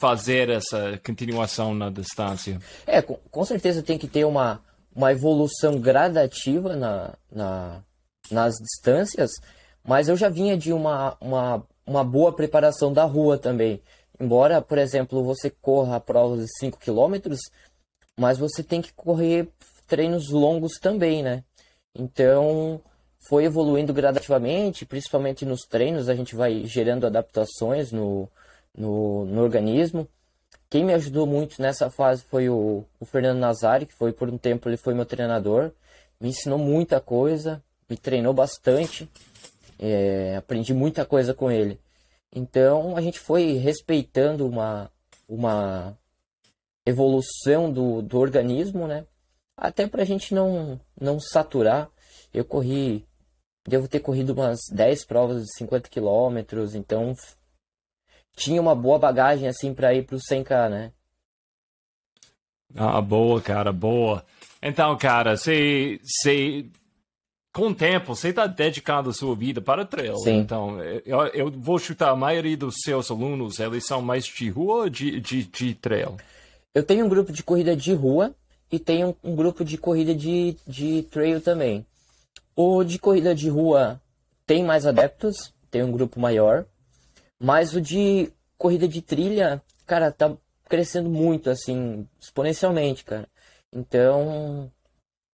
fazer 0.00 0.48
essa 0.48 0.98
continuação 1.04 1.74
na 1.74 1.90
distância? 1.90 2.58
É, 2.86 3.02
com, 3.02 3.16
com 3.30 3.44
certeza 3.44 3.82
tem 3.82 3.98
que 3.98 4.08
ter 4.08 4.24
uma, 4.24 4.62
uma 4.96 5.12
evolução 5.12 5.78
gradativa 5.78 6.74
na, 6.74 7.14
na, 7.30 7.82
nas 8.30 8.54
distâncias, 8.54 9.30
mas 9.84 10.08
eu 10.08 10.16
já 10.16 10.30
vinha 10.30 10.56
de 10.56 10.72
uma, 10.72 11.18
uma, 11.20 11.62
uma 11.86 12.02
boa 12.02 12.32
preparação 12.32 12.92
da 12.92 13.04
rua 13.04 13.36
também. 13.36 13.82
Embora, 14.18 14.62
por 14.62 14.78
exemplo, 14.78 15.22
você 15.22 15.50
corra 15.50 16.00
provas 16.00 16.40
de 16.40 16.58
5 16.58 16.78
km, 16.78 17.36
mas 18.18 18.38
você 18.38 18.62
tem 18.62 18.80
que 18.80 18.92
correr 18.94 19.48
treinos 19.86 20.30
longos 20.30 20.78
também, 20.80 21.22
né? 21.22 21.44
Então, 21.94 22.80
foi 23.28 23.44
evoluindo 23.44 23.92
gradativamente, 23.92 24.86
principalmente 24.86 25.44
nos 25.44 25.60
treinos, 25.62 26.08
a 26.08 26.14
gente 26.14 26.34
vai 26.34 26.64
gerando 26.64 27.06
adaptações 27.06 27.92
no, 27.92 28.28
no, 28.76 29.24
no 29.26 29.42
organismo. 29.42 30.08
Quem 30.68 30.84
me 30.84 30.94
ajudou 30.94 31.26
muito 31.26 31.60
nessa 31.60 31.90
fase 31.90 32.22
foi 32.22 32.48
o, 32.48 32.84
o 32.98 33.04
Fernando 33.04 33.38
Nazari, 33.38 33.86
que 33.86 33.94
foi 33.94 34.12
por 34.12 34.28
um 34.28 34.38
tempo 34.38 34.68
ele 34.68 34.76
foi 34.76 34.94
meu 34.94 35.04
treinador, 35.04 35.72
me 36.20 36.28
ensinou 36.28 36.58
muita 36.58 37.00
coisa, 37.00 37.62
me 37.88 37.96
treinou 37.96 38.32
bastante, 38.32 39.10
é, 39.78 40.36
aprendi 40.36 40.72
muita 40.72 41.04
coisa 41.04 41.34
com 41.34 41.50
ele. 41.50 41.80
Então 42.32 42.96
a 42.96 43.00
gente 43.00 43.18
foi 43.18 43.54
respeitando 43.54 44.46
uma, 44.46 44.90
uma 45.28 45.98
evolução 46.86 47.72
do, 47.72 48.00
do 48.00 48.18
organismo, 48.18 48.86
né? 48.86 49.04
Até 49.56 49.86
para 49.86 50.02
a 50.02 50.06
gente 50.06 50.34
não, 50.34 50.80
não 50.98 51.18
saturar. 51.18 51.90
Eu 52.32 52.44
corri, 52.44 53.04
devo 53.66 53.88
ter 53.88 54.00
corrido 54.00 54.30
umas 54.30 54.60
10 54.72 55.04
provas 55.04 55.44
de 55.44 55.56
50 55.56 55.88
quilômetros, 55.88 56.74
então 56.74 57.14
tinha 58.40 58.60
uma 58.60 58.74
boa 58.74 58.98
bagagem 58.98 59.46
assim 59.46 59.74
para 59.74 59.92
ir 59.92 60.04
para 60.04 60.16
o 60.16 60.18
100k, 60.18 60.70
né? 60.70 60.92
Ah, 62.74 63.00
boa, 63.00 63.40
cara, 63.40 63.72
boa. 63.72 64.24
Então, 64.62 64.96
cara, 64.96 65.36
você 65.36 66.00
com 67.52 67.68
o 67.68 67.74
tempo, 67.74 68.14
você 68.14 68.28
está 68.28 68.46
dedicando 68.46 69.10
a 69.10 69.12
sua 69.12 69.34
vida 69.34 69.60
para 69.60 69.84
trail. 69.84 70.16
Sim. 70.18 70.38
Então, 70.38 70.80
eu, 70.82 71.26
eu, 71.26 71.50
vou 71.50 71.78
chutar, 71.78 72.10
a 72.10 72.16
maioria 72.16 72.56
dos 72.56 72.76
seus 72.82 73.10
alunos, 73.10 73.58
eles 73.58 73.84
são 73.84 74.00
mais 74.00 74.24
de 74.24 74.48
rua 74.48 74.84
ou 74.84 74.88
de, 74.88 75.20
de, 75.20 75.44
de 75.44 75.74
trail? 75.74 76.16
Eu 76.72 76.84
tenho 76.84 77.04
um 77.04 77.08
grupo 77.08 77.32
de 77.32 77.42
corrida 77.42 77.76
de 77.76 77.92
rua 77.92 78.32
e 78.70 78.78
tenho 78.78 79.16
um 79.22 79.34
grupo 79.34 79.64
de 79.64 79.76
corrida 79.76 80.14
de, 80.14 80.56
de 80.66 81.02
trail 81.02 81.40
também. 81.40 81.84
O 82.54 82.84
de 82.84 82.98
corrida 82.98 83.34
de 83.34 83.48
rua 83.48 84.00
tem 84.46 84.64
mais 84.64 84.86
adeptos, 84.86 85.52
tem 85.70 85.82
um 85.82 85.90
grupo 85.90 86.20
maior, 86.20 86.64
mas 87.40 87.74
o 87.74 87.80
de 87.80 88.30
corrida 88.58 88.86
de 88.86 89.00
trilha, 89.00 89.62
cara, 89.86 90.12
tá 90.12 90.36
crescendo 90.68 91.08
muito, 91.08 91.50
assim, 91.50 92.06
exponencialmente, 92.20 93.04
cara. 93.04 93.26
Então, 93.72 94.70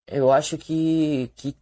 eu 0.06 0.30
acho 0.30 0.56
que, 0.56 1.30
que 1.36 1.56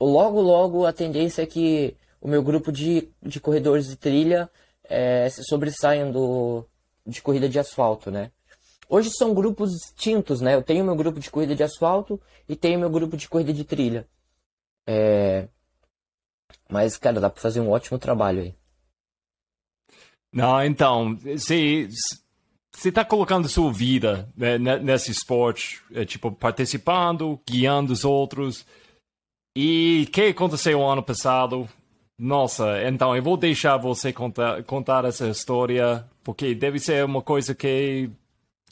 logo, 0.00 0.40
logo 0.40 0.86
a 0.86 0.92
tendência 0.92 1.42
é 1.42 1.46
que 1.46 1.96
o 2.20 2.28
meu 2.28 2.42
grupo 2.42 2.70
de, 2.70 3.10
de 3.22 3.40
corredores 3.40 3.88
de 3.88 3.96
trilha 3.96 4.48
é, 4.84 5.28
se 5.28 5.42
sobressaiam 5.44 6.12
do, 6.12 6.64
de 7.04 7.20
corrida 7.20 7.48
de 7.48 7.58
asfalto, 7.58 8.10
né? 8.10 8.30
Hoje 8.88 9.10
são 9.10 9.34
grupos 9.34 9.72
distintos, 9.72 10.40
né? 10.40 10.54
Eu 10.54 10.62
tenho 10.62 10.84
meu 10.84 10.94
grupo 10.94 11.18
de 11.18 11.30
corrida 11.30 11.56
de 11.56 11.62
asfalto 11.64 12.20
e 12.48 12.54
tenho 12.54 12.78
meu 12.78 12.90
grupo 12.90 13.16
de 13.16 13.28
corrida 13.28 13.52
de 13.52 13.64
trilha. 13.64 14.06
É... 14.86 15.48
Mas, 16.70 16.96
cara, 16.96 17.20
dá 17.20 17.28
pra 17.28 17.42
fazer 17.42 17.60
um 17.60 17.70
ótimo 17.70 17.98
trabalho 17.98 18.42
aí. 18.42 18.54
Não, 20.36 20.62
então, 20.62 21.16
você 21.16 21.88
está 22.84 23.02
colocando 23.02 23.48
sua 23.48 23.72
vida 23.72 24.28
né, 24.36 24.58
nesse 24.58 25.10
esporte, 25.10 25.80
é, 25.94 26.04
tipo, 26.04 26.30
participando, 26.30 27.40
guiando 27.48 27.90
os 27.90 28.04
outros. 28.04 28.66
E 29.56 30.04
o 30.06 30.10
que 30.10 30.26
aconteceu 30.26 30.86
ano 30.86 31.02
passado? 31.02 31.66
Nossa, 32.18 32.82
então 32.86 33.16
eu 33.16 33.22
vou 33.22 33.38
deixar 33.38 33.78
você 33.78 34.12
contar, 34.12 34.62
contar 34.64 35.06
essa 35.06 35.26
história, 35.26 36.04
porque 36.22 36.54
deve 36.54 36.78
ser 36.78 37.02
uma 37.02 37.22
coisa 37.22 37.54
que 37.54 38.10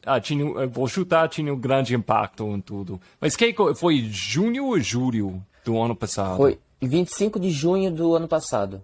ah, 0.04 0.20
tinha, 0.20 0.66
vou 0.66 0.86
chutar, 0.86 1.30
tinha 1.30 1.52
um 1.52 1.58
grande 1.58 1.94
impacto 1.94 2.44
em 2.44 2.60
tudo. 2.60 3.00
Mas 3.18 3.36
que 3.36 3.54
foi 3.74 4.00
junho 4.10 4.66
ou 4.66 4.78
julho 4.80 5.42
do 5.64 5.80
ano 5.80 5.96
passado? 5.96 6.36
Foi 6.36 6.58
25 6.82 7.40
de 7.40 7.50
junho 7.50 7.90
do 7.90 8.14
ano 8.14 8.28
passado. 8.28 8.82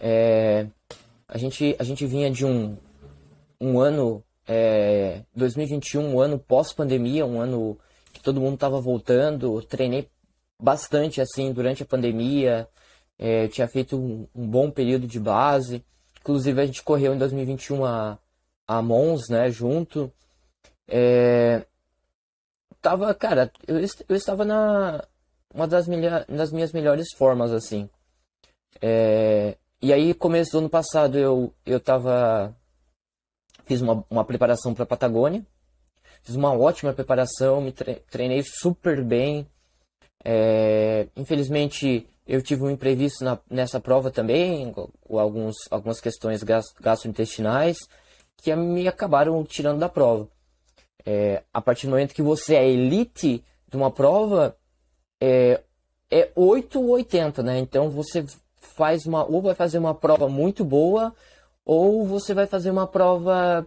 É, 0.00 0.66
a, 1.28 1.36
gente, 1.36 1.76
a 1.78 1.84
gente 1.84 2.06
vinha 2.06 2.30
de 2.30 2.46
um, 2.46 2.76
um 3.60 3.78
ano, 3.78 4.24
é, 4.46 5.22
2021, 5.36 6.14
um 6.14 6.20
ano 6.20 6.38
pós-pandemia, 6.38 7.26
um 7.26 7.40
ano 7.40 7.78
que 8.12 8.22
todo 8.22 8.40
mundo 8.40 8.54
estava 8.54 8.80
voltando. 8.80 9.60
Treinei 9.62 10.08
bastante 10.60 11.20
assim 11.20 11.52
durante 11.52 11.82
a 11.82 11.86
pandemia. 11.86 12.66
É, 13.18 13.48
tinha 13.48 13.68
feito 13.68 13.96
um, 13.96 14.26
um, 14.34 14.46
bom 14.46 14.70
período 14.70 15.06
de 15.06 15.20
base. 15.20 15.84
Inclusive 16.20 16.60
a 16.60 16.66
gente 16.66 16.82
correu 16.82 17.14
em 17.14 17.18
2021 17.18 17.84
a, 17.84 18.18
a 18.66 18.82
Mons, 18.82 19.28
né, 19.28 19.50
junto. 19.50 20.10
É, 20.88 21.66
tava, 22.80 23.14
cara, 23.14 23.52
eu, 23.66 23.78
eu 23.78 24.16
estava 24.16 24.44
na 24.44 25.04
uma 25.54 25.66
das, 25.66 25.86
das 26.28 26.52
minhas 26.52 26.72
melhores 26.72 27.08
formas 27.16 27.52
assim. 27.52 27.88
É, 28.80 29.56
e 29.80 29.92
aí 29.92 30.14
começo 30.14 30.52
do 30.52 30.58
ano 30.58 30.68
passado 30.68 31.18
eu 31.18 31.54
eu 31.64 31.78
tava 31.80 32.54
fiz 33.68 33.82
uma, 33.82 34.04
uma 34.10 34.24
preparação 34.24 34.74
para 34.74 34.86
Patagônia. 34.86 35.44
Fiz 36.22 36.34
uma 36.34 36.52
ótima 36.52 36.92
preparação, 36.92 37.60
me 37.60 37.72
treinei 37.72 38.42
super 38.42 39.04
bem. 39.04 39.46
É, 40.24 41.06
infelizmente, 41.16 42.08
eu 42.26 42.42
tive 42.42 42.62
um 42.62 42.70
imprevisto 42.70 43.24
na, 43.24 43.38
nessa 43.48 43.78
prova 43.78 44.10
também, 44.10 44.74
alguns, 45.08 45.54
algumas 45.70 46.00
questões 46.00 46.42
gastrointestinais, 46.42 47.78
que 48.38 48.54
me 48.56 48.88
acabaram 48.88 49.44
tirando 49.44 49.78
da 49.78 49.88
prova. 49.88 50.28
É, 51.06 51.42
a 51.54 51.60
partir 51.60 51.86
do 51.86 51.90
momento 51.90 52.14
que 52.14 52.22
você 52.22 52.56
é 52.56 52.68
elite 52.68 53.44
de 53.68 53.76
uma 53.76 53.90
prova, 53.90 54.56
é, 55.20 55.62
é 56.10 56.30
8 56.34 56.80
ou 56.80 56.88
80, 56.90 57.42
né? 57.42 57.58
Então 57.58 57.90
você 57.90 58.24
faz 58.78 59.04
uma, 59.06 59.24
ou 59.24 59.42
vai 59.42 59.56
fazer 59.56 59.76
uma 59.76 59.92
prova 59.92 60.28
muito 60.28 60.64
boa, 60.64 61.12
ou 61.66 62.06
você 62.06 62.32
vai 62.32 62.46
fazer 62.46 62.70
uma 62.70 62.86
prova 62.86 63.66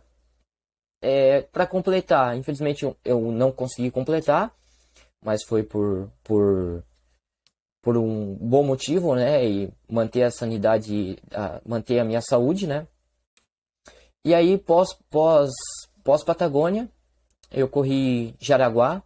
é, 1.02 1.42
para 1.42 1.68
completar. 1.68 2.38
Infelizmente 2.38 2.90
eu 3.04 3.32
não 3.32 3.52
consegui 3.52 3.92
completar, 3.92 4.56
mas 5.22 5.44
foi 5.44 5.64
por, 5.64 6.10
por, 6.24 6.82
por 7.82 7.98
um 7.98 8.36
bom 8.36 8.64
motivo, 8.64 9.14
né? 9.16 9.46
E 9.46 9.70
manter 9.90 10.24
a 10.24 10.32
sanidade, 10.32 11.18
a, 11.34 11.60
manter 11.66 12.00
a 12.00 12.06
minha 12.06 12.22
saúde, 12.22 12.66
né? 12.66 12.88
E 14.24 14.34
aí, 14.34 14.58
pós, 14.58 14.94
pós, 15.10 15.50
pós 16.04 16.24
Patagônia, 16.24 16.90
eu 17.52 17.68
corri 17.68 18.34
Jaraguá. 18.40 19.04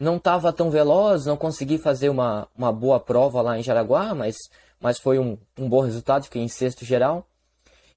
Não 0.00 0.16
estava 0.16 0.52
tão 0.52 0.68
veloz, 0.68 1.26
não 1.26 1.36
consegui 1.36 1.78
fazer 1.78 2.08
uma, 2.08 2.48
uma 2.56 2.72
boa 2.72 2.98
prova 2.98 3.40
lá 3.40 3.56
em 3.56 3.62
Jaraguá, 3.62 4.14
mas, 4.14 4.34
mas 4.82 4.98
foi 4.98 5.18
um, 5.18 5.38
um 5.56 5.68
bom 5.68 5.80
resultado, 5.80 6.24
fiquei 6.24 6.42
em 6.42 6.48
sexto 6.48 6.84
geral. 6.84 7.26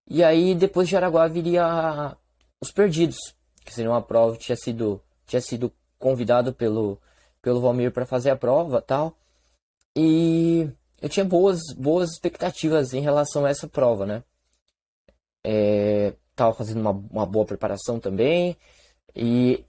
E 0.07 0.23
aí, 0.23 0.53
depois 0.53 0.87
de 0.87 0.91
Jaraguá, 0.91 1.27
viria 1.27 2.15
os 2.61 2.71
Perdidos, 2.71 3.17
que 3.65 3.73
seria 3.73 3.89
uma 3.89 4.01
prova 4.01 4.37
tinha 4.37 4.55
sido, 4.55 5.01
tinha 5.25 5.41
sido 5.41 5.73
convidado 5.97 6.53
pelo, 6.53 6.99
pelo 7.41 7.59
Valmir 7.59 7.91
para 7.91 8.05
fazer 8.05 8.29
a 8.29 8.35
prova 8.35 8.81
tal. 8.81 9.17
E 9.95 10.69
eu 11.01 11.09
tinha 11.09 11.25
boas, 11.25 11.59
boas 11.75 12.11
expectativas 12.11 12.93
em 12.93 13.01
relação 13.01 13.45
a 13.45 13.49
essa 13.49 13.67
prova, 13.67 14.05
né? 14.05 14.23
É, 15.43 16.13
tava 16.35 16.53
fazendo 16.53 16.81
uma, 16.81 16.91
uma 16.91 17.25
boa 17.25 17.45
preparação 17.45 17.99
também. 17.99 18.55
E 19.15 19.65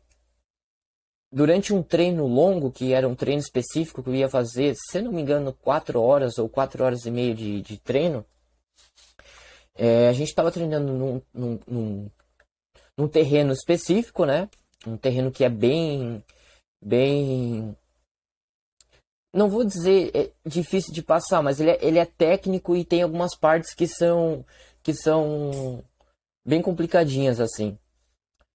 durante 1.37 1.75
um 1.75 1.83
treino 1.83 2.27
longo, 2.27 2.73
que 2.73 2.95
era 2.95 3.07
um 3.07 3.15
treino 3.15 3.43
específico 3.43 4.03
que 4.03 4.09
eu 4.09 4.15
ia 4.15 4.27
fazer, 4.27 4.75
se 4.75 5.03
não 5.03 5.13
me 5.13 5.21
engano, 5.21 5.53
4 5.53 6.01
horas 6.01 6.39
ou 6.39 6.49
4 6.49 6.83
horas 6.83 7.05
e 7.05 7.11
meia 7.11 7.35
de, 7.35 7.61
de 7.61 7.77
treino, 7.77 8.25
é, 9.75 10.09
a 10.09 10.15
gente 10.15 10.29
estava 10.29 10.51
treinando 10.51 10.95
num, 10.95 11.23
num, 11.35 11.61
num, 11.67 12.11
num 12.97 13.07
terreno 13.07 13.53
específico, 13.53 14.25
né? 14.25 14.49
Um 14.87 14.97
terreno 14.97 15.31
que 15.31 15.45
é 15.45 15.51
bem 15.51 16.25
bem. 16.83 17.77
Não 19.31 19.51
vou 19.51 19.63
dizer 19.63 20.13
é 20.15 20.31
difícil 20.49 20.95
de 20.95 21.03
passar, 21.03 21.43
mas 21.43 21.61
ele 21.61 21.73
é, 21.73 21.79
ele 21.83 21.99
é 21.99 22.07
técnico 22.07 22.75
e 22.75 22.83
tem 22.83 23.03
algumas 23.03 23.37
partes 23.37 23.75
que 23.75 23.87
são 23.87 24.43
que 24.83 24.95
são 24.95 25.85
bem 26.47 26.63
complicadinhas 26.63 27.41
assim. 27.41 27.79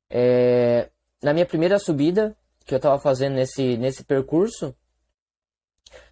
É, 0.09 0.89
na 1.21 1.31
minha 1.31 1.45
primeira 1.45 1.77
subida 1.77 2.35
que 2.71 2.75
eu 2.75 2.77
estava 2.77 2.97
fazendo 2.97 3.33
nesse, 3.33 3.75
nesse 3.75 4.01
percurso, 4.01 4.73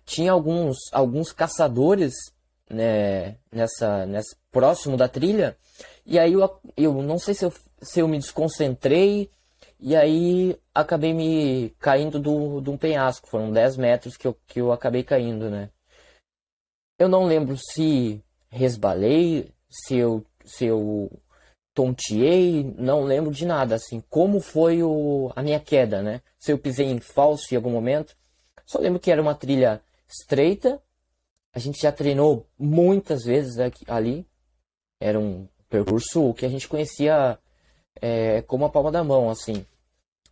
tinha 0.04 0.34
alguns, 0.34 0.78
alguns 0.92 1.32
caçadores 1.32 2.14
né, 2.70 3.38
nessa, 3.50 4.06
nessa 4.06 4.36
próximo 4.52 4.98
da 4.98 5.08
trilha. 5.08 5.58
E 6.06 6.20
aí 6.20 6.34
eu, 6.34 6.60
eu 6.76 7.02
não 7.02 7.18
sei 7.18 7.34
se 7.34 7.46
eu, 7.46 7.54
se 7.82 8.02
eu 8.02 8.10
me 8.10 8.20
desconcentrei 8.20 9.32
e 9.80 9.96
aí 9.96 10.60
acabei 10.76 11.14
me 11.14 11.70
caindo 11.80 12.20
do, 12.20 12.60
de 12.60 12.70
um 12.70 12.78
penhasco. 12.78 13.30
Foram 13.30 13.54
10 13.54 13.78
metros 13.78 14.18
que 14.18 14.28
eu, 14.28 14.38
que 14.46 14.60
eu 14.60 14.74
acabei 14.74 15.02
caindo, 15.02 15.50
né? 15.50 15.70
Eu 16.98 17.08
não 17.08 17.24
lembro 17.24 17.56
se 17.56 18.22
resbalei, 18.50 19.50
se 19.70 19.96
eu, 19.96 20.26
se 20.44 20.66
eu 20.66 21.10
tonteei, 21.80 22.76
não 22.78 23.06
lembro 23.06 23.32
de 23.32 23.46
nada, 23.46 23.76
assim. 23.76 24.04
Como 24.10 24.42
foi 24.42 24.84
o, 24.84 25.32
a 25.34 25.42
minha 25.42 25.62
queda, 25.62 26.02
né? 26.02 26.22
Se 26.38 26.52
eu 26.52 26.60
pisei 26.60 26.88
em 26.88 27.00
falso 27.00 27.54
em 27.54 27.56
algum 27.56 27.70
momento. 27.70 28.18
Só 28.66 28.80
lembro 28.80 29.00
que 29.00 29.10
era 29.10 29.22
uma 29.22 29.34
trilha 29.34 29.82
estreita. 30.06 30.82
A 31.54 31.60
gente 31.60 31.82
já 31.82 31.90
treinou 31.90 32.46
muitas 32.60 33.24
vezes 33.24 33.60
aqui, 33.60 33.86
ali. 33.88 34.28
Era 35.00 35.18
um 35.18 35.48
percurso 35.70 36.34
que 36.34 36.46
a 36.46 36.50
gente 36.50 36.68
conhecia 36.68 37.40
é, 38.02 38.42
como 38.42 38.66
a 38.66 38.70
palma 38.70 38.92
da 38.92 39.02
mão, 39.02 39.30
assim. 39.30 39.66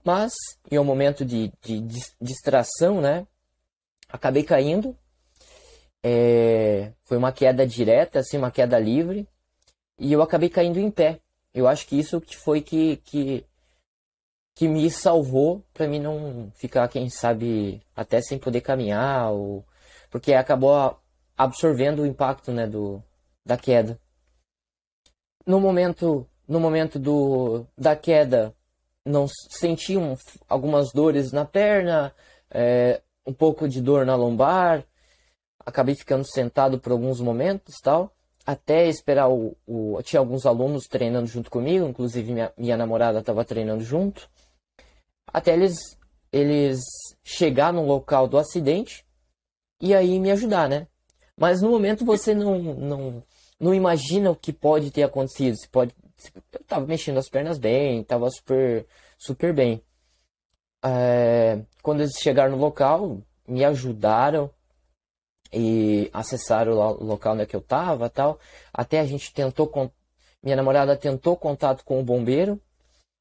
Mas, 0.03 0.33
em 0.69 0.77
um 0.77 0.83
momento 0.83 1.23
de, 1.23 1.49
de, 1.61 1.79
de 1.79 2.01
distração, 2.19 2.99
né? 2.99 3.25
Acabei 4.09 4.43
caindo. 4.43 4.97
É, 6.03 6.91
foi 7.05 7.15
uma 7.17 7.31
queda 7.31 7.65
direta, 7.65 8.19
assim, 8.19 8.37
uma 8.37 8.51
queda 8.51 8.77
livre. 8.77 9.25
E 9.97 10.11
eu 10.11 10.21
acabei 10.21 10.49
caindo 10.49 10.77
em 10.77 10.91
pé. 10.91 11.21
Eu 11.53 11.67
acho 11.67 11.87
que 11.87 11.97
isso 11.99 12.21
foi 12.43 12.61
que, 12.61 12.97
que, 12.97 13.45
que 14.55 14.67
me 14.67 14.89
salvou 14.89 15.63
para 15.73 15.87
mim 15.87 15.99
não 15.99 16.51
ficar, 16.55 16.87
quem 16.87 17.09
sabe, 17.09 17.81
até 17.95 18.21
sem 18.21 18.37
poder 18.37 18.61
caminhar, 18.61 19.31
ou... 19.31 19.65
porque 20.09 20.33
acabou 20.33 20.99
absorvendo 21.37 22.01
o 22.01 22.05
impacto 22.05 22.51
né, 22.51 22.67
do, 22.67 23.01
da 23.45 23.57
queda. 23.57 23.99
No 25.45 25.59
momento, 25.59 26.27
no 26.47 26.59
momento 26.59 26.99
do, 26.99 27.65
da 27.77 27.95
queda, 27.95 28.53
não 29.05 29.27
senti 29.49 29.95
um, 29.97 30.15
algumas 30.49 30.91
dores 30.91 31.31
na 31.31 31.45
perna, 31.45 32.13
é, 32.51 33.01
um 33.25 33.33
pouco 33.33 33.67
de 33.67 33.81
dor 33.81 34.05
na 34.05 34.15
lombar, 34.15 34.83
acabei 35.65 35.95
ficando 35.95 36.25
sentado 36.25 36.79
por 36.79 36.91
alguns 36.91 37.19
momentos 37.19 37.75
tal 37.81 38.16
até 38.47 38.87
esperar 38.87 39.29
o, 39.29 39.57
o, 39.67 40.01
Tinha 40.01 40.21
alguns 40.21 40.45
alunos 40.45 40.85
treinando 40.85 41.27
junto 41.27 41.51
comigo, 41.51 41.85
inclusive 41.85 42.31
minha, 42.31 42.53
minha 42.57 42.77
namorada 42.77 43.19
estava 43.19 43.43
treinando 43.43 43.83
junto. 43.83 44.29
Até 45.27 45.53
eles, 45.53 45.75
eles 46.31 46.79
chegar 47.21 47.73
no 47.73 47.85
local 47.85 48.25
do 48.25 48.37
acidente 48.37 49.05
e 49.81 49.93
aí 49.93 50.17
me 50.17 50.31
ajudar, 50.31 50.69
né? 50.69 50.87
Mas 51.35 51.61
no 51.61 51.69
momento 51.69 52.05
você 52.05 52.33
não, 52.33 52.57
não, 52.57 53.23
não 53.59 53.73
imagina 53.73 54.31
o 54.31 54.35
que 54.35 54.53
pode 54.53 54.91
ter 54.91 55.03
acontecido. 55.03 55.57
Se 55.57 55.67
pode, 55.67 55.93
eu 56.53 56.61
estava 56.61 56.85
mexendo 56.87 57.17
as 57.17 57.29
pernas 57.29 57.59
bem, 57.59 57.99
estava 57.99 58.29
super, 58.31 58.87
super 59.17 59.53
bem. 59.53 59.83
É, 60.81 61.61
quando 61.83 61.99
eles 61.99 62.13
chegaram 62.17 62.53
no 62.55 62.57
local, 62.57 63.21
me 63.45 63.65
ajudaram, 63.65 64.49
e 65.51 66.09
acessaram 66.13 66.73
o 66.73 67.03
local 67.03 67.33
onde 67.33 67.43
é 67.43 67.47
eu 67.53 67.61
tava 67.61 68.09
tal. 68.09 68.39
Até 68.73 68.99
a 68.99 69.05
gente 69.05 69.33
tentou, 69.33 69.71
minha 70.43 70.55
namorada 70.55 70.95
tentou 70.95 71.35
contato 71.35 71.83
com 71.83 71.99
o 71.99 72.03
bombeiro, 72.03 72.59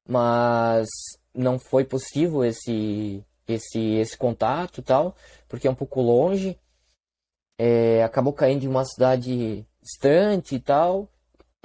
mas 0.07 0.87
não 1.33 1.59
foi 1.59 1.83
possível 1.83 2.43
esse 2.43 3.23
esse 3.47 3.79
esse 3.95 4.17
contato 4.17 4.81
tal, 4.81 5.15
porque 5.47 5.67
é 5.67 5.71
um 5.71 5.75
pouco 5.75 6.01
longe. 6.01 6.57
É, 7.59 8.03
acabou 8.03 8.33
caindo 8.33 8.63
em 8.63 8.67
uma 8.67 8.85
cidade 8.85 9.65
distante 9.81 10.55
e 10.55 10.59
tal, 10.59 11.09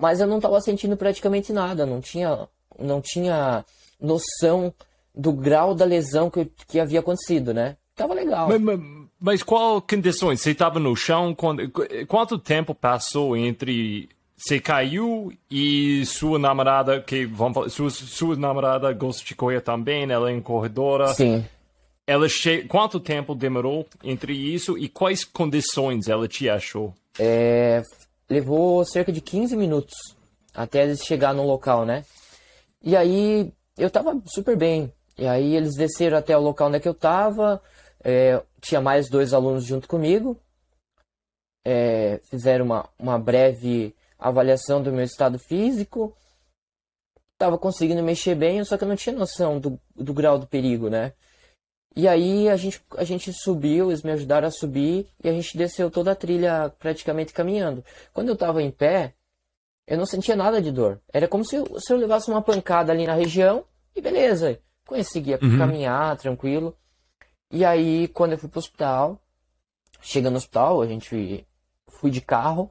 mas 0.00 0.20
eu 0.20 0.26
não 0.26 0.36
estava 0.36 0.60
sentindo 0.60 0.96
praticamente 0.96 1.52
nada, 1.52 1.84
não 1.84 2.00
tinha 2.00 2.48
não 2.78 3.00
tinha 3.00 3.64
noção 4.00 4.72
do 5.14 5.32
grau 5.32 5.74
da 5.74 5.84
lesão 5.84 6.30
que, 6.30 6.46
que 6.66 6.80
havia 6.80 7.00
acontecido, 7.00 7.52
né? 7.52 7.76
Tava 7.94 8.14
legal. 8.14 8.48
Mas, 8.48 8.60
mas, 8.60 8.80
mas 9.22 9.42
qual 9.42 9.80
condições? 9.80 10.40
Você 10.40 10.50
estava 10.50 10.80
no 10.80 10.96
chão? 10.96 11.34
Quando, 11.34 11.70
quanto 12.08 12.38
tempo 12.38 12.74
passou 12.74 13.36
entre 13.36 14.08
você 14.36 14.58
caiu 14.58 15.32
e 15.48 16.04
sua 16.04 16.36
namorada, 16.36 17.00
que 17.00 17.24
vamos 17.24 17.54
falar, 17.54 17.68
sua, 17.68 17.90
sua 17.90 18.36
namorada 18.36 18.92
gosta 18.92 19.24
de 19.24 19.36
correr 19.36 19.60
também, 19.60 20.10
ela 20.10 20.30
é 20.30 20.34
em 20.34 20.40
corredora. 20.40 21.14
Sim. 21.14 21.44
Ela 22.04 22.28
che... 22.28 22.62
Quanto 22.62 22.98
tempo 22.98 23.36
demorou 23.36 23.86
entre 24.02 24.32
isso 24.32 24.76
e 24.76 24.88
quais 24.88 25.24
condições 25.24 26.08
ela 26.08 26.26
te 26.26 26.48
achou? 26.48 26.92
É, 27.20 27.80
levou 28.28 28.84
cerca 28.84 29.12
de 29.12 29.20
15 29.20 29.56
minutos 29.56 29.94
até 30.52 30.82
eles 30.82 31.04
chegar 31.04 31.32
no 31.32 31.46
local, 31.46 31.86
né? 31.86 32.04
E 32.82 32.96
aí 32.96 33.52
eu 33.78 33.88
tava 33.88 34.20
super 34.26 34.56
bem. 34.56 34.92
E 35.16 35.24
aí 35.24 35.54
eles 35.54 35.76
desceram 35.76 36.18
até 36.18 36.36
o 36.36 36.40
local 36.40 36.66
onde 36.66 36.78
é 36.78 36.80
que 36.80 36.88
eu 36.88 36.94
tava, 36.94 37.62
é, 38.04 38.42
tinha 38.60 38.80
mais 38.80 39.08
dois 39.08 39.32
alunos 39.32 39.64
junto 39.64 39.88
comigo. 39.88 40.40
É, 41.64 42.18
fizeram 42.24 42.64
uma, 42.64 42.88
uma 42.98 43.18
breve 43.18 43.94
avaliação 44.18 44.82
do 44.82 44.92
meu 44.92 45.04
estado 45.04 45.38
físico. 45.38 46.16
Tava 47.38 47.58
conseguindo 47.58 48.02
mexer 48.02 48.34
bem, 48.34 48.64
só 48.64 48.76
que 48.76 48.84
eu 48.84 48.88
não 48.88 48.96
tinha 48.96 49.14
noção 49.14 49.58
do, 49.58 49.78
do 49.94 50.14
grau 50.14 50.38
do 50.38 50.46
perigo, 50.46 50.88
né? 50.88 51.12
E 51.94 52.08
aí 52.08 52.48
a 52.48 52.56
gente, 52.56 52.80
a 52.96 53.04
gente 53.04 53.32
subiu, 53.32 53.90
eles 53.90 54.02
me 54.02 54.12
ajudaram 54.12 54.48
a 54.48 54.50
subir 54.50 55.06
e 55.22 55.28
a 55.28 55.32
gente 55.32 55.56
desceu 55.56 55.90
toda 55.90 56.12
a 56.12 56.16
trilha 56.16 56.72
praticamente 56.78 57.32
caminhando. 57.32 57.84
Quando 58.12 58.28
eu 58.28 58.36
tava 58.36 58.62
em 58.62 58.70
pé, 58.70 59.14
eu 59.86 59.98
não 59.98 60.06
sentia 60.06 60.34
nada 60.34 60.62
de 60.62 60.70
dor. 60.70 61.00
Era 61.12 61.28
como 61.28 61.44
se 61.44 61.56
eu, 61.56 61.66
se 61.78 61.92
eu 61.92 61.98
levasse 61.98 62.30
uma 62.30 62.40
pancada 62.40 62.92
ali 62.92 63.06
na 63.06 63.14
região 63.14 63.64
e 63.94 64.00
beleza, 64.00 64.58
conseguia 64.86 65.38
uhum. 65.42 65.58
caminhar 65.58 66.16
tranquilo. 66.16 66.74
E 67.52 67.64
aí, 67.64 68.08
quando 68.08 68.32
eu 68.32 68.38
fui 68.38 68.48
pro 68.48 68.58
hospital, 68.58 69.20
chega 70.00 70.30
no 70.30 70.38
hospital, 70.38 70.80
a 70.80 70.86
gente 70.86 71.46
fui 71.86 72.10
de 72.10 72.22
carro, 72.22 72.70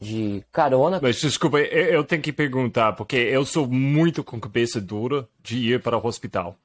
de 0.00 0.42
carona. 0.50 0.98
Mas 1.02 1.20
desculpa, 1.20 1.58
eu 1.58 2.02
tenho 2.02 2.22
que 2.22 2.32
perguntar, 2.32 2.94
porque 2.94 3.16
eu 3.16 3.44
sou 3.44 3.68
muito 3.68 4.24
com 4.24 4.40
cabeça 4.40 4.80
dura 4.80 5.28
de 5.42 5.58
ir 5.58 5.82
para 5.82 5.98
o 5.98 6.06
hospital. 6.06 6.56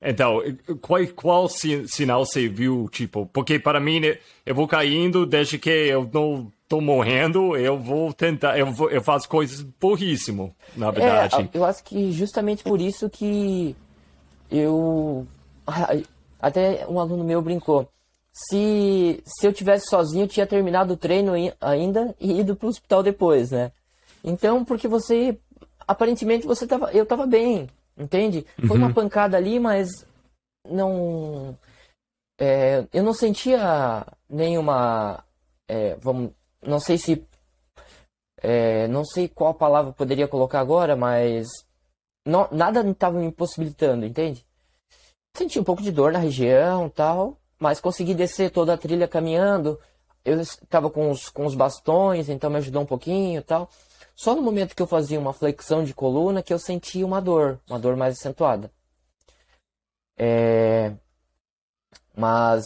Então, 0.00 0.40
qual, 0.80 1.04
qual 1.08 1.48
sinal 1.48 2.24
você 2.24 2.46
viu, 2.46 2.88
tipo, 2.90 3.26
porque 3.26 3.58
para 3.58 3.80
mim, 3.80 3.98
né, 3.98 4.18
eu 4.46 4.54
vou 4.54 4.68
caindo, 4.68 5.26
desde 5.26 5.58
que 5.58 5.70
eu 5.70 6.08
não 6.12 6.52
tô 6.68 6.80
morrendo, 6.80 7.56
eu 7.56 7.78
vou 7.78 8.12
tentar, 8.12 8.56
eu, 8.58 8.70
vou, 8.70 8.90
eu 8.90 9.02
faço 9.02 9.28
coisas 9.28 9.62
burríssimo, 9.62 10.54
na 10.76 10.90
verdade. 10.90 11.50
É, 11.52 11.58
eu 11.58 11.64
acho 11.64 11.82
que 11.82 12.12
justamente 12.12 12.62
por 12.62 12.80
isso 12.80 13.10
que 13.10 13.74
eu 14.50 15.26
até 16.38 16.86
um 16.88 17.00
aluno 17.00 17.24
meu 17.24 17.42
brincou. 17.42 17.88
Se, 18.32 19.22
se 19.26 19.46
eu 19.46 19.52
tivesse 19.52 19.86
sozinho, 19.86 20.24
eu 20.24 20.28
tinha 20.28 20.46
terminado 20.46 20.94
o 20.94 20.96
treino 20.96 21.32
ainda 21.60 22.14
e 22.20 22.38
ido 22.38 22.54
para 22.54 22.66
o 22.66 22.68
hospital 22.68 23.02
depois, 23.02 23.50
né? 23.50 23.72
Então, 24.22 24.64
porque 24.64 24.86
você. 24.86 25.38
Aparentemente 25.86 26.46
você 26.46 26.66
tava. 26.66 26.92
Eu 26.92 27.04
tava 27.04 27.26
bem, 27.26 27.68
entende? 27.96 28.46
Foi 28.66 28.78
uhum. 28.78 28.86
uma 28.86 28.94
pancada 28.94 29.36
ali, 29.36 29.58
mas 29.58 29.88
não. 30.68 31.58
É, 32.38 32.86
eu 32.92 33.02
não 33.02 33.12
sentia 33.12 34.06
nenhuma. 34.28 35.24
É, 35.66 35.96
vamos, 35.96 36.30
não 36.62 36.78
sei 36.78 36.96
se. 36.96 37.26
É, 38.40 38.86
não 38.86 39.04
sei 39.04 39.28
qual 39.28 39.52
palavra 39.52 39.92
poderia 39.92 40.28
colocar 40.28 40.60
agora, 40.60 40.94
mas. 40.94 41.48
Não, 42.24 42.46
nada 42.52 42.88
estava 42.88 43.18
me 43.18 43.26
impossibilitando, 43.26 44.04
entende? 44.04 44.46
Senti 45.38 45.60
um 45.60 45.62
pouco 45.62 45.80
de 45.80 45.92
dor 45.92 46.10
na 46.10 46.18
região 46.18 46.88
tal, 46.88 47.38
mas 47.60 47.80
consegui 47.80 48.12
descer 48.12 48.50
toda 48.50 48.74
a 48.74 48.76
trilha 48.76 49.06
caminhando. 49.06 49.78
Eu 50.24 50.40
estava 50.40 50.90
com 50.90 51.12
os, 51.12 51.28
com 51.28 51.46
os 51.46 51.54
bastões, 51.54 52.28
então 52.28 52.50
me 52.50 52.56
ajudou 52.56 52.82
um 52.82 52.86
pouquinho 52.86 53.40
tal. 53.40 53.70
Só 54.16 54.34
no 54.34 54.42
momento 54.42 54.74
que 54.74 54.82
eu 54.82 54.86
fazia 54.88 55.16
uma 55.16 55.32
flexão 55.32 55.84
de 55.84 55.94
coluna 55.94 56.42
que 56.42 56.52
eu 56.52 56.58
senti 56.58 57.04
uma 57.04 57.20
dor, 57.20 57.60
uma 57.70 57.78
dor 57.78 57.94
mais 57.96 58.18
acentuada. 58.18 58.68
É... 60.18 60.92
Mas 62.16 62.64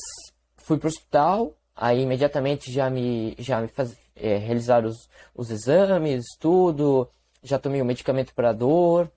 fui 0.57 0.79
para 0.79 0.87
o 0.87 0.89
hospital, 0.89 1.53
aí 1.77 2.01
imediatamente 2.01 2.73
já 2.73 2.89
me, 2.89 3.37
já 3.39 3.61
me 3.61 3.69
faz... 3.69 3.95
É, 4.17 4.39
realizaram 4.39 4.89
os, 4.89 5.11
os 5.35 5.51
exames, 5.51 6.25
tudo, 6.41 7.07
já 7.43 7.59
tomei 7.59 7.83
o 7.83 7.85
medicamento 7.85 8.35
para 8.35 8.55
dor 8.55 9.13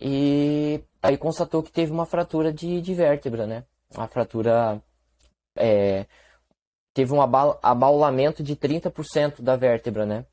e 0.00 0.80
Aí 1.06 1.16
constatou 1.16 1.62
que 1.62 1.70
teve 1.70 1.92
uma 1.92 2.04
fratura 2.04 2.52
de, 2.52 2.80
de 2.80 2.92
vértebra, 2.92 3.46
né? 3.46 3.62
Uma 3.94 4.08
fratura. 4.08 4.82
É, 5.56 6.04
teve 6.92 7.12
um 7.12 7.22
abaulamento 7.22 8.42
de 8.42 8.56
30% 8.56 9.40
da 9.40 9.54
vértebra, 9.54 10.04
né? 10.04 10.26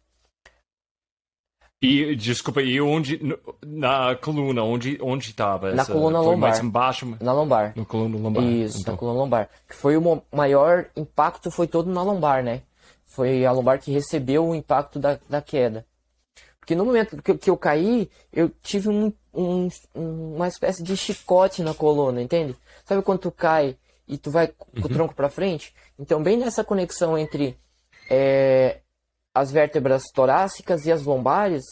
E, 1.79 2.15
desculpa, 2.15 2.61
e 2.63 2.81
onde, 2.81 3.19
na 3.63 4.15
coluna, 4.15 4.63
onde 4.63 4.97
onde 4.99 5.29
estava? 5.29 5.73
Na 5.73 5.85
coluna 5.85 6.17
foi 6.17 6.27
lombar. 6.27 6.49
mais 6.49 6.59
embaixo? 6.63 7.17
Na 7.21 7.33
lombar. 7.33 7.73
Na 7.75 7.85
coluna 7.85 8.17
lombar. 8.17 8.43
Isso, 8.43 8.79
então. 8.81 8.93
na 8.93 8.97
coluna 8.97 9.19
lombar. 9.19 9.49
Que 9.67 9.75
foi 9.75 9.95
o 9.95 10.23
maior 10.33 10.87
impacto, 10.95 11.51
foi 11.51 11.67
todo 11.67 11.91
na 11.91 12.01
lombar, 12.01 12.43
né? 12.43 12.63
Foi 13.05 13.45
a 13.45 13.51
lombar 13.51 13.79
que 13.79 13.91
recebeu 13.91 14.47
o 14.47 14.55
impacto 14.55 14.97
da, 14.97 15.19
da 15.29 15.39
queda. 15.39 15.85
Porque 16.63 16.75
no 16.75 16.85
momento 16.85 17.21
que, 17.21 17.37
que 17.37 17.49
eu 17.49 17.57
caí, 17.57 18.09
eu 18.31 18.49
tive 18.61 18.87
um, 18.87 19.11
um, 19.33 19.67
uma 19.93 20.47
espécie 20.47 20.81
de 20.81 20.95
chicote 20.95 21.61
na 21.61 21.73
coluna, 21.73 22.21
entende? 22.21 22.55
Sabe 22.85 23.01
quando 23.01 23.19
tu 23.19 23.31
cai 23.31 23.75
e 24.07 24.17
tu 24.17 24.31
vai 24.31 24.47
com 24.47 24.79
uhum. 24.79 24.85
o 24.85 24.89
tronco 24.89 25.13
para 25.13 25.29
frente? 25.29 25.75
Então, 25.99 26.23
bem 26.23 26.37
nessa 26.37 26.63
conexão 26.63 27.17
entre 27.17 27.57
é, 28.09 28.79
as 29.35 29.51
vértebras 29.51 30.03
torácicas 30.13 30.85
e 30.85 30.91
as 30.93 31.03
lombares, 31.03 31.65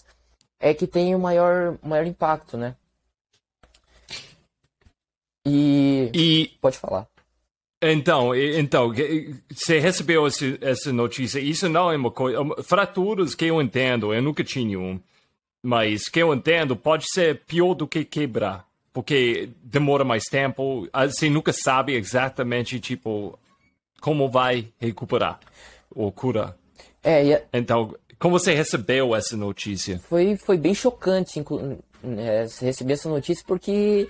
é 0.60 0.74
que 0.74 0.86
tem 0.86 1.16
o 1.16 1.20
maior, 1.20 1.80
maior 1.82 2.06
impacto, 2.06 2.58
né? 2.58 2.76
E... 5.46 6.12
e... 6.14 6.48
Pode 6.60 6.78
falar. 6.78 7.08
Então, 7.82 8.36
então, 8.36 8.94
você 9.50 9.80
recebeu 9.80 10.28
esse, 10.28 10.58
essa 10.62 10.94
notícia. 10.94 11.40
Isso 11.40 11.68
não 11.68 11.92
é 11.92 11.98
uma 11.98 12.12
coisa. 12.12 12.38
Fraturas 12.64 13.34
que 13.34 13.46
eu 13.46 13.60
entendo, 13.60 14.14
eu 14.14 14.22
nunca 14.22 14.44
tinha 14.44 14.80
um. 14.80 15.00
Mas 15.64 16.08
que 16.08 16.20
eu 16.20 16.34
entendo, 16.34 16.76
pode 16.76 17.06
ser 17.12 17.42
pior 17.46 17.74
do 17.74 17.88
que 17.88 18.06
quebrar. 18.06 18.68
Porque 18.94 19.50
demora 19.64 20.04
mais 20.04 20.24
tempo. 20.26 20.88
Você 20.94 21.30
nunca 21.30 21.52
sabe 21.52 21.96
exatamente, 21.96 22.80
tipo, 22.80 23.38
como 24.00 24.30
vai 24.30 24.68
recuperar 24.80 25.40
ou 25.90 26.12
curar. 26.12 26.56
É, 27.04 27.34
a... 27.34 27.42
Então, 27.54 27.96
como 28.20 28.38
você 28.38 28.54
recebeu 28.54 29.16
essa 29.16 29.36
notícia? 29.36 30.00
Foi, 30.08 30.36
foi 30.38 30.58
bem 30.58 30.76
chocante 30.76 31.44
é, 32.18 32.46
receber 32.64 32.94
essa 32.94 33.10
notícia, 33.10 33.44
porque 33.48 34.08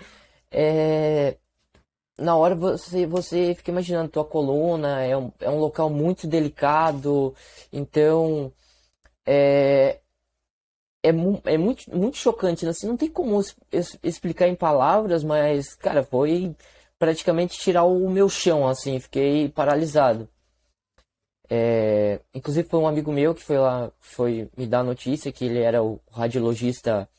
é, 0.51 1.37
na 2.21 2.35
hora 2.35 2.55
você, 2.55 3.05
você 3.05 3.53
fica 3.55 3.71
imaginando, 3.71 4.09
tua 4.09 4.25
coluna 4.25 5.03
é 5.03 5.17
um, 5.17 5.31
é 5.39 5.49
um 5.49 5.59
local 5.59 5.89
muito 5.89 6.27
delicado, 6.27 7.35
então 7.73 8.51
é, 9.25 9.99
é, 11.03 11.09
é 11.45 11.57
muito, 11.57 11.95
muito 11.95 12.17
chocante, 12.17 12.65
né? 12.65 12.71
assim, 12.71 12.87
não 12.87 12.97
tem 12.97 13.09
como 13.09 13.41
explicar 14.03 14.47
em 14.47 14.55
palavras, 14.55 15.23
mas, 15.23 15.75
cara, 15.75 16.03
foi 16.03 16.55
praticamente 16.99 17.57
tirar 17.59 17.83
o 17.83 18.09
meu 18.09 18.29
chão, 18.29 18.67
assim, 18.67 18.99
fiquei 18.99 19.49
paralisado. 19.49 20.29
É, 21.49 22.21
inclusive 22.33 22.69
foi 22.69 22.79
um 22.79 22.87
amigo 22.87 23.11
meu 23.11 23.35
que 23.35 23.43
foi 23.43 23.57
lá, 23.57 23.91
foi 23.99 24.49
me 24.55 24.65
dar 24.65 24.79
a 24.79 24.83
notícia 24.83 25.31
que 25.31 25.45
ele 25.45 25.59
era 25.59 25.83
o 25.83 25.99
radiologista 26.09 27.09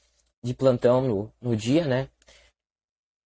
de 0.43 0.55
plantão 0.55 1.03
no, 1.03 1.33
no 1.41 1.57
dia, 1.57 1.85
né? 1.85 2.09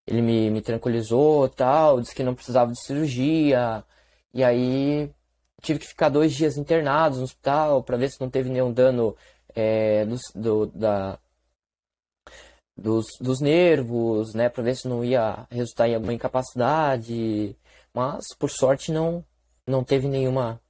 Ele 0.07 0.23
me, 0.23 0.51
me 0.51 0.63
tranquilizou 0.63 1.49
tal, 1.49 2.01
disse 2.01 2.15
que 2.15 2.23
não 2.23 2.35
precisava 2.35 2.71
de 2.73 2.81
cirurgia. 2.81 3.85
E 4.33 4.45
aí 4.45 5.11
tive 5.63 5.81
que 5.81 5.87
ficar 5.89 6.09
dois 6.09 6.33
dias 6.35 6.57
internados 6.57 7.19
no 7.19 7.25
hospital 7.25 7.83
para 7.83 7.97
ver 7.97 8.11
se 8.11 8.21
não 8.21 8.31
teve 8.31 8.49
nenhum 8.51 8.73
dano 8.73 9.17
é, 9.55 10.05
do, 10.05 10.17
do, 10.35 10.67
da, 10.67 11.19
dos, 12.77 13.07
dos 13.21 13.41
nervos, 13.41 14.35
né? 14.35 14.49
Para 14.49 14.63
ver 14.63 14.77
se 14.77 14.87
não 14.87 15.05
ia 15.05 15.47
resultar 15.51 15.89
em 15.89 15.95
alguma 15.95 16.13
incapacidade. 16.13 17.57
Mas, 17.93 18.27
por 18.39 18.51
sorte, 18.51 18.93
não, 18.93 19.25
não 19.67 19.83
teve 19.83 20.07
nenhuma. 20.07 20.61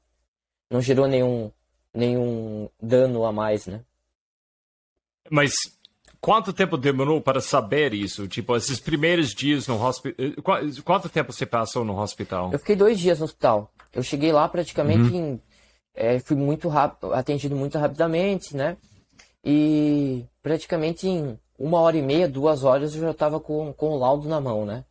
Não 0.70 0.80
gerou 0.80 1.06
nenhum, 1.06 1.50
nenhum 1.92 2.68
dano 2.80 3.24
a 3.24 3.32
mais, 3.32 3.66
né? 3.66 3.82
Mas 5.28 5.52
Quanto 6.26 6.52
tempo 6.52 6.76
demorou 6.76 7.20
para 7.20 7.40
saber 7.40 7.94
isso? 7.94 8.26
Tipo, 8.26 8.56
esses 8.56 8.80
primeiros 8.80 9.32
dias 9.32 9.68
no 9.68 9.80
hospital. 9.80 10.26
Eh, 10.26 10.82
quanto 10.84 11.08
tempo 11.08 11.32
você 11.32 11.46
passou 11.46 11.84
no 11.84 11.96
hospital? 11.96 12.50
Eu 12.52 12.58
fiquei 12.58 12.74
dois 12.74 12.98
dias 12.98 13.20
no 13.20 13.26
hospital. 13.26 13.70
Eu 13.92 14.02
cheguei 14.02 14.32
lá 14.32 14.48
praticamente 14.48 15.14
uhum. 15.14 15.34
em. 15.34 15.42
É, 15.94 16.18
fui 16.18 16.36
muito 16.36 16.68
rápido, 16.68 17.14
atendido 17.14 17.54
muito 17.54 17.78
rapidamente, 17.78 18.56
né? 18.56 18.76
E 19.44 20.26
praticamente 20.42 21.06
em 21.06 21.38
uma 21.56 21.78
hora 21.78 21.96
e 21.96 22.02
meia, 22.02 22.28
duas 22.28 22.64
horas 22.64 22.96
eu 22.96 23.02
já 23.02 23.12
estava 23.12 23.38
com, 23.38 23.72
com 23.72 23.90
o 23.90 23.96
laudo 23.96 24.28
na 24.28 24.40
mão, 24.40 24.66
né? 24.66 24.84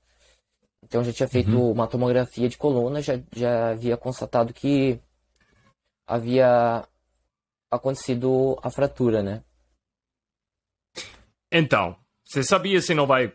Então 0.86 1.03
já 1.03 1.11
tinha 1.11 1.27
feito 1.27 1.51
uhum. 1.51 1.73
uma 1.73 1.86
tomografia 1.86 2.47
de 2.47 2.57
coluna, 2.57 3.01
já, 3.01 3.19
já 3.36 3.71
havia 3.71 3.97
constatado 3.97 4.53
que 4.53 4.97
havia 6.07 6.88
acontecido 7.69 8.57
a 8.63 8.69
fratura, 8.69 9.21
né? 9.21 9.43
Então, 11.52 11.96
você 12.24 12.43
sabia 12.43 12.82
se 12.82 12.93
não 12.93 13.06
vai 13.06 13.32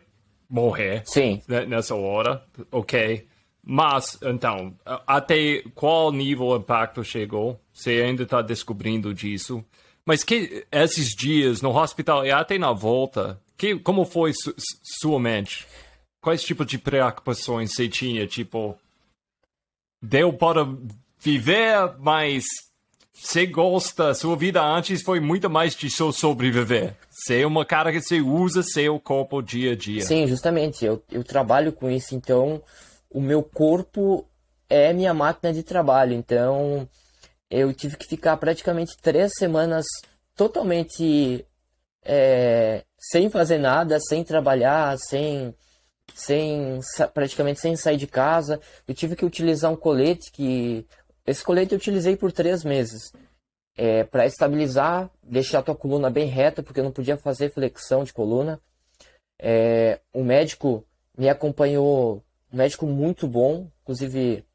morrer 0.49 1.03
Sim. 1.05 1.41
nessa 1.67 1.95
hora, 1.95 2.43
ok? 2.71 3.27
Mas, 3.63 4.17
então, 4.23 4.75
até 4.85 5.61
qual 5.75 6.11
nível 6.11 6.47
o 6.47 6.57
impacto 6.57 7.03
chegou? 7.03 7.59
Você 7.73 8.01
ainda 8.01 8.23
está 8.23 8.41
descobrindo 8.41 9.13
disso. 9.13 9.63
Mas 10.05 10.23
que 10.23 10.65
esses 10.71 11.09
dias 11.09 11.61
no 11.61 11.75
hospital 11.75 12.25
e 12.25 12.31
até 12.31 12.57
na 12.57 12.73
volta, 12.73 13.39
que, 13.57 13.77
como 13.77 14.03
foi 14.03 14.33
su 14.33 14.53
sua 14.99 15.19
mente? 15.19 15.67
Quais 16.19 16.43
tipos 16.43 16.65
de 16.65 16.77
preocupações 16.77 17.73
você 17.73 17.87
tinha? 17.87 18.25
Tipo, 18.27 18.77
deu 20.01 20.33
para 20.33 20.67
viver, 21.19 21.95
mas 21.99 22.45
você 23.21 23.45
gosta, 23.45 24.15
sua 24.15 24.35
vida 24.35 24.63
antes 24.63 25.03
foi 25.03 25.19
muito 25.19 25.47
mais 25.47 25.75
de 25.75 25.91
só 25.91 26.11
sobreviver. 26.11 26.95
Ser 27.11 27.45
uma 27.45 27.63
cara 27.63 27.91
que 27.91 28.01
você 28.01 28.19
usa 28.19 28.63
seu 28.63 28.99
corpo 28.99 29.43
dia 29.43 29.73
a 29.73 29.75
dia. 29.75 30.01
Sim, 30.01 30.25
justamente. 30.25 30.83
Eu, 30.83 31.03
eu 31.11 31.23
trabalho 31.23 31.71
com 31.71 31.89
isso, 31.89 32.15
então 32.15 32.63
o 33.11 33.21
meu 33.21 33.43
corpo 33.43 34.25
é 34.67 34.91
minha 34.91 35.13
máquina 35.13 35.53
de 35.53 35.61
trabalho. 35.61 36.13
Então 36.13 36.89
eu 37.47 37.71
tive 37.73 37.95
que 37.95 38.07
ficar 38.07 38.37
praticamente 38.37 38.97
três 38.99 39.31
semanas 39.37 39.85
totalmente 40.35 41.45
é, 42.03 42.83
sem 42.97 43.29
fazer 43.29 43.59
nada, 43.59 43.99
sem 43.99 44.23
trabalhar, 44.23 44.97
sem, 44.97 45.53
sem 46.15 46.79
praticamente 47.13 47.59
sem 47.59 47.75
sair 47.75 47.97
de 47.97 48.07
casa. 48.07 48.59
Eu 48.87 48.95
tive 48.95 49.15
que 49.15 49.25
utilizar 49.25 49.71
um 49.71 49.75
colete 49.75 50.31
que 50.31 50.87
esse 51.25 51.43
colete 51.43 51.73
eu 51.73 51.77
utilizei 51.77 52.15
por 52.15 52.31
três 52.31 52.63
meses 52.63 53.13
é, 53.77 54.03
para 54.03 54.25
estabilizar, 54.25 55.09
deixar 55.23 55.59
a 55.59 55.63
tua 55.63 55.75
coluna 55.75 56.09
bem 56.09 56.27
reta, 56.27 56.61
porque 56.61 56.79
eu 56.79 56.83
não 56.83 56.91
podia 56.91 57.17
fazer 57.17 57.51
flexão 57.51 58.03
de 58.03 58.13
coluna. 58.13 58.59
É, 59.39 59.99
o 60.13 60.23
médico 60.23 60.85
me 61.17 61.29
acompanhou, 61.29 62.23
um 62.51 62.57
médico 62.57 62.85
muito 62.85 63.27
bom, 63.27 63.67
inclusive 63.81 64.45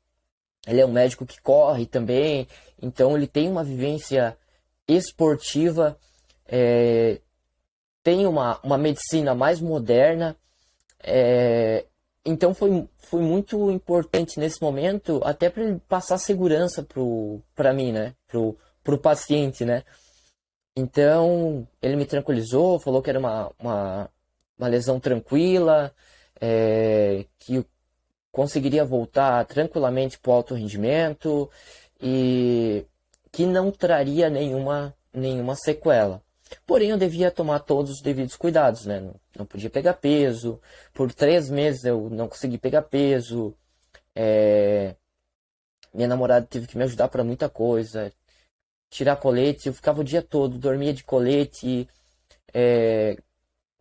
ele 0.66 0.80
é 0.80 0.86
um 0.86 0.92
médico 0.92 1.24
que 1.24 1.40
corre 1.40 1.86
também, 1.86 2.46
então 2.80 3.16
ele 3.16 3.26
tem 3.26 3.48
uma 3.48 3.64
vivência 3.64 4.36
esportiva, 4.86 5.98
é, 6.46 7.20
tem 8.02 8.26
uma, 8.26 8.60
uma 8.62 8.78
medicina 8.78 9.34
mais 9.34 9.60
moderna, 9.60 10.36
é, 11.02 11.84
então 12.26 12.52
foi, 12.52 12.88
foi 12.98 13.22
muito 13.22 13.70
importante 13.70 14.40
nesse 14.40 14.60
momento, 14.60 15.20
até 15.24 15.48
para 15.48 15.62
ele 15.62 15.80
passar 15.88 16.18
segurança 16.18 16.86
para 17.54 17.72
mim, 17.72 17.92
né? 17.92 18.14
Pro, 18.26 18.58
pro 18.82 18.98
paciente, 18.98 19.64
né? 19.64 19.84
Então, 20.76 21.66
ele 21.80 21.96
me 21.96 22.04
tranquilizou, 22.04 22.80
falou 22.80 23.00
que 23.00 23.08
era 23.08 23.18
uma, 23.18 23.50
uma, 23.58 24.10
uma 24.58 24.68
lesão 24.68 25.00
tranquila, 25.00 25.94
é, 26.40 27.24
que 27.38 27.64
conseguiria 28.32 28.84
voltar 28.84 29.46
tranquilamente 29.46 30.18
para 30.18 30.30
o 30.30 30.34
alto 30.34 30.54
rendimento 30.54 31.50
e 32.00 32.84
que 33.32 33.46
não 33.46 33.70
traria 33.70 34.28
nenhuma, 34.28 34.94
nenhuma 35.14 35.54
sequela. 35.54 36.22
Porém, 36.66 36.90
eu 36.90 36.98
devia 36.98 37.30
tomar 37.30 37.60
todos 37.60 37.90
os 37.92 38.00
devidos 38.00 38.36
cuidados, 38.36 38.86
né? 38.86 39.00
Não, 39.36 39.46
podia 39.46 39.70
pegar 39.70 39.94
peso. 39.94 40.60
Por 40.92 41.12
três 41.12 41.50
meses 41.50 41.84
eu 41.84 42.08
não 42.10 42.28
consegui 42.28 42.58
pegar 42.58 42.82
peso. 42.82 43.54
É... 44.14 44.94
Minha 45.92 46.08
namorada 46.08 46.46
teve 46.46 46.66
que 46.66 46.76
me 46.76 46.84
ajudar 46.84 47.08
para 47.08 47.24
muita 47.24 47.48
coisa. 47.48 48.12
Tirar 48.90 49.16
colete, 49.16 49.68
eu 49.68 49.74
ficava 49.74 50.00
o 50.00 50.04
dia 50.04 50.22
todo, 50.22 50.58
dormia 50.58 50.92
de 50.92 51.04
colete. 51.04 51.88
É... 52.54 53.16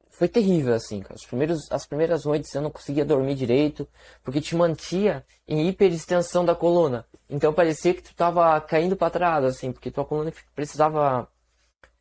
Foi 0.09 0.27
terrível, 0.27 0.73
assim. 0.73 1.03
Os 1.13 1.25
primeiros, 1.25 1.71
as 1.71 1.85
primeiras 1.85 2.25
noites 2.25 2.53
eu 2.55 2.61
não 2.61 2.71
conseguia 2.71 3.03
dormir 3.05 3.35
direito, 3.35 3.87
porque 4.23 4.41
te 4.41 4.55
mantia 4.55 5.25
em 5.47 5.67
hiperextensão 5.67 6.45
da 6.45 6.55
coluna. 6.55 7.05
Então 7.29 7.53
parecia 7.53 7.93
que 7.93 8.01
tu 8.01 8.11
estava 8.11 8.59
caindo 8.61 8.95
para 8.95 9.09
trás, 9.11 9.43
assim, 9.43 9.71
porque 9.71 9.91
tua 9.91 10.05
coluna 10.05 10.31
precisava 10.55 11.27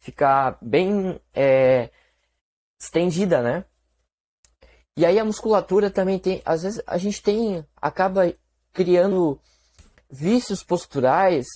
ficar 0.05 0.59
bem 0.61 1.18
é, 1.32 1.88
estendida, 2.78 3.40
né? 3.40 3.64
E 4.94 5.05
aí 5.07 5.18
a 5.18 5.24
musculatura 5.24 5.90
também 5.90 6.18
tem, 6.18 6.42
às 6.44 6.62
vezes 6.62 6.82
a 6.86 6.98
gente 6.98 7.22
tem, 7.22 7.64
acaba 7.80 8.32
criando 8.72 9.40
vícios 10.11 10.62
posturais 10.62 11.46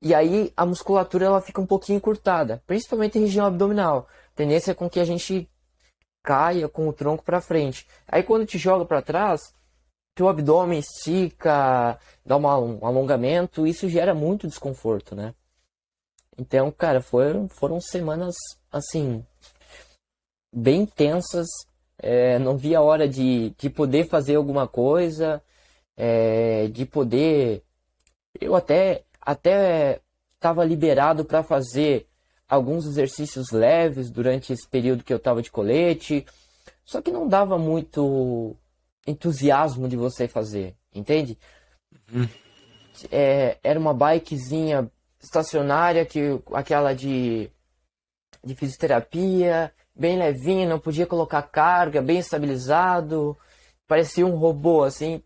e 0.00 0.14
aí 0.14 0.50
a 0.56 0.64
musculatura 0.64 1.26
ela 1.26 1.42
fica 1.42 1.60
um 1.60 1.66
pouquinho 1.66 1.98
encurtada, 1.98 2.62
principalmente 2.66 3.18
em 3.18 3.22
região 3.22 3.46
abdominal. 3.46 4.08
Tendência 4.34 4.70
é 4.70 4.74
com 4.74 4.88
que 4.88 4.98
a 4.98 5.04
gente 5.04 5.48
caia 6.22 6.70
com 6.70 6.88
o 6.88 6.92
tronco 6.94 7.22
para 7.22 7.42
frente. 7.42 7.86
Aí 8.08 8.22
quando 8.22 8.46
te 8.46 8.56
joga 8.56 8.86
para 8.86 9.02
trás, 9.02 9.54
teu 10.14 10.26
abdômen 10.26 10.78
estica, 10.78 11.98
dá 12.24 12.36
uma, 12.38 12.58
um 12.58 12.84
alongamento, 12.84 13.66
isso 13.66 13.90
gera 13.90 14.14
muito 14.14 14.48
desconforto, 14.48 15.14
né? 15.14 15.34
Então, 16.38 16.70
cara, 16.70 17.00
foram, 17.00 17.48
foram 17.48 17.80
semanas, 17.80 18.34
assim, 18.70 19.24
bem 20.52 20.86
tensas. 20.86 21.46
É, 21.98 22.38
não 22.38 22.56
vi 22.56 22.74
a 22.74 22.80
hora 22.80 23.08
de, 23.08 23.50
de 23.58 23.68
poder 23.68 24.08
fazer 24.08 24.36
alguma 24.36 24.66
coisa, 24.66 25.42
é, 25.96 26.68
de 26.68 26.86
poder. 26.86 27.62
Eu 28.40 28.54
até 28.54 29.04
até 29.20 30.00
estava 30.34 30.64
liberado 30.64 31.24
para 31.24 31.42
fazer 31.42 32.08
alguns 32.48 32.86
exercícios 32.86 33.50
leves 33.50 34.10
durante 34.10 34.52
esse 34.52 34.66
período 34.66 35.04
que 35.04 35.12
eu 35.12 35.18
estava 35.18 35.42
de 35.42 35.50
colete, 35.50 36.26
só 36.84 37.00
que 37.00 37.10
não 37.10 37.28
dava 37.28 37.58
muito 37.58 38.56
entusiasmo 39.06 39.88
de 39.88 39.96
você 39.96 40.26
fazer, 40.26 40.74
entende? 40.94 41.38
Uhum. 42.12 42.28
É, 43.10 43.58
era 43.62 43.78
uma 43.78 43.94
bikezinha 43.94 44.90
estacionária, 45.20 46.06
que, 46.06 46.40
aquela 46.52 46.94
de, 46.94 47.50
de 48.44 48.54
fisioterapia, 48.54 49.72
bem 49.94 50.18
levinha, 50.18 50.68
não 50.68 50.78
podia 50.78 51.06
colocar 51.06 51.42
carga, 51.42 52.00
bem 52.00 52.18
estabilizado, 52.18 53.36
parecia 53.86 54.26
um 54.26 54.36
robô, 54.36 54.82
assim. 54.82 55.22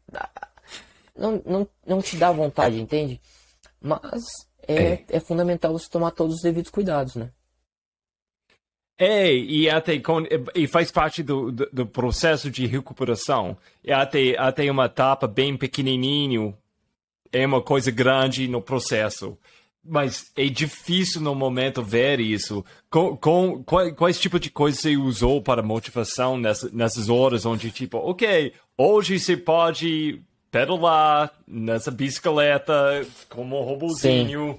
Não, 1.16 1.40
não, 1.46 1.68
não 1.86 2.02
te 2.02 2.16
dá 2.16 2.32
vontade, 2.32 2.80
entende? 2.80 3.20
Mas 3.80 4.24
é, 4.66 4.74
é. 4.74 5.04
é 5.10 5.20
fundamental 5.20 5.72
você 5.72 5.88
tomar 5.88 6.10
todos 6.10 6.36
os 6.36 6.42
devidos 6.42 6.70
cuidados, 6.70 7.14
né? 7.14 7.30
É, 8.96 9.32
e 9.32 9.68
até 9.68 9.98
com, 9.98 10.22
e 10.54 10.68
faz 10.68 10.90
parte 10.90 11.22
do, 11.22 11.50
do, 11.50 11.68
do, 11.72 11.86
processo 11.86 12.48
de 12.48 12.64
recuperação. 12.64 13.56
E 13.82 13.92
até, 13.92 14.38
até 14.38 14.70
uma 14.70 14.86
etapa 14.86 15.26
bem 15.26 15.56
pequenininho 15.56 16.56
é 17.32 17.44
uma 17.44 17.60
coisa 17.60 17.90
grande 17.90 18.46
no 18.46 18.62
processo. 18.62 19.36
Mas 19.84 20.30
é 20.36 20.46
difícil 20.46 21.20
no 21.20 21.34
momento 21.34 21.82
ver 21.82 22.20
isso. 22.20 22.64
Com, 22.88 23.16
com 23.16 23.62
quais, 23.64 23.92
quais 23.94 24.18
tipos 24.18 24.40
de 24.40 24.50
coisas 24.50 24.80
você 24.80 24.96
usou 24.96 25.42
para 25.42 25.62
motivação 25.62 26.38
nessa, 26.38 26.70
nessas 26.72 27.08
horas 27.08 27.44
onde, 27.44 27.70
tipo, 27.70 27.98
ok, 27.98 28.52
hoje 28.78 29.18
você 29.18 29.36
pode 29.36 30.20
pedalar 30.50 31.32
nessa 31.46 31.90
bicicleta 31.90 33.04
como 33.28 33.60
um 33.60 33.64
robozinho. 33.64 34.58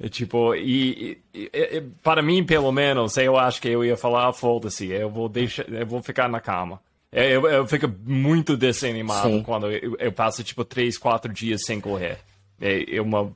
É, 0.00 0.08
tipo, 0.08 0.54
e, 0.54 1.18
e, 1.34 1.50
e, 1.52 1.80
para 2.02 2.22
mim, 2.22 2.44
pelo 2.44 2.70
menos, 2.72 3.16
eu 3.16 3.36
acho 3.36 3.60
que 3.60 3.68
eu 3.68 3.84
ia 3.84 3.96
falar, 3.96 4.28
ah, 4.28 4.32
foda-se, 4.32 4.86
eu 4.86 5.10
vou 5.10 5.28
deixar, 5.28 5.68
eu 5.68 5.86
vou 5.86 6.02
ficar 6.02 6.28
na 6.28 6.40
cama. 6.40 6.80
É, 7.12 7.34
eu, 7.34 7.46
eu 7.46 7.66
fico 7.66 7.90
muito 8.06 8.56
desanimado 8.56 9.28
Sim. 9.28 9.42
quando 9.42 9.70
eu, 9.70 9.96
eu, 9.98 10.12
passo, 10.12 10.44
tipo, 10.44 10.64
três, 10.64 10.96
quatro 10.96 11.32
dias 11.32 11.64
sem 11.64 11.80
correr. 11.80 12.18
É, 12.60 12.96
é 12.96 13.02
uma, 13.02 13.34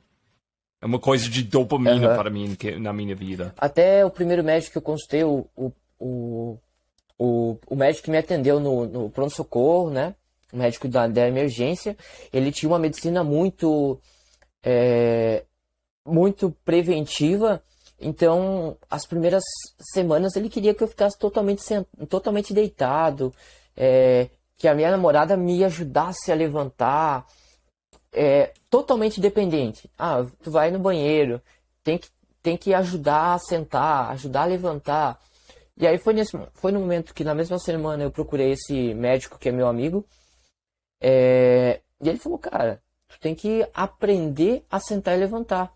é 0.85 0.87
uma 0.87 0.99
coisa 0.99 1.27
de 1.27 1.41
dopamina 1.41 2.09
uhum. 2.09 2.15
para 2.15 2.29
mim 2.29 2.55
na 2.79 2.93
minha 2.93 3.15
vida. 3.15 3.55
Até 3.57 4.05
o 4.05 4.11
primeiro 4.11 4.43
médico 4.43 4.73
que 4.73 4.77
eu 4.77 4.81
consultei, 4.83 5.23
o, 5.23 5.47
o, 5.55 5.71
o, 5.99 6.57
o, 7.17 7.57
o 7.67 7.75
médico 7.75 8.05
que 8.05 8.11
me 8.11 8.19
atendeu 8.19 8.59
no, 8.59 8.85
no 8.85 9.09
pronto-socorro, 9.09 9.89
né? 9.89 10.13
O 10.53 10.57
médico 10.57 10.87
da, 10.87 11.07
da 11.07 11.27
emergência, 11.27 11.97
ele 12.31 12.51
tinha 12.51 12.69
uma 12.69 12.77
medicina 12.77 13.23
muito... 13.23 13.99
É, 14.63 15.43
muito 16.05 16.55
preventiva. 16.63 17.63
Então, 17.99 18.77
as 18.87 19.07
primeiras 19.07 19.43
semanas 19.91 20.35
ele 20.35 20.49
queria 20.49 20.75
que 20.75 20.83
eu 20.83 20.87
ficasse 20.87 21.17
totalmente, 21.17 21.63
totalmente 22.07 22.53
deitado, 22.53 23.33
é, 23.75 24.29
que 24.55 24.67
a 24.67 24.75
minha 24.75 24.91
namorada 24.91 25.35
me 25.35 25.63
ajudasse 25.63 26.31
a 26.31 26.35
levantar, 26.35 27.25
é, 28.15 28.53
totalmente 28.69 29.19
dependente. 29.19 29.89
Ah, 29.99 30.25
tu 30.41 30.49
vai 30.49 30.71
no 30.71 30.79
banheiro, 30.79 31.41
tem 31.83 31.97
que, 31.97 32.07
tem 32.41 32.57
que 32.57 32.73
ajudar 32.73 33.33
a 33.33 33.39
sentar, 33.39 34.09
ajudar 34.11 34.43
a 34.43 34.45
levantar. 34.45 35.19
E 35.77 35.85
aí 35.85 35.97
foi, 35.97 36.13
nesse, 36.13 36.31
foi 36.53 36.71
no 36.71 36.79
momento 36.79 37.13
que 37.13 37.23
na 37.23 37.35
mesma 37.35 37.59
semana 37.59 38.03
eu 38.03 38.11
procurei 38.11 38.51
esse 38.53 38.93
médico 38.93 39.37
que 39.37 39.49
é 39.49 39.51
meu 39.51 39.67
amigo, 39.67 40.05
é, 41.01 41.81
e 42.01 42.07
ele 42.07 42.17
falou, 42.17 42.39
cara, 42.39 42.81
tu 43.09 43.19
tem 43.19 43.35
que 43.35 43.67
aprender 43.73 44.65
a 44.71 44.79
sentar 44.79 45.15
e 45.15 45.19
levantar. 45.19 45.73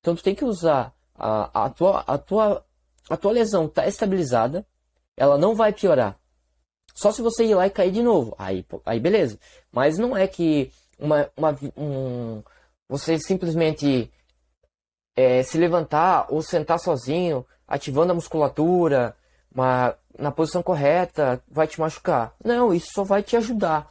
Então 0.00 0.16
tu 0.16 0.22
tem 0.22 0.34
que 0.34 0.44
usar 0.44 0.92
a, 1.14 1.66
a, 1.66 1.70
tua, 1.70 2.00
a, 2.00 2.18
tua, 2.18 2.66
a 3.08 3.16
tua 3.16 3.32
lesão 3.32 3.66
está 3.66 3.86
estabilizada, 3.86 4.66
ela 5.16 5.38
não 5.38 5.54
vai 5.54 5.72
piorar. 5.72 6.18
Só 6.94 7.10
se 7.12 7.22
você 7.22 7.44
ir 7.44 7.54
lá 7.54 7.66
e 7.66 7.70
cair 7.70 7.92
de 7.92 8.02
novo. 8.02 8.34
Aí, 8.38 8.64
aí 8.84 9.00
beleza. 9.00 9.38
Mas 9.72 9.98
não 9.98 10.16
é 10.16 10.26
que 10.28 10.72
uma, 10.98 11.30
uma, 11.36 11.58
um, 11.76 12.42
você 12.88 13.18
simplesmente 13.18 14.10
é, 15.16 15.42
se 15.42 15.58
levantar 15.58 16.26
ou 16.30 16.42
sentar 16.42 16.78
sozinho, 16.78 17.46
ativando 17.66 18.12
a 18.12 18.14
musculatura, 18.14 19.16
uma, 19.54 19.96
na 20.18 20.30
posição 20.30 20.62
correta, 20.62 21.42
vai 21.48 21.66
te 21.66 21.80
machucar. 21.80 22.34
Não, 22.44 22.74
isso 22.74 22.88
só 22.92 23.04
vai 23.04 23.22
te 23.22 23.36
ajudar 23.36 23.90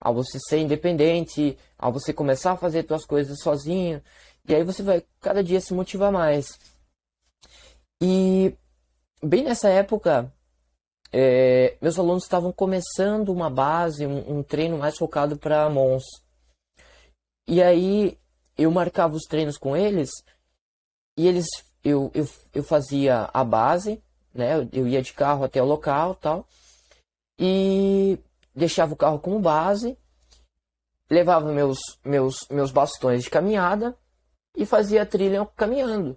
a 0.00 0.10
você 0.10 0.38
ser 0.48 0.58
independente, 0.58 1.56
a 1.78 1.88
você 1.88 2.12
começar 2.12 2.52
a 2.52 2.56
fazer 2.56 2.86
suas 2.86 3.04
coisas 3.04 3.40
sozinho. 3.40 4.02
E 4.48 4.54
aí 4.54 4.64
você 4.64 4.82
vai 4.82 5.04
cada 5.20 5.42
dia 5.42 5.60
se 5.60 5.72
motivar 5.72 6.10
mais. 6.10 6.58
E 8.00 8.56
bem 9.22 9.44
nessa 9.44 9.68
época, 9.68 10.32
é, 11.12 11.76
meus 11.80 11.98
alunos 11.98 12.24
estavam 12.24 12.52
começando 12.52 13.28
uma 13.28 13.50
base, 13.50 14.06
um, 14.06 14.38
um 14.38 14.42
treino 14.42 14.78
mais 14.78 14.96
focado 14.96 15.36
para 15.36 15.68
Mons. 15.68 16.04
E 17.46 17.62
aí 17.62 18.18
eu 18.56 18.70
marcava 18.70 19.14
os 19.14 19.24
treinos 19.24 19.58
com 19.58 19.76
eles 19.76 20.10
e 21.16 21.26
eles 21.28 21.46
eu, 21.84 22.10
eu, 22.14 22.26
eu 22.54 22.62
fazia 22.62 23.28
a 23.32 23.44
base, 23.44 24.02
né? 24.32 24.68
Eu, 24.72 24.86
ia 24.86 25.02
de 25.02 25.12
carro 25.12 25.44
até 25.44 25.62
o 25.62 25.66
local 25.66 26.14
tal. 26.14 26.46
E 27.38 28.18
deixava 28.54 28.94
o 28.94 28.96
carro 28.96 29.18
como 29.18 29.40
base, 29.40 29.98
levava 31.10 31.52
meus, 31.52 31.78
meus, 32.04 32.46
meus 32.50 32.70
bastões 32.70 33.24
de 33.24 33.30
caminhada 33.30 33.96
e 34.56 34.64
fazia 34.64 35.04
trilha 35.04 35.44
caminhando. 35.56 36.16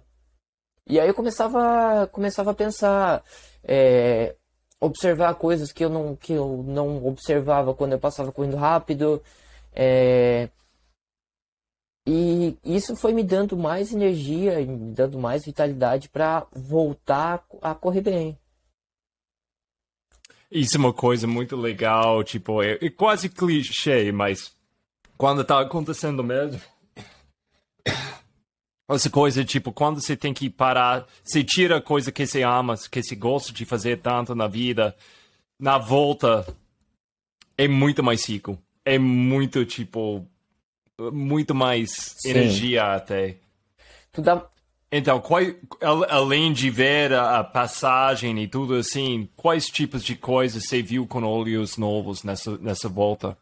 E 0.86 1.00
aí 1.00 1.08
eu 1.08 1.14
começava, 1.14 2.06
começava 2.12 2.52
a 2.52 2.54
pensar, 2.54 3.24
é, 3.64 4.36
observar 4.80 5.34
coisas 5.34 5.72
que 5.72 5.84
eu 5.84 5.88
não, 5.88 6.16
que 6.16 6.32
eu 6.32 6.62
não 6.66 7.06
observava 7.06 7.74
quando 7.74 7.92
eu 7.92 7.98
passava 7.98 8.32
correndo 8.32 8.56
rápido. 8.56 9.22
É, 9.72 10.48
e 12.06 12.56
isso 12.64 12.94
foi 12.94 13.12
me 13.12 13.24
dando 13.24 13.56
mais 13.56 13.92
energia, 13.92 14.64
me 14.64 14.92
dando 14.92 15.18
mais 15.18 15.44
vitalidade 15.44 16.08
para 16.08 16.46
voltar 16.52 17.44
a 17.60 17.74
correr 17.74 18.00
bem. 18.00 18.38
Isso 20.48 20.76
é 20.76 20.80
uma 20.80 20.92
coisa 20.92 21.26
muito 21.26 21.56
legal, 21.56 22.22
tipo, 22.22 22.62
é, 22.62 22.78
é 22.80 22.88
quase 22.88 23.28
clichê, 23.28 24.12
mas 24.12 24.54
quando 25.18 25.44
tá 25.44 25.60
acontecendo 25.60 26.22
mesmo, 26.22 26.60
essa 28.88 29.10
coisa, 29.10 29.44
tipo, 29.44 29.72
quando 29.72 30.00
você 30.00 30.16
tem 30.16 30.32
que 30.32 30.48
parar, 30.48 31.06
você 31.24 31.42
tira 31.42 31.78
a 31.78 31.82
coisa 31.82 32.12
que 32.12 32.26
você 32.26 32.42
ama, 32.42 32.76
que 32.90 33.02
você 33.02 33.16
gosta 33.16 33.52
de 33.52 33.64
fazer 33.64 33.98
tanto 33.98 34.34
na 34.34 34.46
vida, 34.46 34.94
na 35.58 35.76
volta, 35.76 36.46
é 37.58 37.66
muito 37.66 38.02
mais 38.02 38.24
rico. 38.28 38.58
É 38.84 38.98
muito, 38.98 39.64
tipo, 39.64 40.24
muito 41.12 41.54
mais 41.54 42.14
Sim. 42.18 42.30
energia 42.30 42.94
até. 42.94 43.38
Dá... 44.16 44.46
Então, 44.90 45.20
qual, 45.20 45.42
além 46.08 46.52
de 46.52 46.70
ver 46.70 47.12
a, 47.12 47.42
passagem 47.42 48.40
e 48.40 48.46
tudo 48.46 48.74
assim, 48.76 49.28
quais 49.34 49.66
tipos 49.66 50.04
de 50.04 50.14
coisas 50.14 50.64
você 50.64 50.80
viu 50.80 51.06
com 51.08 51.24
olhos 51.24 51.76
novos 51.76 52.22
nessa, 52.22 52.56
nessa 52.58 52.88
volta? 52.88 53.36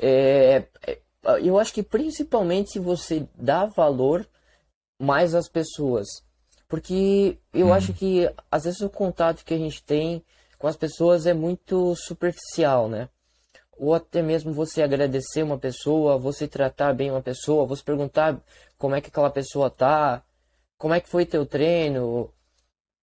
É, 0.00 0.64
é 0.86 0.98
eu 1.42 1.58
acho 1.58 1.74
que 1.74 1.82
principalmente 1.82 2.78
você 2.78 3.28
dá 3.36 3.66
valor 3.66 4.26
mais 4.98 5.34
as 5.34 5.48
pessoas. 5.48 6.06
Porque 6.68 7.38
eu 7.52 7.68
hum. 7.68 7.72
acho 7.72 7.94
que 7.94 8.30
às 8.50 8.64
vezes 8.64 8.80
o 8.80 8.90
contato 8.90 9.44
que 9.44 9.54
a 9.54 9.58
gente 9.58 9.82
tem 9.82 10.22
com 10.58 10.66
as 10.66 10.76
pessoas 10.76 11.26
é 11.26 11.32
muito 11.32 11.94
superficial, 11.96 12.88
né? 12.88 13.08
Ou 13.78 13.94
até 13.94 14.20
mesmo 14.20 14.52
você 14.52 14.82
agradecer 14.82 15.42
uma 15.42 15.56
pessoa, 15.56 16.18
você 16.18 16.48
tratar 16.48 16.92
bem 16.92 17.10
uma 17.10 17.22
pessoa, 17.22 17.64
você 17.64 17.82
perguntar 17.82 18.38
como 18.76 18.94
é 18.94 19.00
que 19.00 19.08
aquela 19.08 19.30
pessoa 19.30 19.70
tá, 19.70 20.22
como 20.76 20.94
é 20.94 21.00
que 21.00 21.08
foi 21.08 21.24
teu 21.24 21.46
treino, 21.46 22.32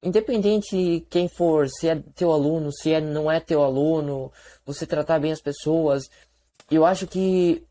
independente 0.04 1.06
quem 1.10 1.28
for, 1.30 1.68
se 1.70 1.88
é 1.88 1.96
teu 2.14 2.32
aluno, 2.32 2.72
se 2.72 2.94
é, 2.94 3.02
não 3.02 3.32
é 3.32 3.40
teu 3.40 3.64
aluno, 3.64 4.32
você 4.66 4.86
tratar 4.86 5.20
bem 5.20 5.32
as 5.32 5.42
pessoas. 5.42 6.04
Eu 6.70 6.86
acho 6.86 7.08
que 7.08 7.66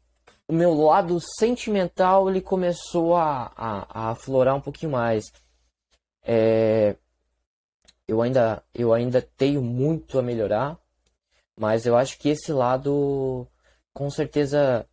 o 0.49 0.53
meu 0.53 0.75
lado 0.75 1.19
sentimental 1.39 2.29
ele 2.29 2.41
começou 2.41 3.17
a, 3.17 3.53
a, 3.57 3.87
a 3.89 4.11
aflorar 4.11 4.55
um 4.55 4.61
pouquinho 4.61 4.93
mais. 4.93 5.25
É, 6.23 6.97
eu 8.07 8.21
ainda 8.21 8.63
eu 8.75 8.93
ainda 8.93 9.23
tenho 9.23 9.63
muito 9.63 10.19
a 10.19 10.23
melhorar, 10.23 10.79
mas 11.59 11.87
eu 11.87 11.97
acho 11.97 12.19
que 12.19 12.29
esse 12.29 12.53
lado 12.53 13.47
com 13.93 14.11
certeza 14.11 14.87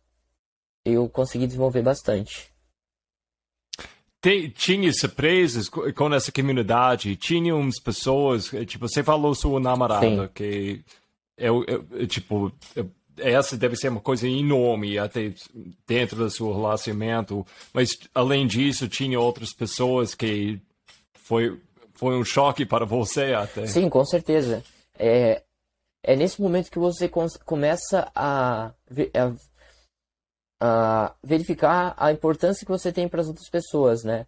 eu 0.84 1.08
consegui 1.08 1.46
desenvolver 1.46 1.82
bastante. 1.82 2.50
Tem, 4.20 4.48
tinha 4.48 4.92
surpresas 4.92 5.68
com 5.68 6.14
essa 6.14 6.30
comunidade? 6.30 7.16
Tinha 7.16 7.56
umas 7.56 7.80
pessoas, 7.80 8.50
tipo, 8.66 8.88
você 8.88 9.02
falou 9.02 9.34
sua 9.34 9.58
namorada, 9.58 10.26
Sim. 10.26 10.30
que 10.32 10.84
eu, 11.36 11.64
eu, 11.66 12.06
tipo, 12.06 12.52
eu 12.76 12.88
essa 13.18 13.56
deve 13.56 13.76
ser 13.76 13.88
uma 13.88 14.00
coisa 14.00 14.28
enorme 14.28 14.98
até 14.98 15.32
dentro 15.86 16.16
do 16.16 16.30
seu 16.30 16.52
relacionamento, 16.52 17.46
mas 17.72 17.90
além 18.14 18.46
disso 18.46 18.88
tinha 18.88 19.20
outras 19.20 19.52
pessoas 19.52 20.14
que 20.14 20.60
foi 21.14 21.60
foi 21.94 22.16
um 22.16 22.24
choque 22.24 22.66
para 22.66 22.84
você 22.84 23.32
até. 23.32 23.64
Sim, 23.66 23.88
com 23.88 24.04
certeza. 24.04 24.64
É, 24.98 25.42
é 26.02 26.16
nesse 26.16 26.42
momento 26.42 26.68
que 26.68 26.78
você 26.78 27.08
começa 27.08 28.10
a, 28.12 28.72
a, 29.14 29.28
uh, 30.62 31.14
verificar 31.22 31.94
a 31.96 32.10
importância 32.10 32.66
que 32.66 32.72
você 32.72 32.92
tem 32.92 33.08
para 33.08 33.20
as 33.20 33.28
outras 33.28 33.48
pessoas, 33.48 34.02
né? 34.02 34.26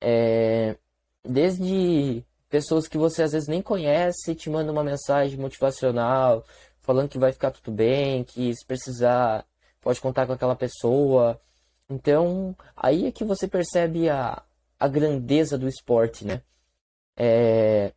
É, 0.00 0.76
desde 1.24 2.24
pessoas 2.50 2.88
que 2.88 2.98
você 2.98 3.22
às 3.22 3.32
vezes 3.32 3.48
nem 3.48 3.62
conhece 3.62 4.34
te 4.34 4.50
mandam 4.50 4.74
uma 4.74 4.82
mensagem 4.82 5.38
motivacional, 5.38 6.44
falando 6.82 7.08
que 7.08 7.18
vai 7.18 7.32
ficar 7.32 7.50
tudo 7.50 7.74
bem, 7.74 8.24
que 8.24 8.54
se 8.54 8.64
precisar 8.66 9.46
pode 9.80 10.00
contar 10.00 10.26
com 10.26 10.32
aquela 10.32 10.56
pessoa. 10.56 11.40
Então, 11.88 12.56
aí 12.76 13.06
é 13.06 13.12
que 13.12 13.24
você 13.24 13.48
percebe 13.48 14.08
a, 14.08 14.42
a 14.78 14.88
grandeza 14.88 15.58
do 15.58 15.68
esporte, 15.68 16.24
né? 16.24 16.42
É, 17.16 17.92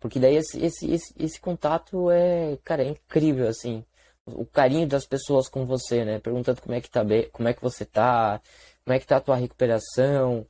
porque 0.00 0.18
daí 0.18 0.36
esse, 0.36 0.58
esse, 0.64 0.90
esse, 0.90 1.14
esse 1.18 1.40
contato 1.40 2.10
é, 2.10 2.58
cara, 2.64 2.82
é 2.84 2.88
incrível, 2.88 3.48
assim. 3.48 3.84
O 4.26 4.44
carinho 4.44 4.86
das 4.86 5.06
pessoas 5.06 5.48
com 5.48 5.64
você, 5.64 6.04
né? 6.04 6.18
Perguntando 6.18 6.60
como 6.60 6.74
é 6.74 6.80
que 6.80 6.90
tá 6.90 7.04
bem, 7.04 7.28
como 7.30 7.48
é 7.48 7.54
que 7.54 7.62
você 7.62 7.84
tá, 7.84 8.40
como 8.84 8.94
é 8.94 8.98
que 8.98 9.06
tá 9.06 9.16
a 9.16 9.20
tua 9.20 9.36
recuperação. 9.36 10.46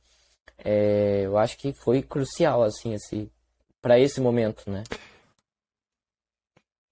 É, 0.57 1.21
eu 1.25 1.37
acho 1.37 1.57
que 1.57 1.73
foi 1.73 2.01
crucial, 2.01 2.63
assim, 2.63 2.93
esse, 2.93 3.31
para 3.81 3.99
esse 3.99 4.19
momento, 4.19 4.69
né? 4.69 4.83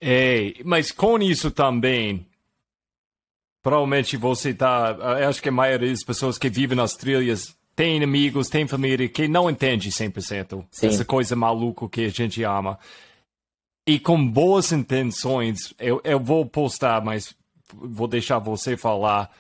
É, 0.07 0.53
mas 0.63 0.91
com 0.91 1.17
isso 1.17 1.49
também, 1.49 2.27
provavelmente 3.63 4.15
você 4.15 4.53
tá. 4.53 4.95
Acho 5.27 5.41
que 5.41 5.49
a 5.49 5.51
maioria 5.51 5.89
das 5.89 6.03
pessoas 6.03 6.37
que 6.37 6.47
vivem 6.47 6.77
nas 6.77 6.93
trilhas 6.93 7.57
tem 7.75 8.03
amigos, 8.03 8.47
tem 8.47 8.67
família 8.67 9.09
que 9.09 9.27
não 9.27 9.49
entende 9.49 9.89
100% 9.89 10.63
Sim. 10.69 10.87
essa 10.87 11.03
coisa 11.03 11.35
maluca 11.35 11.89
que 11.89 12.05
a 12.05 12.09
gente 12.09 12.43
ama. 12.43 12.77
E 13.87 13.99
com 13.99 14.23
boas 14.27 14.71
intenções, 14.71 15.73
eu, 15.79 15.99
eu 16.03 16.19
vou 16.19 16.45
postar, 16.45 17.03
mas 17.03 17.35
vou 17.73 18.07
deixar 18.07 18.37
você 18.37 18.77
falar. 18.77 19.35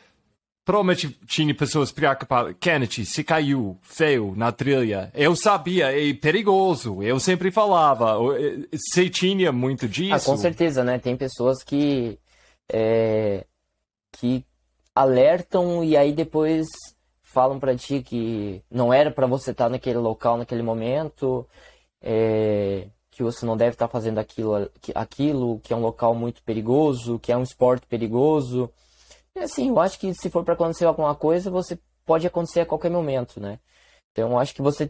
Provavelmente 0.65 1.15
tinha 1.27 1.53
pessoas 1.53 1.91
preocupadas. 1.91 2.55
Kennedy, 2.59 3.05
se 3.05 3.23
caiu 3.23 3.77
feio 3.83 4.33
na 4.35 4.51
trilha. 4.51 5.11
Eu 5.13 5.35
sabia, 5.35 5.91
é 5.91 6.11
perigoso. 6.15 7.03
Eu 7.03 7.19
sempre 7.19 7.51
falava. 7.51 8.17
Você 8.73 9.07
tinha 9.07 9.51
muito 9.51 9.87
disso? 9.87 10.15
Ah, 10.15 10.19
com 10.19 10.35
certeza, 10.35 10.83
né? 10.83 10.97
Tem 10.97 11.15
pessoas 11.15 11.63
que. 11.63 12.17
É, 12.67 13.45
que 14.13 14.43
alertam 14.95 15.83
e 15.83 15.95
aí 15.95 16.11
depois 16.11 16.65
falam 17.21 17.59
para 17.59 17.75
ti 17.75 18.01
que 18.01 18.63
não 18.71 18.91
era 18.91 19.11
para 19.11 19.27
você 19.27 19.51
estar 19.51 19.65
tá 19.65 19.69
naquele 19.69 19.97
local 19.99 20.37
naquele 20.37 20.63
momento, 20.63 21.45
é, 22.01 22.87
que 23.11 23.21
você 23.21 23.45
não 23.45 23.55
deve 23.55 23.75
estar 23.75 23.87
tá 23.87 23.91
fazendo 23.91 24.17
aquilo, 24.17 24.69
aquilo, 24.95 25.59
que 25.59 25.73
é 25.73 25.75
um 25.75 25.81
local 25.81 26.15
muito 26.15 26.41
perigoso, 26.41 27.19
que 27.19 27.31
é 27.31 27.37
um 27.37 27.43
esporte 27.43 27.85
perigoso. 27.85 28.71
Assim, 29.37 29.69
eu 29.69 29.79
acho 29.79 29.99
que 29.99 30.13
se 30.13 30.29
for 30.29 30.43
para 30.43 30.53
acontecer 30.53 30.85
alguma 30.85 31.13
coisa, 31.13 31.51
você 31.51 31.77
pode 32.05 32.25
acontecer 32.25 32.61
a 32.61 32.65
qualquer 32.65 32.89
momento, 32.89 33.39
né? 33.39 33.59
Então, 34.11 34.31
eu 34.31 34.39
acho 34.39 34.53
que 34.55 34.61
você, 34.61 34.89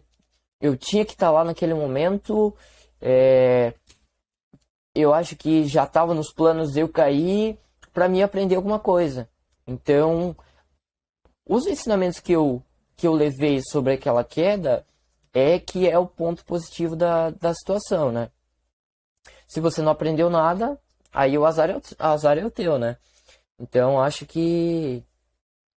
eu 0.61 0.77
tinha 0.77 1.03
que 1.03 1.13
estar 1.13 1.27
tá 1.27 1.31
lá 1.31 1.43
naquele 1.43 1.73
momento. 1.73 2.55
É, 3.01 3.73
eu 4.93 5.13
acho 5.13 5.35
que 5.35 5.65
já 5.65 5.83
estava 5.83 6.13
nos 6.13 6.31
planos 6.31 6.77
eu 6.77 6.87
cair 6.87 7.57
para 7.91 8.07
mim 8.07 8.21
aprender 8.21 8.55
alguma 8.55 8.79
coisa. 8.79 9.27
Então, 9.65 10.35
os 11.47 11.65
ensinamentos 11.65 12.19
que 12.19 12.31
eu, 12.31 12.61
que 12.95 13.07
eu 13.07 13.13
levei 13.13 13.61
sobre 13.63 13.93
aquela 13.93 14.23
queda 14.23 14.85
é 15.33 15.59
que 15.59 15.89
é 15.89 15.97
o 15.97 16.07
ponto 16.07 16.45
positivo 16.45 16.95
da, 16.95 17.31
da 17.31 17.53
situação, 17.53 18.11
né? 18.11 18.29
Se 19.47 19.59
você 19.59 19.81
não 19.81 19.91
aprendeu 19.91 20.29
nada, 20.29 20.79
aí 21.11 21.37
o 21.37 21.45
azar 21.45 21.69
é 21.69 21.77
o, 21.77 21.81
azar 21.99 22.37
é 22.37 22.45
o 22.45 22.51
teu, 22.51 22.77
né? 22.77 22.97
Então 23.59 24.01
acho 24.01 24.25
que 24.25 25.03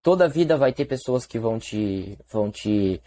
toda 0.03 0.25
a 0.25 0.29
vida 0.29 0.57
vai 0.57 0.73
ter 0.73 0.85
pessoas 0.85 1.27
que 1.27 1.39
vão 1.39 1.59
te 1.59 2.19
vão 2.31 2.51
te, 2.51 3.01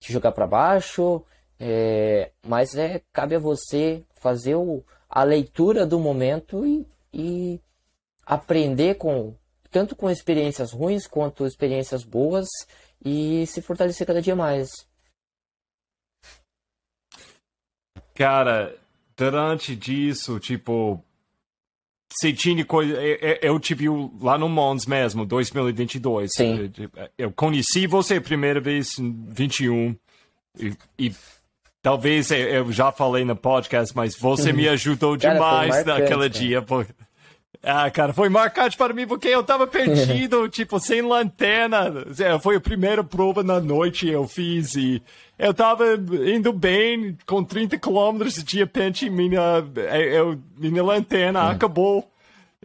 te 0.00 0.12
jogar 0.12 0.32
para 0.32 0.46
baixo, 0.46 1.24
é, 1.58 2.32
mas 2.46 2.74
é 2.76 3.02
cabe 3.12 3.34
a 3.34 3.40
você 3.40 4.04
fazer 4.14 4.54
o, 4.54 4.84
a 5.08 5.24
leitura 5.24 5.86
do 5.86 5.98
momento 5.98 6.66
e, 6.66 6.86
e 7.12 7.60
aprender 8.24 8.96
com 8.96 9.34
tanto 9.70 9.96
com 9.96 10.10
experiências 10.10 10.72
ruins 10.72 11.06
quanto 11.06 11.46
experiências 11.46 12.04
boas 12.04 12.46
e 13.04 13.46
se 13.46 13.60
fortalecer 13.60 14.06
cada 14.06 14.22
dia 14.22 14.34
mais. 14.34 14.68
Cara, 18.14 18.74
durante 19.14 19.76
disso, 19.76 20.40
tipo, 20.40 21.04
coisa. 22.64 22.94
Eu 23.42 23.58
te 23.58 23.74
vi 23.74 23.86
lá 24.20 24.38
no 24.38 24.48
Mons 24.48 24.86
mesmo, 24.86 25.26
2022. 25.26 26.30
Sim. 26.36 26.70
Eu 27.18 27.32
conheci 27.32 27.86
você 27.86 28.16
a 28.16 28.20
primeira 28.20 28.60
vez 28.60 28.98
em 28.98 29.12
21. 29.28 29.96
E, 30.58 30.72
e 30.98 31.14
talvez 31.82 32.30
eu 32.30 32.72
já 32.72 32.90
falei 32.90 33.24
no 33.24 33.36
podcast, 33.36 33.94
mas 33.94 34.16
você 34.16 34.52
me 34.54 34.68
ajudou 34.68 35.16
demais 35.16 35.84
Cara, 35.84 36.00
naquele 36.00 36.28
dia. 36.28 36.62
Porque 36.62 36.92
ah, 37.62 37.90
cara, 37.90 38.12
foi 38.12 38.28
marcante 38.28 38.76
para 38.76 38.94
mim 38.94 39.06
porque 39.06 39.28
eu 39.28 39.42
tava 39.42 39.66
perdido, 39.66 40.48
tipo, 40.50 40.78
sem 40.78 41.02
lanterna. 41.02 42.04
É, 42.18 42.38
foi 42.38 42.56
a 42.56 42.60
primeira 42.60 43.02
prova 43.02 43.42
na 43.42 43.60
noite 43.60 44.06
que 44.06 44.12
eu 44.12 44.26
fiz 44.26 44.74
e 44.74 45.02
eu 45.38 45.52
tava 45.52 45.84
indo 45.94 46.52
bem, 46.52 47.16
com 47.26 47.44
30 47.44 47.78
quilômetros 47.78 48.42
de 48.42 48.58
repente 48.58 49.10
minha, 49.10 49.64
é, 49.76 50.18
eu, 50.18 50.38
minha 50.56 50.82
lanterna 50.82 51.50
acabou. 51.50 52.10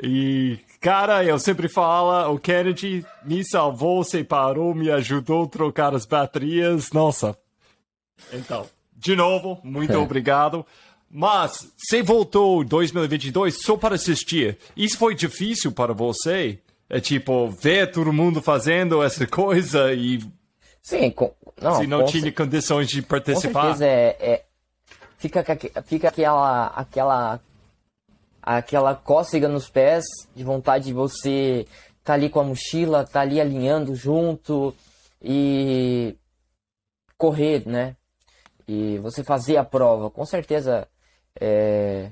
E, 0.01 0.57
cara, 0.79 1.23
eu 1.23 1.37
sempre 1.37 1.67
falo, 1.67 2.33
o 2.33 2.39
Kennedy 2.39 3.05
me 3.25 3.43
salvou, 3.43 4.03
separou, 4.03 4.73
me 4.73 4.89
ajudou 4.89 5.43
a 5.43 5.47
trocar 5.47 5.93
as 5.93 6.05
baterias. 6.05 6.91
Nossa. 6.91 7.37
Então, 8.31 8.67
de 8.95 9.15
novo, 9.15 9.59
muito 9.63 9.93
é. 9.93 9.97
obrigado. 9.97 10.65
Mas 11.14 11.68
você 11.78 12.01
voltou 12.01 12.64
em 12.64 12.66
2022 12.66 13.62
só 13.62 13.76
para 13.76 13.95
assistir. 13.95 14.57
Isso 14.78 14.97
foi 14.97 15.14
difícil 15.14 15.72
para 15.72 15.93
você? 15.93 16.59
É 16.89 17.01
tipo, 17.01 17.49
ver 17.49 17.91
todo 17.91 18.14
mundo 18.14 18.41
fazendo 18.41 19.03
essa 19.03 19.28
coisa 19.28 19.93
e. 19.93 20.20
Sim, 20.82 21.12
com... 21.12 21.34
não. 21.62 21.76
Se 21.76 21.88
não 21.88 22.05
tinha 22.05 22.32
condições 22.32 22.88
de 22.88 23.01
participar. 23.01 23.72
Com 23.72 23.78
certeza, 23.78 23.86
é, 23.86 24.18
é... 24.20 24.45
Fica, 25.18 25.45
fica 25.86 26.07
aquela, 26.07 26.68
aquela, 26.68 27.39
aquela 28.41 28.95
cócega 28.95 29.47
nos 29.47 29.70
pés 29.70 30.03
de 30.36 30.43
vontade 30.43 30.86
de 30.86 30.93
você 30.93 31.68
tá 32.03 32.14
ali 32.14 32.30
com 32.30 32.39
a 32.39 32.43
mochila, 32.43 33.05
tá 33.05 33.22
ali 33.22 33.39
alinhando 33.39 33.95
junto 33.95 34.74
e 35.22 36.16
correr, 37.18 37.68
né? 37.68 37.95
E 38.68 38.97
você 38.99 39.24
fazer 39.24 39.57
a 39.57 39.64
prova. 39.64 40.09
Com 40.09 40.26
certeza 40.26 40.88
é, 41.39 42.11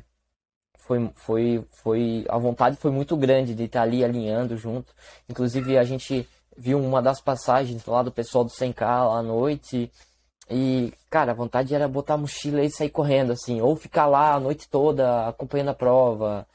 foi, 0.90 1.12
foi, 1.16 1.66
foi, 1.84 2.26
a 2.30 2.38
vontade 2.38 2.78
foi 2.78 2.90
muito 2.90 3.16
grande 3.16 3.54
de 3.54 3.66
estar 3.66 3.84
ali 3.84 4.04
alinhando 4.04 4.58
junto. 4.58 4.94
Inclusive, 5.30 5.78
a 5.78 5.84
gente 5.84 6.28
viu 6.58 6.80
uma 6.80 7.02
das 7.02 7.22
passagens 7.22 7.86
lá 7.86 8.02
do 8.02 8.12
pessoal 8.12 8.44
do 8.44 8.50
100K 8.50 8.82
lá 8.82 9.20
à 9.20 9.24
noite. 9.24 9.92
E, 10.50 10.92
cara, 11.10 11.32
a 11.32 11.36
vontade 11.36 11.76
era 11.76 11.88
botar 11.88 12.16
a 12.16 12.18
mochila 12.18 12.64
e 12.64 12.72
sair 12.72 12.90
correndo, 12.90 13.32
assim, 13.32 13.62
ou 13.62 13.76
ficar 13.76 14.08
lá 14.08 14.34
a 14.34 14.40
noite 14.40 14.68
toda 14.68 15.28
acompanhando 15.28 15.70
a 15.70 15.76
prova. 15.76 16.48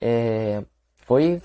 É, 0.00 0.64
foi. 1.06 1.40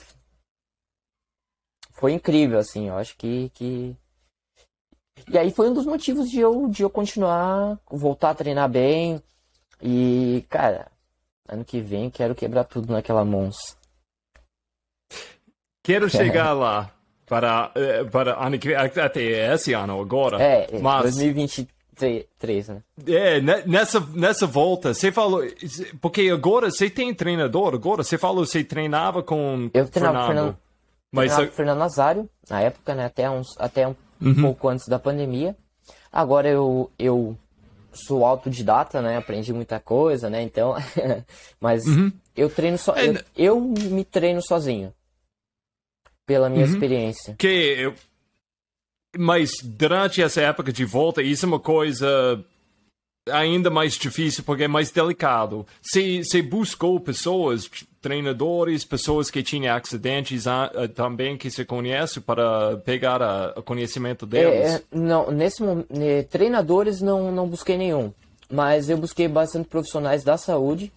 Foi 1.99 2.13
incrível, 2.13 2.59
assim, 2.59 2.87
eu 2.87 2.95
acho 2.97 3.17
que, 3.17 3.49
que. 3.49 3.95
E 5.27 5.37
aí 5.37 5.51
foi 5.51 5.69
um 5.69 5.73
dos 5.73 5.85
motivos 5.85 6.29
de 6.29 6.39
eu, 6.39 6.67
de 6.69 6.81
eu 6.81 6.89
continuar, 6.89 7.77
voltar 7.91 8.29
a 8.29 8.35
treinar 8.35 8.69
bem, 8.69 9.21
e, 9.81 10.45
cara, 10.49 10.87
ano 11.47 11.65
que 11.65 11.81
vem 11.81 12.09
quero 12.09 12.35
quebrar 12.35 12.63
tudo 12.65 12.91
naquela 12.93 13.23
Mons. 13.25 13.77
Quero 15.83 16.09
chegar 16.11 16.53
lá 16.53 16.91
para, 17.25 17.71
eh, 17.75 18.03
para 18.05 18.43
ano 18.43 18.59
que 18.59 18.73
até 18.73 19.53
esse 19.53 19.73
ano 19.73 19.99
agora. 19.99 20.41
É, 20.41 20.79
mas... 20.79 21.03
2023, 21.03 22.69
né? 22.69 22.83
É, 23.07 23.39
nessa, 23.65 23.99
nessa 24.13 24.45
volta, 24.45 24.93
você 24.93 25.11
falou. 25.11 25.43
Porque 26.01 26.29
agora 26.29 26.69
você 26.69 26.89
tem 26.89 27.13
treinador, 27.13 27.73
agora 27.73 28.03
você 28.03 28.17
falou 28.17 28.43
que 28.43 28.51
você 28.51 28.63
treinava 28.63 29.23
com. 29.23 29.69
Eu 29.73 29.87
treinava 29.87 30.27
Fernando. 30.27 30.45
Fernando 30.45 30.57
mas 31.11 31.33
treinava 31.33 31.55
Fernando 31.55 31.79
Nazário, 31.79 32.29
na 32.49 32.61
época, 32.61 32.93
né? 32.93 33.05
Até, 33.05 33.29
uns, 33.29 33.55
até 33.57 33.87
um 33.87 33.95
uhum. 34.21 34.41
pouco 34.41 34.67
antes 34.69 34.87
da 34.87 34.99
pandemia. 34.99 35.55
Agora 36.11 36.47
eu, 36.47 36.91
eu 36.97 37.37
sou 37.93 38.25
autodidata, 38.25 39.01
né? 39.01 39.17
Aprendi 39.17 39.53
muita 39.53 39.79
coisa, 39.79 40.29
né? 40.29 40.41
Então, 40.41 40.75
mas 41.59 41.85
uhum. 41.85 42.11
eu 42.35 42.49
treino 42.49 42.77
só, 42.77 42.95
eu, 42.95 43.21
eu, 43.35 43.59
me 43.59 44.03
treino 44.03 44.41
sozinho. 44.41 44.93
Pela 46.25 46.49
minha 46.49 46.65
uhum. 46.65 46.71
experiência. 46.71 47.35
Que 47.37 47.47
eu... 47.47 47.95
Mas 49.17 49.49
durante 49.63 50.21
essa 50.21 50.41
época 50.41 50.71
de 50.71 50.85
volta, 50.85 51.23
isso 51.23 51.45
é 51.45 51.47
uma 51.47 51.59
coisa 51.59 52.45
ainda 53.31 53.69
mais 53.69 53.93
difícil 53.93 54.43
porque 54.43 54.63
é 54.63 54.67
mais 54.67 54.91
delicado. 54.91 55.65
Você 55.81 56.41
buscou 56.41 56.99
pessoas, 56.99 57.69
treinadores, 58.01 58.85
pessoas 58.85 59.29
que 59.29 59.43
tinham 59.43 59.75
acidentes 59.75 60.47
ah, 60.47 60.71
também 60.93 61.37
que 61.37 61.51
você 61.51 61.65
conhece 61.65 62.21
para 62.21 62.77
pegar 62.77 63.21
o 63.57 63.63
conhecimento 63.63 64.25
deles? 64.25 64.75
É, 64.75 64.83
não, 64.91 65.31
nesse 65.31 65.61
momento, 65.61 65.87
treinadores 66.29 67.01
não, 67.01 67.31
não 67.31 67.47
busquei 67.47 67.77
nenhum, 67.77 68.13
mas 68.49 68.89
eu 68.89 68.97
busquei 68.97 69.27
bastante 69.27 69.67
profissionais 69.67 70.23
da 70.23 70.37
saúde 70.37 70.91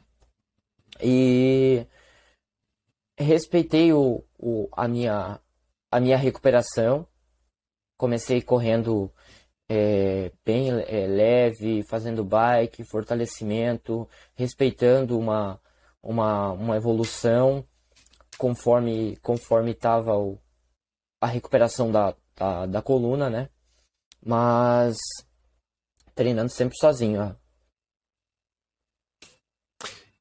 e 1.00 1.86
respeitei 3.18 3.92
o, 3.92 4.22
o, 4.38 4.68
a, 4.72 4.86
minha, 4.88 5.38
a 5.90 6.00
minha 6.00 6.16
recuperação. 6.16 7.06
Comecei 7.96 8.42
correndo 8.42 9.12
é, 9.68 10.30
bem 10.44 10.70
é, 10.70 11.06
leve, 11.06 11.84
fazendo 11.88 12.24
bike, 12.24 12.84
fortalecimento, 12.84 14.08
respeitando 14.34 15.18
uma, 15.18 15.60
uma, 16.02 16.52
uma 16.52 16.76
evolução 16.76 17.64
conforme 18.36 19.16
conforme 19.22 19.70
estava 19.70 20.12
a 21.20 21.26
recuperação 21.26 21.92
da, 21.92 22.14
da, 22.34 22.66
da, 22.66 22.82
coluna, 22.82 23.30
né? 23.30 23.48
Mas 24.24 24.96
treinando 26.14 26.50
sempre 26.50 26.76
sozinho. 26.76 27.20
Ó. 27.20 27.34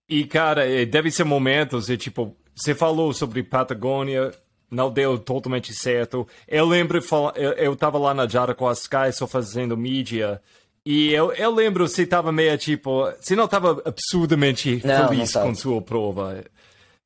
E 0.08 0.26
cara, 0.26 0.70
é, 0.70 0.86
deve 0.86 1.10
ser 1.10 1.24
momentos, 1.24 1.90
e, 1.90 1.98
tipo, 1.98 2.36
você 2.54 2.76
falou 2.76 3.14
sobre 3.14 3.44
Patagônia, 3.44 4.32
não 4.70 4.92
deu 4.92 5.18
totalmente 5.18 5.74
certo. 5.74 6.28
Eu 6.48 6.66
lembro, 6.66 7.00
eu, 7.36 7.52
eu 7.54 7.76
tava 7.76 7.98
lá 7.98 8.14
na 8.14 8.28
Jaraguá 8.28 8.72
Sky 8.74 9.12
só 9.14 9.26
fazendo 9.26 9.76
mídia. 9.76 10.42
E 10.86 11.14
eu, 11.14 11.32
eu 11.34 11.54
lembro, 11.54 11.88
você 11.88 12.06
tava 12.06 12.32
meio 12.32 12.58
tipo. 12.58 13.06
Você 13.20 13.36
não 13.36 13.48
tava 13.48 13.82
absurdamente 13.86 14.82
não, 14.84 15.08
feliz 15.10 15.34
não 15.34 15.44
com 15.44 15.56
sua 15.56 15.82
prova. 15.82 16.44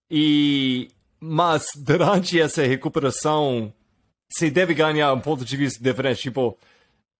E. 0.09 0.89
Mas 1.19 1.65
durante 1.75 2.39
essa 2.39 2.63
recuperação, 2.63 3.73
você 4.29 4.49
deve 4.49 4.73
ganhar 4.73 5.13
um 5.13 5.19
ponto 5.19 5.43
de 5.43 5.57
vista 5.57 5.83
diferente. 5.83 6.21
Tipo, 6.21 6.57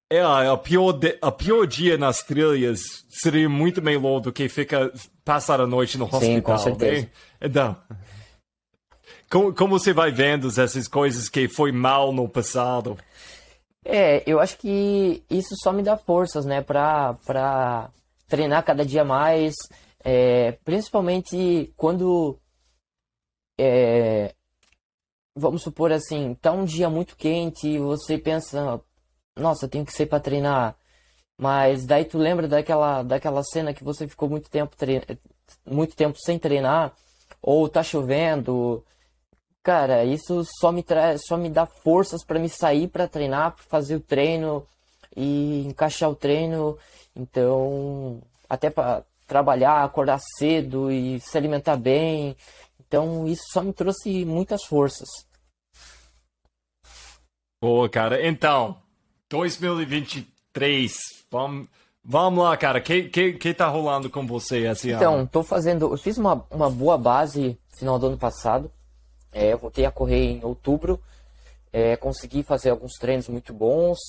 é, 0.10 0.22
a 0.22 0.56
pior, 0.56 0.91
de, 0.93 1.18
a 1.22 1.32
pior 1.32 1.66
dia 1.66 1.97
nas 1.97 2.22
trilhas 2.22 2.82
seria 3.10 3.49
muito 3.49 3.82
melhor 3.82 4.20
do 4.20 4.32
que 4.32 4.47
ficar 4.47 4.91
passar 5.24 5.60
a 5.60 5.68
noite 5.68 5.97
no 5.97 6.06
hospital. 6.06 6.22
Sim, 6.22 6.41
com 6.41 6.58
certeza. 6.58 7.10
Então, 7.41 7.76
como, 9.30 9.53
como 9.53 9.80
você 9.80 9.91
vai 9.91 10.12
vendo 10.12 10.47
essas 10.47 10.88
coisas 10.88 11.28
que 11.28 11.47
foi 11.47 11.72
mal 11.72 12.14
no 12.14 12.30
passado? 12.30 12.97
É, 13.88 14.23
eu 14.25 14.39
acho 14.39 14.57
que 14.57 15.23
isso 15.29 15.55
só 15.61 15.71
me 15.71 15.83
dá 15.83 15.95
forças, 15.95 16.43
né, 16.43 16.59
pra, 16.59 17.13
pra 17.23 17.91
treinar 18.27 18.63
cada 18.65 18.83
dia 18.83 19.05
mais, 19.05 19.53
é, 20.03 20.53
principalmente 20.63 21.71
quando, 21.77 22.39
é, 23.59 24.33
vamos 25.36 25.61
supor 25.61 25.91
assim, 25.91 26.33
tá 26.41 26.51
um 26.51 26.65
dia 26.65 26.89
muito 26.89 27.15
quente 27.15 27.67
e 27.67 27.77
você 27.77 28.17
pensa, 28.17 28.81
nossa, 29.36 29.67
tenho 29.67 29.86
que 29.86 29.93
ser 29.93 30.07
para 30.07 30.19
treinar, 30.19 30.75
mas 31.38 31.86
daí 31.86 32.05
tu 32.05 32.17
lembra 32.17 32.47
daquela, 32.47 33.03
daquela 33.03 33.43
cena 33.43 33.73
que 33.73 33.83
você 33.83 34.07
ficou 34.07 34.27
muito 34.27 34.49
tempo, 34.49 34.75
muito 35.63 35.95
tempo 35.95 36.17
sem 36.19 36.39
treinar, 36.39 36.91
ou 37.39 37.69
tá 37.69 37.83
chovendo, 37.83 38.83
Cara, 39.66 40.05
isso 40.05 40.43
só 40.59 40.72
me 40.72 40.84
traz, 40.84 41.22
só 41.26 41.36
me 41.36 41.49
dá 41.49 41.66
forças 41.66 42.24
para 42.24 42.38
me 42.38 42.47
sair 42.47 42.88
para 42.88 43.07
treinar, 43.07 43.55
para 43.55 43.63
fazer 43.63 43.95
o 43.95 43.99
treino 43.99 44.63
e 45.18 45.66
encaixar 45.66 46.07
o 46.07 46.16
treino. 46.16 46.78
Então, 47.16 48.22
até 48.47 48.70
para 48.70 49.03
trabalhar, 49.26 49.84
acordar 49.84 50.20
cedo 50.38 50.91
e 50.91 51.20
se 51.20 51.36
alimentar 51.36 51.78
bem. 51.78 52.38
Então, 52.80 53.26
isso 53.26 53.41
só 53.51 53.63
me 53.63 53.74
trouxe 53.74 54.24
muitas 54.24 54.63
forças. 54.66 55.07
Boa, 57.59 57.89
cara. 57.89 58.24
Então, 58.24 58.78
2023, 59.32 60.95
vamos, 61.32 61.68
vamos 62.03 62.43
lá, 62.43 62.55
cara. 62.55 62.78
O 62.78 62.84
que, 62.84 63.05
que, 63.05 63.34
que 63.34 63.51
tá 63.51 63.66
rolando 63.66 64.11
com 64.11 64.28
você 64.28 64.68
esse 64.68 64.91
então, 64.91 65.13
ano? 65.13 65.24
Então, 65.24 65.41
tô 65.41 65.43
fazendo. 65.43 65.91
Eu 65.91 65.97
fiz 65.97 66.20
uma, 66.20 66.45
uma 66.51 66.70
boa 66.70 66.99
base 66.99 67.57
final 67.76 67.97
do 67.97 68.05
ano 68.05 68.18
passado. 68.20 68.72
É, 69.36 69.51
eu 69.51 69.57
voltei 69.57 69.86
a 69.86 69.91
correr 69.91 70.31
em 70.31 70.45
outubro, 70.45 71.03
é, 71.73 71.97
consegui 71.97 72.41
fazer 72.41 72.69
alguns 72.69 72.93
treinos 72.93 73.27
muito 73.27 73.53
bons. 73.53 73.99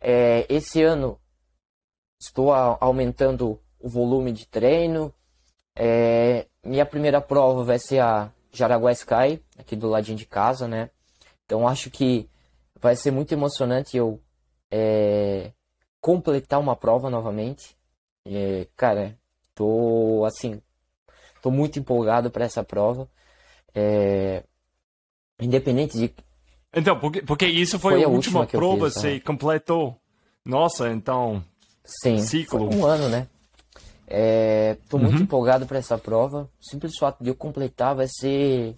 É, 0.00 0.46
esse 0.48 0.82
ano 0.82 1.20
estou 2.18 2.50
a, 2.50 2.78
aumentando 2.80 3.60
o 3.78 3.90
volume 3.90 4.32
de 4.32 4.46
treino. 4.48 5.12
É, 5.76 6.46
minha 6.64 6.86
primeira 6.86 7.20
prova 7.20 7.62
vai 7.62 7.78
ser 7.78 7.98
a 7.98 8.32
Jaraguá 8.50 8.90
Sky, 8.92 9.38
aqui 9.58 9.76
do 9.76 9.86
ladinho 9.86 10.16
de 10.16 10.24
casa, 10.24 10.66
né? 10.66 10.88
Então 11.44 11.68
acho 11.68 11.90
que 11.90 12.26
vai 12.80 12.96
ser 12.96 13.10
muito 13.10 13.32
emocionante 13.32 13.98
eu 13.98 14.18
é, 14.70 15.52
completar 16.00 16.58
uma 16.58 16.74
prova 16.74 17.10
novamente. 17.10 17.76
É, 18.24 18.66
cara, 18.74 19.14
tô 19.54 20.24
assim, 20.24 20.62
tô 21.42 21.50
muito 21.50 21.78
empolgado 21.78 22.30
para 22.30 22.46
essa 22.46 22.64
prova. 22.64 23.06
É, 23.74 24.42
Independente 25.40 25.98
de. 25.98 26.14
Então, 26.74 26.98
porque, 26.98 27.22
porque 27.22 27.46
isso 27.46 27.78
foi, 27.78 27.94
foi 27.94 28.04
a, 28.04 28.08
última, 28.08 28.40
última 28.40 28.60
prova, 28.60 28.90
fiz, 28.90 28.94
você 28.94 29.20
completou. 29.20 29.96
Nossa, 30.44 30.90
então. 30.90 31.42
Sim, 31.84 32.18
ciclo. 32.18 32.74
um 32.74 32.84
ano, 32.86 33.08
né? 33.08 33.28
É, 34.06 34.76
tô 34.88 34.98
muito 34.98 35.16
uhum. 35.16 35.22
empolgado 35.22 35.66
para 35.66 35.78
essa 35.78 35.96
prova. 35.96 36.50
O 36.60 36.64
simples 36.64 36.96
fato 36.98 37.22
de 37.22 37.30
eu 37.30 37.34
completar 37.34 37.94
vai 37.94 38.06
ser 38.08 38.76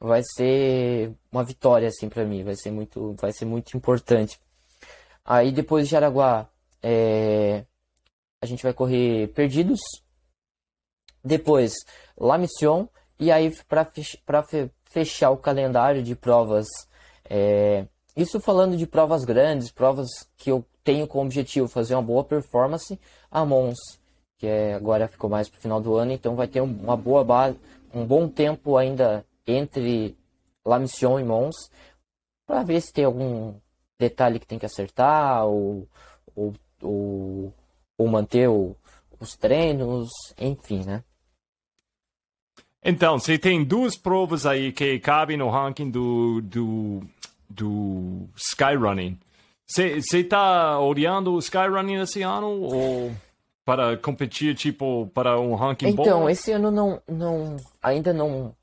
vai 0.00 0.22
ser 0.36 1.12
uma 1.30 1.44
vitória 1.44 1.86
assim 1.88 2.08
para 2.08 2.24
mim, 2.24 2.42
vai 2.42 2.56
ser 2.56 2.70
muito 2.70 3.14
vai 3.20 3.32
ser 3.32 3.44
muito 3.44 3.76
importante. 3.76 4.38
Aí 5.24 5.52
depois 5.52 5.86
de 5.86 5.92
Jaraguá, 5.92 6.48
é, 6.82 7.64
a 8.40 8.46
gente 8.46 8.62
vai 8.62 8.72
correr 8.72 9.28
Perdidos. 9.28 9.80
Depois 11.24 11.74
La 12.16 12.36
Mission 12.36 12.88
e 13.18 13.30
aí 13.30 13.52
para 13.66 14.42
fechar 14.92 15.30
o 15.30 15.36
calendário 15.36 16.02
de 16.02 16.14
provas. 16.14 16.66
É, 17.28 17.86
isso 18.16 18.38
falando 18.40 18.76
de 18.76 18.86
provas 18.86 19.24
grandes, 19.24 19.70
provas 19.70 20.08
que 20.36 20.50
eu 20.50 20.64
tenho 20.84 21.06
como 21.06 21.24
objetivo 21.24 21.68
fazer 21.68 21.94
uma 21.94 22.02
boa 22.02 22.24
performance, 22.24 22.98
a 23.30 23.44
Mons, 23.44 23.78
que 24.36 24.46
é, 24.46 24.74
agora 24.74 25.08
ficou 25.08 25.30
mais 25.30 25.48
para 25.48 25.58
o 25.58 25.60
final 25.62 25.80
do 25.80 25.96
ano, 25.96 26.12
então 26.12 26.36
vai 26.36 26.46
ter 26.46 26.60
uma 26.60 26.96
boa 26.96 27.24
base, 27.24 27.58
um 27.94 28.04
bom 28.04 28.28
tempo 28.28 28.76
ainda 28.76 29.24
entre 29.46 30.16
La 30.64 30.78
Mission 30.78 31.18
e 31.18 31.24
Mons, 31.24 31.70
para 32.46 32.62
ver 32.62 32.80
se 32.80 32.92
tem 32.92 33.04
algum 33.04 33.54
detalhe 33.98 34.38
que 34.38 34.46
tem 34.46 34.58
que 34.58 34.66
acertar, 34.66 35.46
ou, 35.46 35.88
ou, 36.34 36.52
ou, 36.82 37.54
ou 37.96 38.08
manter 38.08 38.48
o, 38.48 38.76
os 39.18 39.36
treinos, 39.36 40.10
enfim, 40.38 40.84
né? 40.84 41.04
Então, 42.84 43.18
você 43.18 43.38
tem 43.38 43.64
duas 43.64 43.96
provas 43.96 44.44
aí 44.44 44.72
que 44.72 44.98
cabem 44.98 45.36
no 45.36 45.48
ranking 45.48 45.90
do, 45.90 46.40
do, 46.42 47.02
do 47.48 48.28
Skyrunning. 48.36 49.18
Você 49.66 50.18
está 50.18 50.78
olhando 50.80 51.32
o 51.32 51.38
Skyrunning 51.38 52.00
esse 52.00 52.22
ano 52.22 52.48
ou 52.48 53.12
para 53.64 53.96
competir 53.96 54.54
tipo 54.54 55.08
para 55.14 55.38
um 55.40 55.54
ranking 55.54 55.88
então, 55.88 55.96
bom? 55.96 56.02
Então, 56.02 56.30
esse 56.30 56.50
ano 56.52 56.70
não, 56.70 57.00
não, 57.08 57.56
ainda 57.80 58.12
não, 58.12 58.54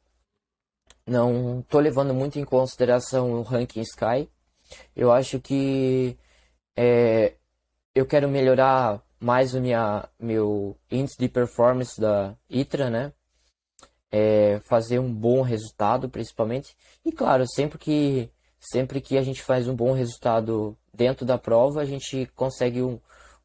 não 1.08 1.64
tô 1.70 1.80
levando 1.80 2.14
muito 2.14 2.38
em 2.38 2.44
consideração 2.44 3.32
o 3.32 3.41
ranking 3.41 3.82
Sky. 3.82 4.30
Eu 4.96 5.12
acho 5.12 5.40
que 5.40 6.18
é, 6.76 7.34
eu 7.96 8.06
quero 8.06 8.30
melhorar 8.30 9.02
mais 9.20 9.54
o 9.54 9.62
minha, 9.62 10.08
meu 10.20 10.78
índice 10.91 11.18
de 11.18 11.28
performance 11.28 12.00
da 12.00 12.36
ITRA, 12.50 12.90
né? 12.90 13.14
É, 14.11 14.60
fazer 14.68 14.99
um 14.99 15.14
bom 15.14 15.41
resultado, 15.41 16.10
principalmente. 16.10 16.76
E 17.06 17.11
claro, 17.11 17.45
sempre 17.48 17.77
que 17.77 18.30
sempre 18.60 18.99
que 19.02 19.18
a 19.18 19.22
gente 19.22 19.41
faz 19.41 19.68
um 19.68 19.76
bom 19.76 19.94
resultado 19.94 20.77
dentro 20.94 21.26
da 21.26 21.38
prova, 21.38 21.81
a 21.81 21.86
gente 21.86 22.26
consegue 22.36 22.81
um, 22.81 22.99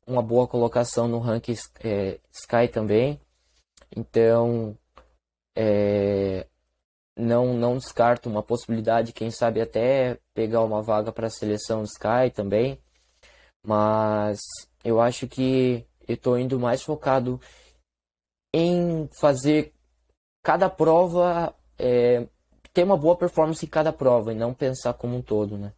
uma 0.07 0.23
boa 0.23 0.47
colocação 0.47 1.07
no 1.07 1.19
ranking 1.19 1.55
é, 1.83 2.19
Sky 2.33 2.69
também. 2.73 3.21
Então, 3.95 4.77
é, 5.57 6.47
não, 7.17 7.55
não 7.55 7.79
descarto 7.79 8.29
uma 8.29 8.43
possibilidade, 8.43 9.13
quem 9.13 9.31
sabe 9.31 9.61
até 9.61 10.19
pegar 10.35 10.63
uma 10.63 10.83
vaga 10.83 11.13
para 11.13 11.29
a 11.29 11.31
seleção 11.31 11.85
Sky 11.85 12.31
também. 12.35 12.79
Mas 13.63 14.41
eu 14.85 15.01
acho 15.01 15.27
que 15.29 15.87
eu 16.07 16.15
estou 16.15 16.39
indo 16.39 16.59
mais 16.59 16.83
focado 16.83 17.41
em 18.53 19.09
fazer 19.21 19.74
cada 20.45 20.69
prova 20.69 21.55
é, 21.79 22.27
ter 22.73 22.85
uma 22.85 22.97
boa 22.97 23.17
performance 23.17 23.65
em 23.65 23.69
cada 23.69 23.93
prova 23.93 24.31
e 24.31 24.37
não 24.37 24.53
pensar 24.53 24.93
como 24.93 25.17
um 25.17 25.23
todo, 25.23 25.57
né? 25.57 25.73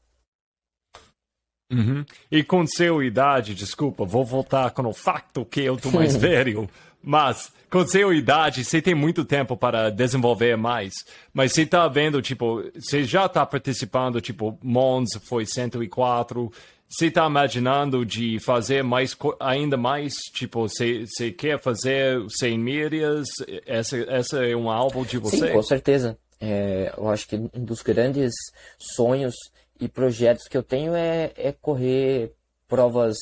Uhum. 1.73 2.05
E 2.31 2.43
com 2.43 2.67
sua 2.67 3.05
idade, 3.05 3.55
desculpa, 3.55 4.05
vou 4.05 4.25
voltar 4.25 4.71
com 4.73 4.87
o 4.87 4.93
facto 4.93 5.45
que 5.45 5.61
eu 5.61 5.77
tô 5.77 5.91
mais 5.91 6.17
velho, 6.17 6.69
mas 7.03 7.53
com 7.71 7.87
sua 7.87 8.15
idade, 8.15 8.65
você 8.65 8.81
tem 8.81 8.95
muito 8.95 9.25
tempo 9.25 9.57
para 9.57 9.91
desenvolver 9.91 10.57
mais. 10.57 10.93
Mas 11.33 11.53
você 11.53 11.67
tá 11.67 11.87
vendo, 11.89 12.23
tipo, 12.23 12.63
você 12.75 13.05
já 13.05 13.29
tá 13.29 13.45
participando, 13.45 14.21
tipo, 14.21 14.59
Mons 14.63 15.11
foi 15.29 15.45
104, 15.45 16.53
você 16.89 17.11
tá 17.11 17.27
imaginando 17.27 18.07
de 18.07 18.39
fazer 18.39 18.83
mais, 18.83 19.17
ainda 19.41 19.77
mais, 19.77 20.15
tipo, 20.33 20.69
você, 20.69 21.05
você 21.05 21.33
quer 21.33 21.61
fazer 21.61 22.25
100 22.29 22.59
milhas? 22.59 23.27
Essa, 23.67 23.97
essa 24.09 24.47
é 24.47 24.55
um 24.55 24.71
álbum 24.71 25.05
de 25.05 25.19
você? 25.19 25.49
Sim, 25.49 25.53
com 25.53 25.63
certeza. 25.63 26.19
É, 26.41 26.93
eu 26.97 27.09
acho 27.09 27.27
que 27.27 27.37
um 27.37 27.65
dos 27.65 27.83
grandes 27.83 28.33
sonhos 28.79 29.35
e 29.81 29.89
projetos 29.89 30.47
que 30.49 30.57
eu 30.57 30.63
tenho 30.63 30.95
é, 30.95 31.33
é 31.37 31.53
correr 31.53 32.33
provas 32.69 33.17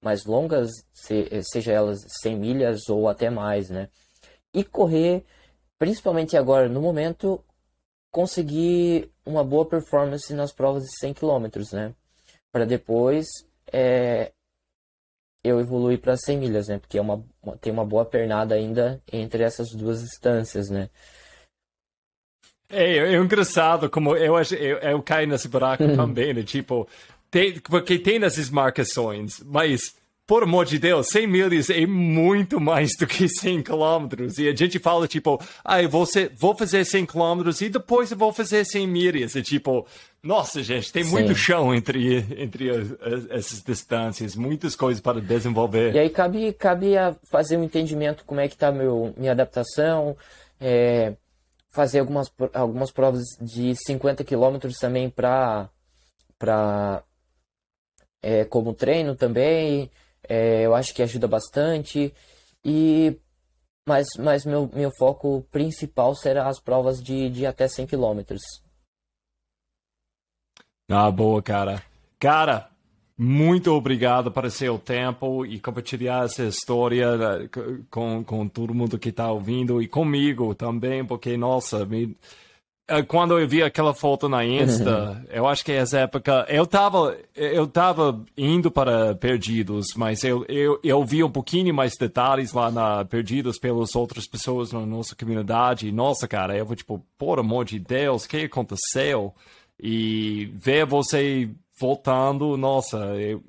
mais 0.00 0.24
longas, 0.24 0.70
se, 0.92 1.28
seja 1.42 1.72
elas 1.72 1.98
100 2.22 2.36
milhas 2.36 2.88
ou 2.88 3.08
até 3.08 3.30
mais, 3.30 3.68
né? 3.68 3.88
E 4.54 4.62
correr, 4.62 5.24
principalmente 5.78 6.36
agora 6.36 6.68
no 6.68 6.80
momento, 6.80 7.42
conseguir 8.10 9.10
uma 9.26 9.42
boa 9.42 9.66
performance 9.66 10.32
nas 10.32 10.52
provas 10.52 10.84
de 10.84 10.98
100 10.98 11.14
km, 11.14 11.46
né? 11.72 11.94
Para 12.52 12.64
depois 12.64 13.26
é, 13.72 14.32
eu 15.44 15.60
evoluir 15.60 16.00
para 16.00 16.16
100 16.16 16.38
milhas, 16.38 16.68
né? 16.68 16.78
Porque 16.78 16.98
é 16.98 17.00
uma, 17.00 17.24
tem 17.60 17.72
uma 17.72 17.84
boa 17.84 18.04
pernada 18.04 18.54
ainda 18.54 19.00
entre 19.12 19.42
essas 19.42 19.70
duas 19.70 20.02
distâncias, 20.02 20.68
né? 20.68 20.88
É, 22.70 22.98
é 22.98 23.16
engraçado 23.16 23.88
como 23.88 24.14
eu, 24.14 24.34
eu, 24.36 24.78
eu 24.78 25.02
caio 25.02 25.26
nesse 25.26 25.48
buraco 25.48 25.84
também, 25.96 26.34
né? 26.34 26.42
Tipo, 26.42 26.86
tem, 27.30 27.58
porque 27.60 27.98
tem 27.98 28.22
essas 28.22 28.50
marcações, 28.50 29.42
mas, 29.44 29.94
por 30.26 30.42
amor 30.42 30.66
de 30.66 30.78
Deus, 30.78 31.08
100 31.08 31.26
milhas 31.26 31.70
é 31.70 31.86
muito 31.86 32.60
mais 32.60 32.90
do 32.98 33.06
que 33.06 33.28
100 33.28 33.62
quilômetros. 33.62 34.38
E 34.38 34.48
a 34.48 34.54
gente 34.54 34.78
fala, 34.78 35.08
tipo, 35.08 35.40
ah, 35.64 35.82
eu 35.82 35.88
vou, 35.88 36.04
ser, 36.04 36.32
vou 36.36 36.54
fazer 36.54 36.84
100 36.84 37.06
quilômetros 37.06 37.60
e 37.60 37.68
depois 37.68 38.10
eu 38.10 38.18
vou 38.18 38.32
fazer 38.32 38.64
100 38.64 38.86
milhas. 38.86 39.34
E, 39.34 39.42
tipo, 39.42 39.86
nossa, 40.22 40.62
gente, 40.62 40.92
tem 40.92 41.04
Sim. 41.04 41.10
muito 41.10 41.34
chão 41.34 41.72
entre, 41.72 42.16
entre 42.42 42.70
as, 42.70 42.92
as, 43.00 43.30
essas 43.30 43.62
distâncias, 43.62 44.34
muitas 44.34 44.74
coisas 44.74 45.00
para 45.00 45.20
desenvolver. 45.20 45.94
E 45.94 45.98
aí 45.98 46.10
cabe, 46.10 46.52
cabe 46.52 46.96
a 46.98 47.14
fazer 47.30 47.56
um 47.56 47.62
entendimento 47.62 48.24
como 48.24 48.40
é 48.40 48.48
que 48.48 48.56
tá 48.56 48.72
meu, 48.72 49.14
minha 49.16 49.32
adaptação, 49.32 50.16
é 50.60 51.14
fazer 51.70 52.00
algumas, 52.00 52.32
algumas 52.52 52.90
provas 52.90 53.22
de 53.40 53.74
50 53.86 54.24
quilômetros 54.24 54.76
também 54.78 55.08
para 55.08 55.68
para 56.38 57.02
é, 58.22 58.44
como 58.44 58.74
treino 58.74 59.14
também 59.14 59.90
é, 60.28 60.62
eu 60.62 60.74
acho 60.74 60.94
que 60.94 61.02
ajuda 61.02 61.28
bastante 61.28 62.12
e 62.64 63.16
mas, 63.86 64.06
mas 64.18 64.44
meu, 64.44 64.68
meu 64.74 64.90
foco 64.98 65.46
principal 65.50 66.14
será 66.14 66.48
as 66.48 66.60
provas 66.60 67.02
de, 67.02 67.30
de 67.30 67.46
até 67.46 67.68
100 67.68 67.86
quilômetros 67.86 68.42
ah 70.88 71.10
boa 71.10 71.42
cara 71.42 71.82
cara 72.18 72.68
muito 73.20 73.72
obrigado 73.72 74.30
por 74.30 74.48
seu 74.48 74.78
tempo 74.78 75.44
e 75.44 75.58
compartilhar 75.58 76.26
essa 76.26 76.44
história 76.44 77.08
eh, 77.42 77.48
com, 77.90 78.22
com 78.22 78.46
todo 78.46 78.72
mundo 78.72 78.96
que 78.96 79.08
está 79.08 79.28
ouvindo 79.28 79.82
e 79.82 79.88
comigo 79.88 80.54
também, 80.54 81.04
porque, 81.04 81.36
nossa, 81.36 81.84
me... 81.84 82.16
Eh, 82.86 83.02
quando 83.02 83.36
eu 83.36 83.48
vi 83.48 83.60
aquela 83.60 83.92
foto 83.92 84.28
na 84.28 84.44
Insta, 84.44 85.20
eu 85.34 85.48
acho 85.48 85.64
que 85.64 85.72
essa 85.72 85.98
época, 85.98 86.46
eu 86.48 86.62
estava 86.62 87.18
eu 87.34 87.66
tava 87.66 88.24
indo 88.36 88.70
para 88.70 89.16
Perdidos, 89.16 89.86
mas 89.96 90.22
eu, 90.22 90.44
eu, 90.48 90.78
eu 90.84 91.04
vi 91.04 91.24
um 91.24 91.30
pouquinho 91.30 91.74
mais 91.74 91.94
detalhes 91.98 92.52
lá 92.52 92.70
na 92.70 93.04
Perdidos 93.04 93.58
pelas 93.58 93.96
outras 93.96 94.28
pessoas 94.28 94.72
na 94.72 94.86
nossa 94.86 95.16
comunidade. 95.16 95.88
E, 95.88 95.92
nossa, 95.92 96.28
cara, 96.28 96.56
eu 96.56 96.64
vou 96.64 96.76
tipo, 96.76 97.04
por 97.18 97.40
amor 97.40 97.64
de 97.64 97.80
Deus, 97.80 98.26
o 98.26 98.28
que 98.28 98.44
aconteceu? 98.44 99.34
E 99.80 100.46
ver 100.54 100.84
você 100.84 101.50
voltando, 101.78 102.56
nossa, 102.56 102.96
eu, 103.16 103.42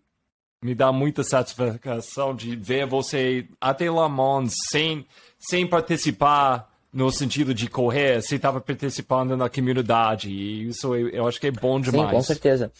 me 0.63 0.75
dá 0.75 0.91
muita 0.91 1.23
satisfação 1.23 2.35
de 2.35 2.55
ver 2.55 2.85
você 2.85 3.47
até 3.59 3.85
Le 3.85 4.09
Mans 4.09 4.53
sem, 4.69 5.05
sem 5.39 5.65
participar 5.65 6.69
no 6.91 7.11
sentido 7.11 7.53
de 7.53 7.69
correr, 7.69 8.21
você 8.21 8.35
estava 8.35 8.59
participando 8.59 9.37
na 9.37 9.49
comunidade. 9.49 10.29
E 10.29 10.67
isso 10.67 10.95
eu, 10.95 11.09
eu, 11.09 11.27
acho 11.27 11.39
que 11.39 11.47
é 11.47 11.51
bom 11.51 11.79
demais. 11.79 12.09
Sim, 12.09 12.15
com 12.15 12.21
certeza. 12.23 12.71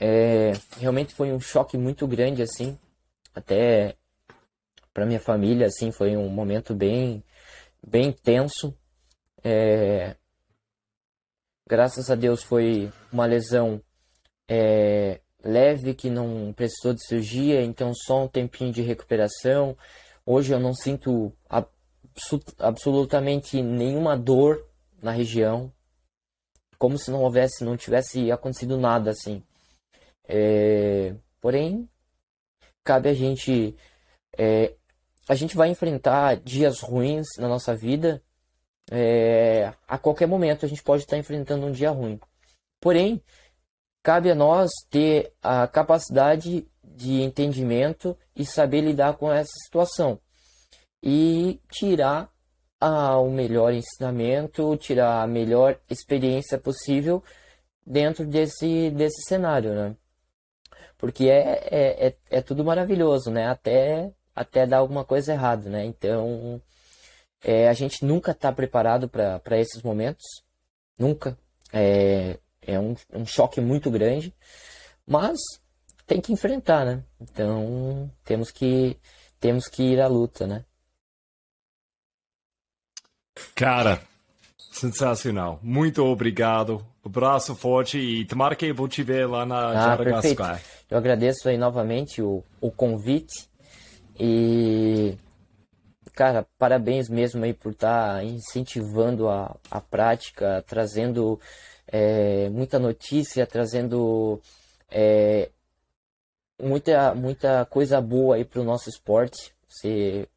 É, 0.00 0.52
realmente 0.78 1.14
foi 1.14 1.32
um 1.32 1.38
choque 1.40 1.76
muito 1.76 2.06
grande, 2.06 2.42
assim, 2.42 2.76
até 3.34 3.94
para 4.92 5.06
minha 5.06 5.20
família, 5.20 5.66
assim, 5.66 5.92
foi 5.92 6.16
um 6.16 6.28
momento 6.28 6.74
bem, 6.74 7.22
bem 7.86 8.10
tenso. 8.10 8.74
É, 9.44 10.16
graças 11.72 12.10
a 12.10 12.14
Deus 12.14 12.42
foi 12.42 12.92
uma 13.10 13.24
lesão 13.24 13.80
é, 14.46 15.22
leve, 15.42 15.94
que 15.94 16.10
não 16.10 16.52
precisou 16.52 16.92
de 16.92 17.02
cirurgia, 17.02 17.62
então 17.62 17.94
só 17.94 18.24
um 18.24 18.28
tempinho 18.28 18.70
de 18.70 18.82
recuperação. 18.82 19.74
Hoje 20.26 20.52
eu 20.52 20.60
não 20.60 20.74
sinto 20.74 21.32
absolutamente 22.58 23.62
nenhuma 23.62 24.18
dor 24.18 24.68
na 25.02 25.12
região, 25.12 25.72
como 26.76 26.98
se 26.98 27.10
não 27.10 27.22
houvesse, 27.22 27.64
não 27.64 27.74
tivesse 27.74 28.30
acontecido 28.30 28.76
nada 28.76 29.10
assim. 29.10 29.42
É, 30.28 31.14
porém, 31.40 31.88
cabe 32.84 33.08
a 33.08 33.14
gente, 33.14 33.74
é, 34.36 34.74
a 35.26 35.34
gente 35.34 35.56
vai 35.56 35.70
enfrentar 35.70 36.36
dias 36.36 36.80
ruins 36.80 37.28
na 37.38 37.48
nossa 37.48 37.74
vida. 37.74 38.22
É, 38.90 39.72
a 39.86 39.96
qualquer 39.98 40.26
momento 40.26 40.66
a 40.66 40.68
gente 40.68 40.82
pode 40.82 41.02
estar 41.02 41.16
enfrentando 41.16 41.66
um 41.66 41.72
dia 41.72 41.90
ruim. 41.90 42.20
Porém, 42.80 43.22
Cabe 44.02 44.32
a 44.32 44.34
nós 44.34 44.70
ter 44.90 45.32
a 45.40 45.68
capacidade 45.68 46.66
de 46.82 47.22
entendimento 47.22 48.18
e 48.34 48.44
saber 48.44 48.80
lidar 48.80 49.14
com 49.14 49.32
essa 49.32 49.52
situação 49.64 50.18
e 51.00 51.60
tirar 51.70 52.28
ah, 52.80 53.16
o 53.18 53.30
melhor 53.30 53.72
ensinamento, 53.72 54.76
tirar 54.76 55.22
a 55.22 55.26
melhor 55.26 55.78
experiência 55.88 56.58
possível 56.58 57.22
dentro 57.86 58.26
desse, 58.26 58.90
desse 58.90 59.22
cenário, 59.22 59.72
né? 59.72 59.96
Porque 60.98 61.28
é, 61.28 61.68
é, 61.70 62.06
é, 62.08 62.16
é 62.30 62.42
tudo 62.42 62.64
maravilhoso, 62.64 63.30
né? 63.30 63.46
Até, 63.48 64.12
até 64.34 64.66
dar 64.66 64.78
alguma 64.78 65.04
coisa 65.04 65.32
errada, 65.32 65.70
né? 65.70 65.84
Então, 65.84 66.60
é, 67.42 67.68
a 67.68 67.72
gente 67.72 68.04
nunca 68.04 68.32
está 68.32 68.52
preparado 68.52 69.08
para 69.08 69.58
esses 69.58 69.82
momentos, 69.82 70.42
nunca. 70.98 71.36
É, 71.72 72.38
é 72.60 72.78
um, 72.78 72.94
um 73.12 73.26
choque 73.26 73.60
muito 73.60 73.90
grande, 73.90 74.34
mas 75.06 75.38
tem 76.06 76.20
que 76.20 76.32
enfrentar, 76.32 76.84
né? 76.84 77.02
Então 77.20 78.10
temos 78.24 78.50
que 78.50 78.96
temos 79.40 79.66
que 79.66 79.82
ir 79.82 80.00
à 80.00 80.06
luta, 80.06 80.46
né? 80.46 80.64
Cara, 83.54 84.00
sensacional. 84.70 85.58
Muito 85.62 86.04
obrigado. 86.04 86.84
Abraço 87.04 87.56
forte 87.56 87.98
e 87.98 88.24
tomara 88.24 88.54
que 88.54 88.66
eu 88.66 88.74
vou 88.74 88.86
te 88.86 89.02
ver 89.02 89.26
lá 89.26 89.44
na 89.44 89.94
ah, 89.94 89.96
perfeito. 89.96 90.42
Eu 90.88 90.98
agradeço 90.98 91.48
aí 91.48 91.56
novamente 91.56 92.22
o, 92.22 92.44
o 92.60 92.70
convite 92.70 93.48
e 94.18 95.16
cara, 96.14 96.46
parabéns 96.58 97.08
mesmo 97.08 97.44
aí 97.44 97.54
por 97.54 97.72
estar 97.72 98.16
tá 98.16 98.24
incentivando 98.24 99.28
a, 99.28 99.56
a 99.70 99.80
prática, 99.80 100.64
trazendo 100.66 101.40
é, 101.86 102.48
muita 102.50 102.78
notícia, 102.78 103.46
trazendo 103.46 104.40
é, 104.90 105.50
muita, 106.60 107.14
muita 107.14 107.64
coisa 107.66 108.00
boa 108.00 108.36
aí 108.36 108.44
para 108.44 108.60
o 108.60 108.64
nosso 108.64 108.88
esporte. 108.88 109.52
Você, 109.68 110.28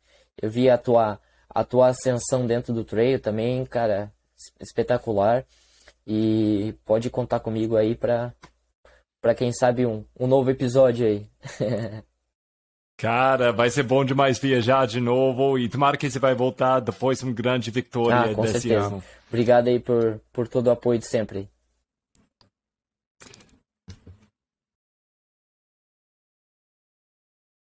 eu 0.41 0.49
vi 0.49 0.69
a 0.69 0.77
tua, 0.77 1.19
a 1.49 1.64
tua 1.64 1.88
ascensão 1.89 2.45
dentro 2.47 2.73
do 2.73 2.84
trail 2.84 3.19
também, 3.19 3.65
cara, 3.65 4.11
espetacular. 4.60 5.45
E 6.07 6.76
pode 6.85 7.10
contar 7.10 7.39
comigo 7.39 7.76
aí 7.76 7.95
para 7.95 8.34
para 9.22 9.34
quem 9.34 9.52
sabe 9.52 9.88
um, 9.88 10.06
um 10.19 10.27
novo 10.27 10.52
episódio 10.52 11.07
aí. 11.07 11.27
Cara, 12.97 13.51
vai 13.51 13.69
ser 13.69 13.84
bom 13.84 14.05
demais 14.05 14.39
viajar 14.39 14.88
de 14.88 15.01
novo 15.01 15.59
e 15.59 15.67
tomara 15.67 15.97
que 15.97 16.09
você 16.09 16.17
vai 16.17 16.34
voltar 16.34 16.80
depois 16.80 17.19
de 17.19 17.26
uma 17.26 17.34
grande 17.34 17.69
vitória 17.69 18.31
ah, 18.31 18.34
com 18.34 18.41
desse 18.41 18.61
certeza. 18.61 18.88
ano. 18.88 19.03
Obrigado 19.27 19.67
aí 19.67 19.80
por, 19.80 20.22
por 20.31 20.47
todo 20.47 20.67
o 20.67 20.72
apoio 20.72 20.97
de 20.97 21.05
sempre. 21.05 21.49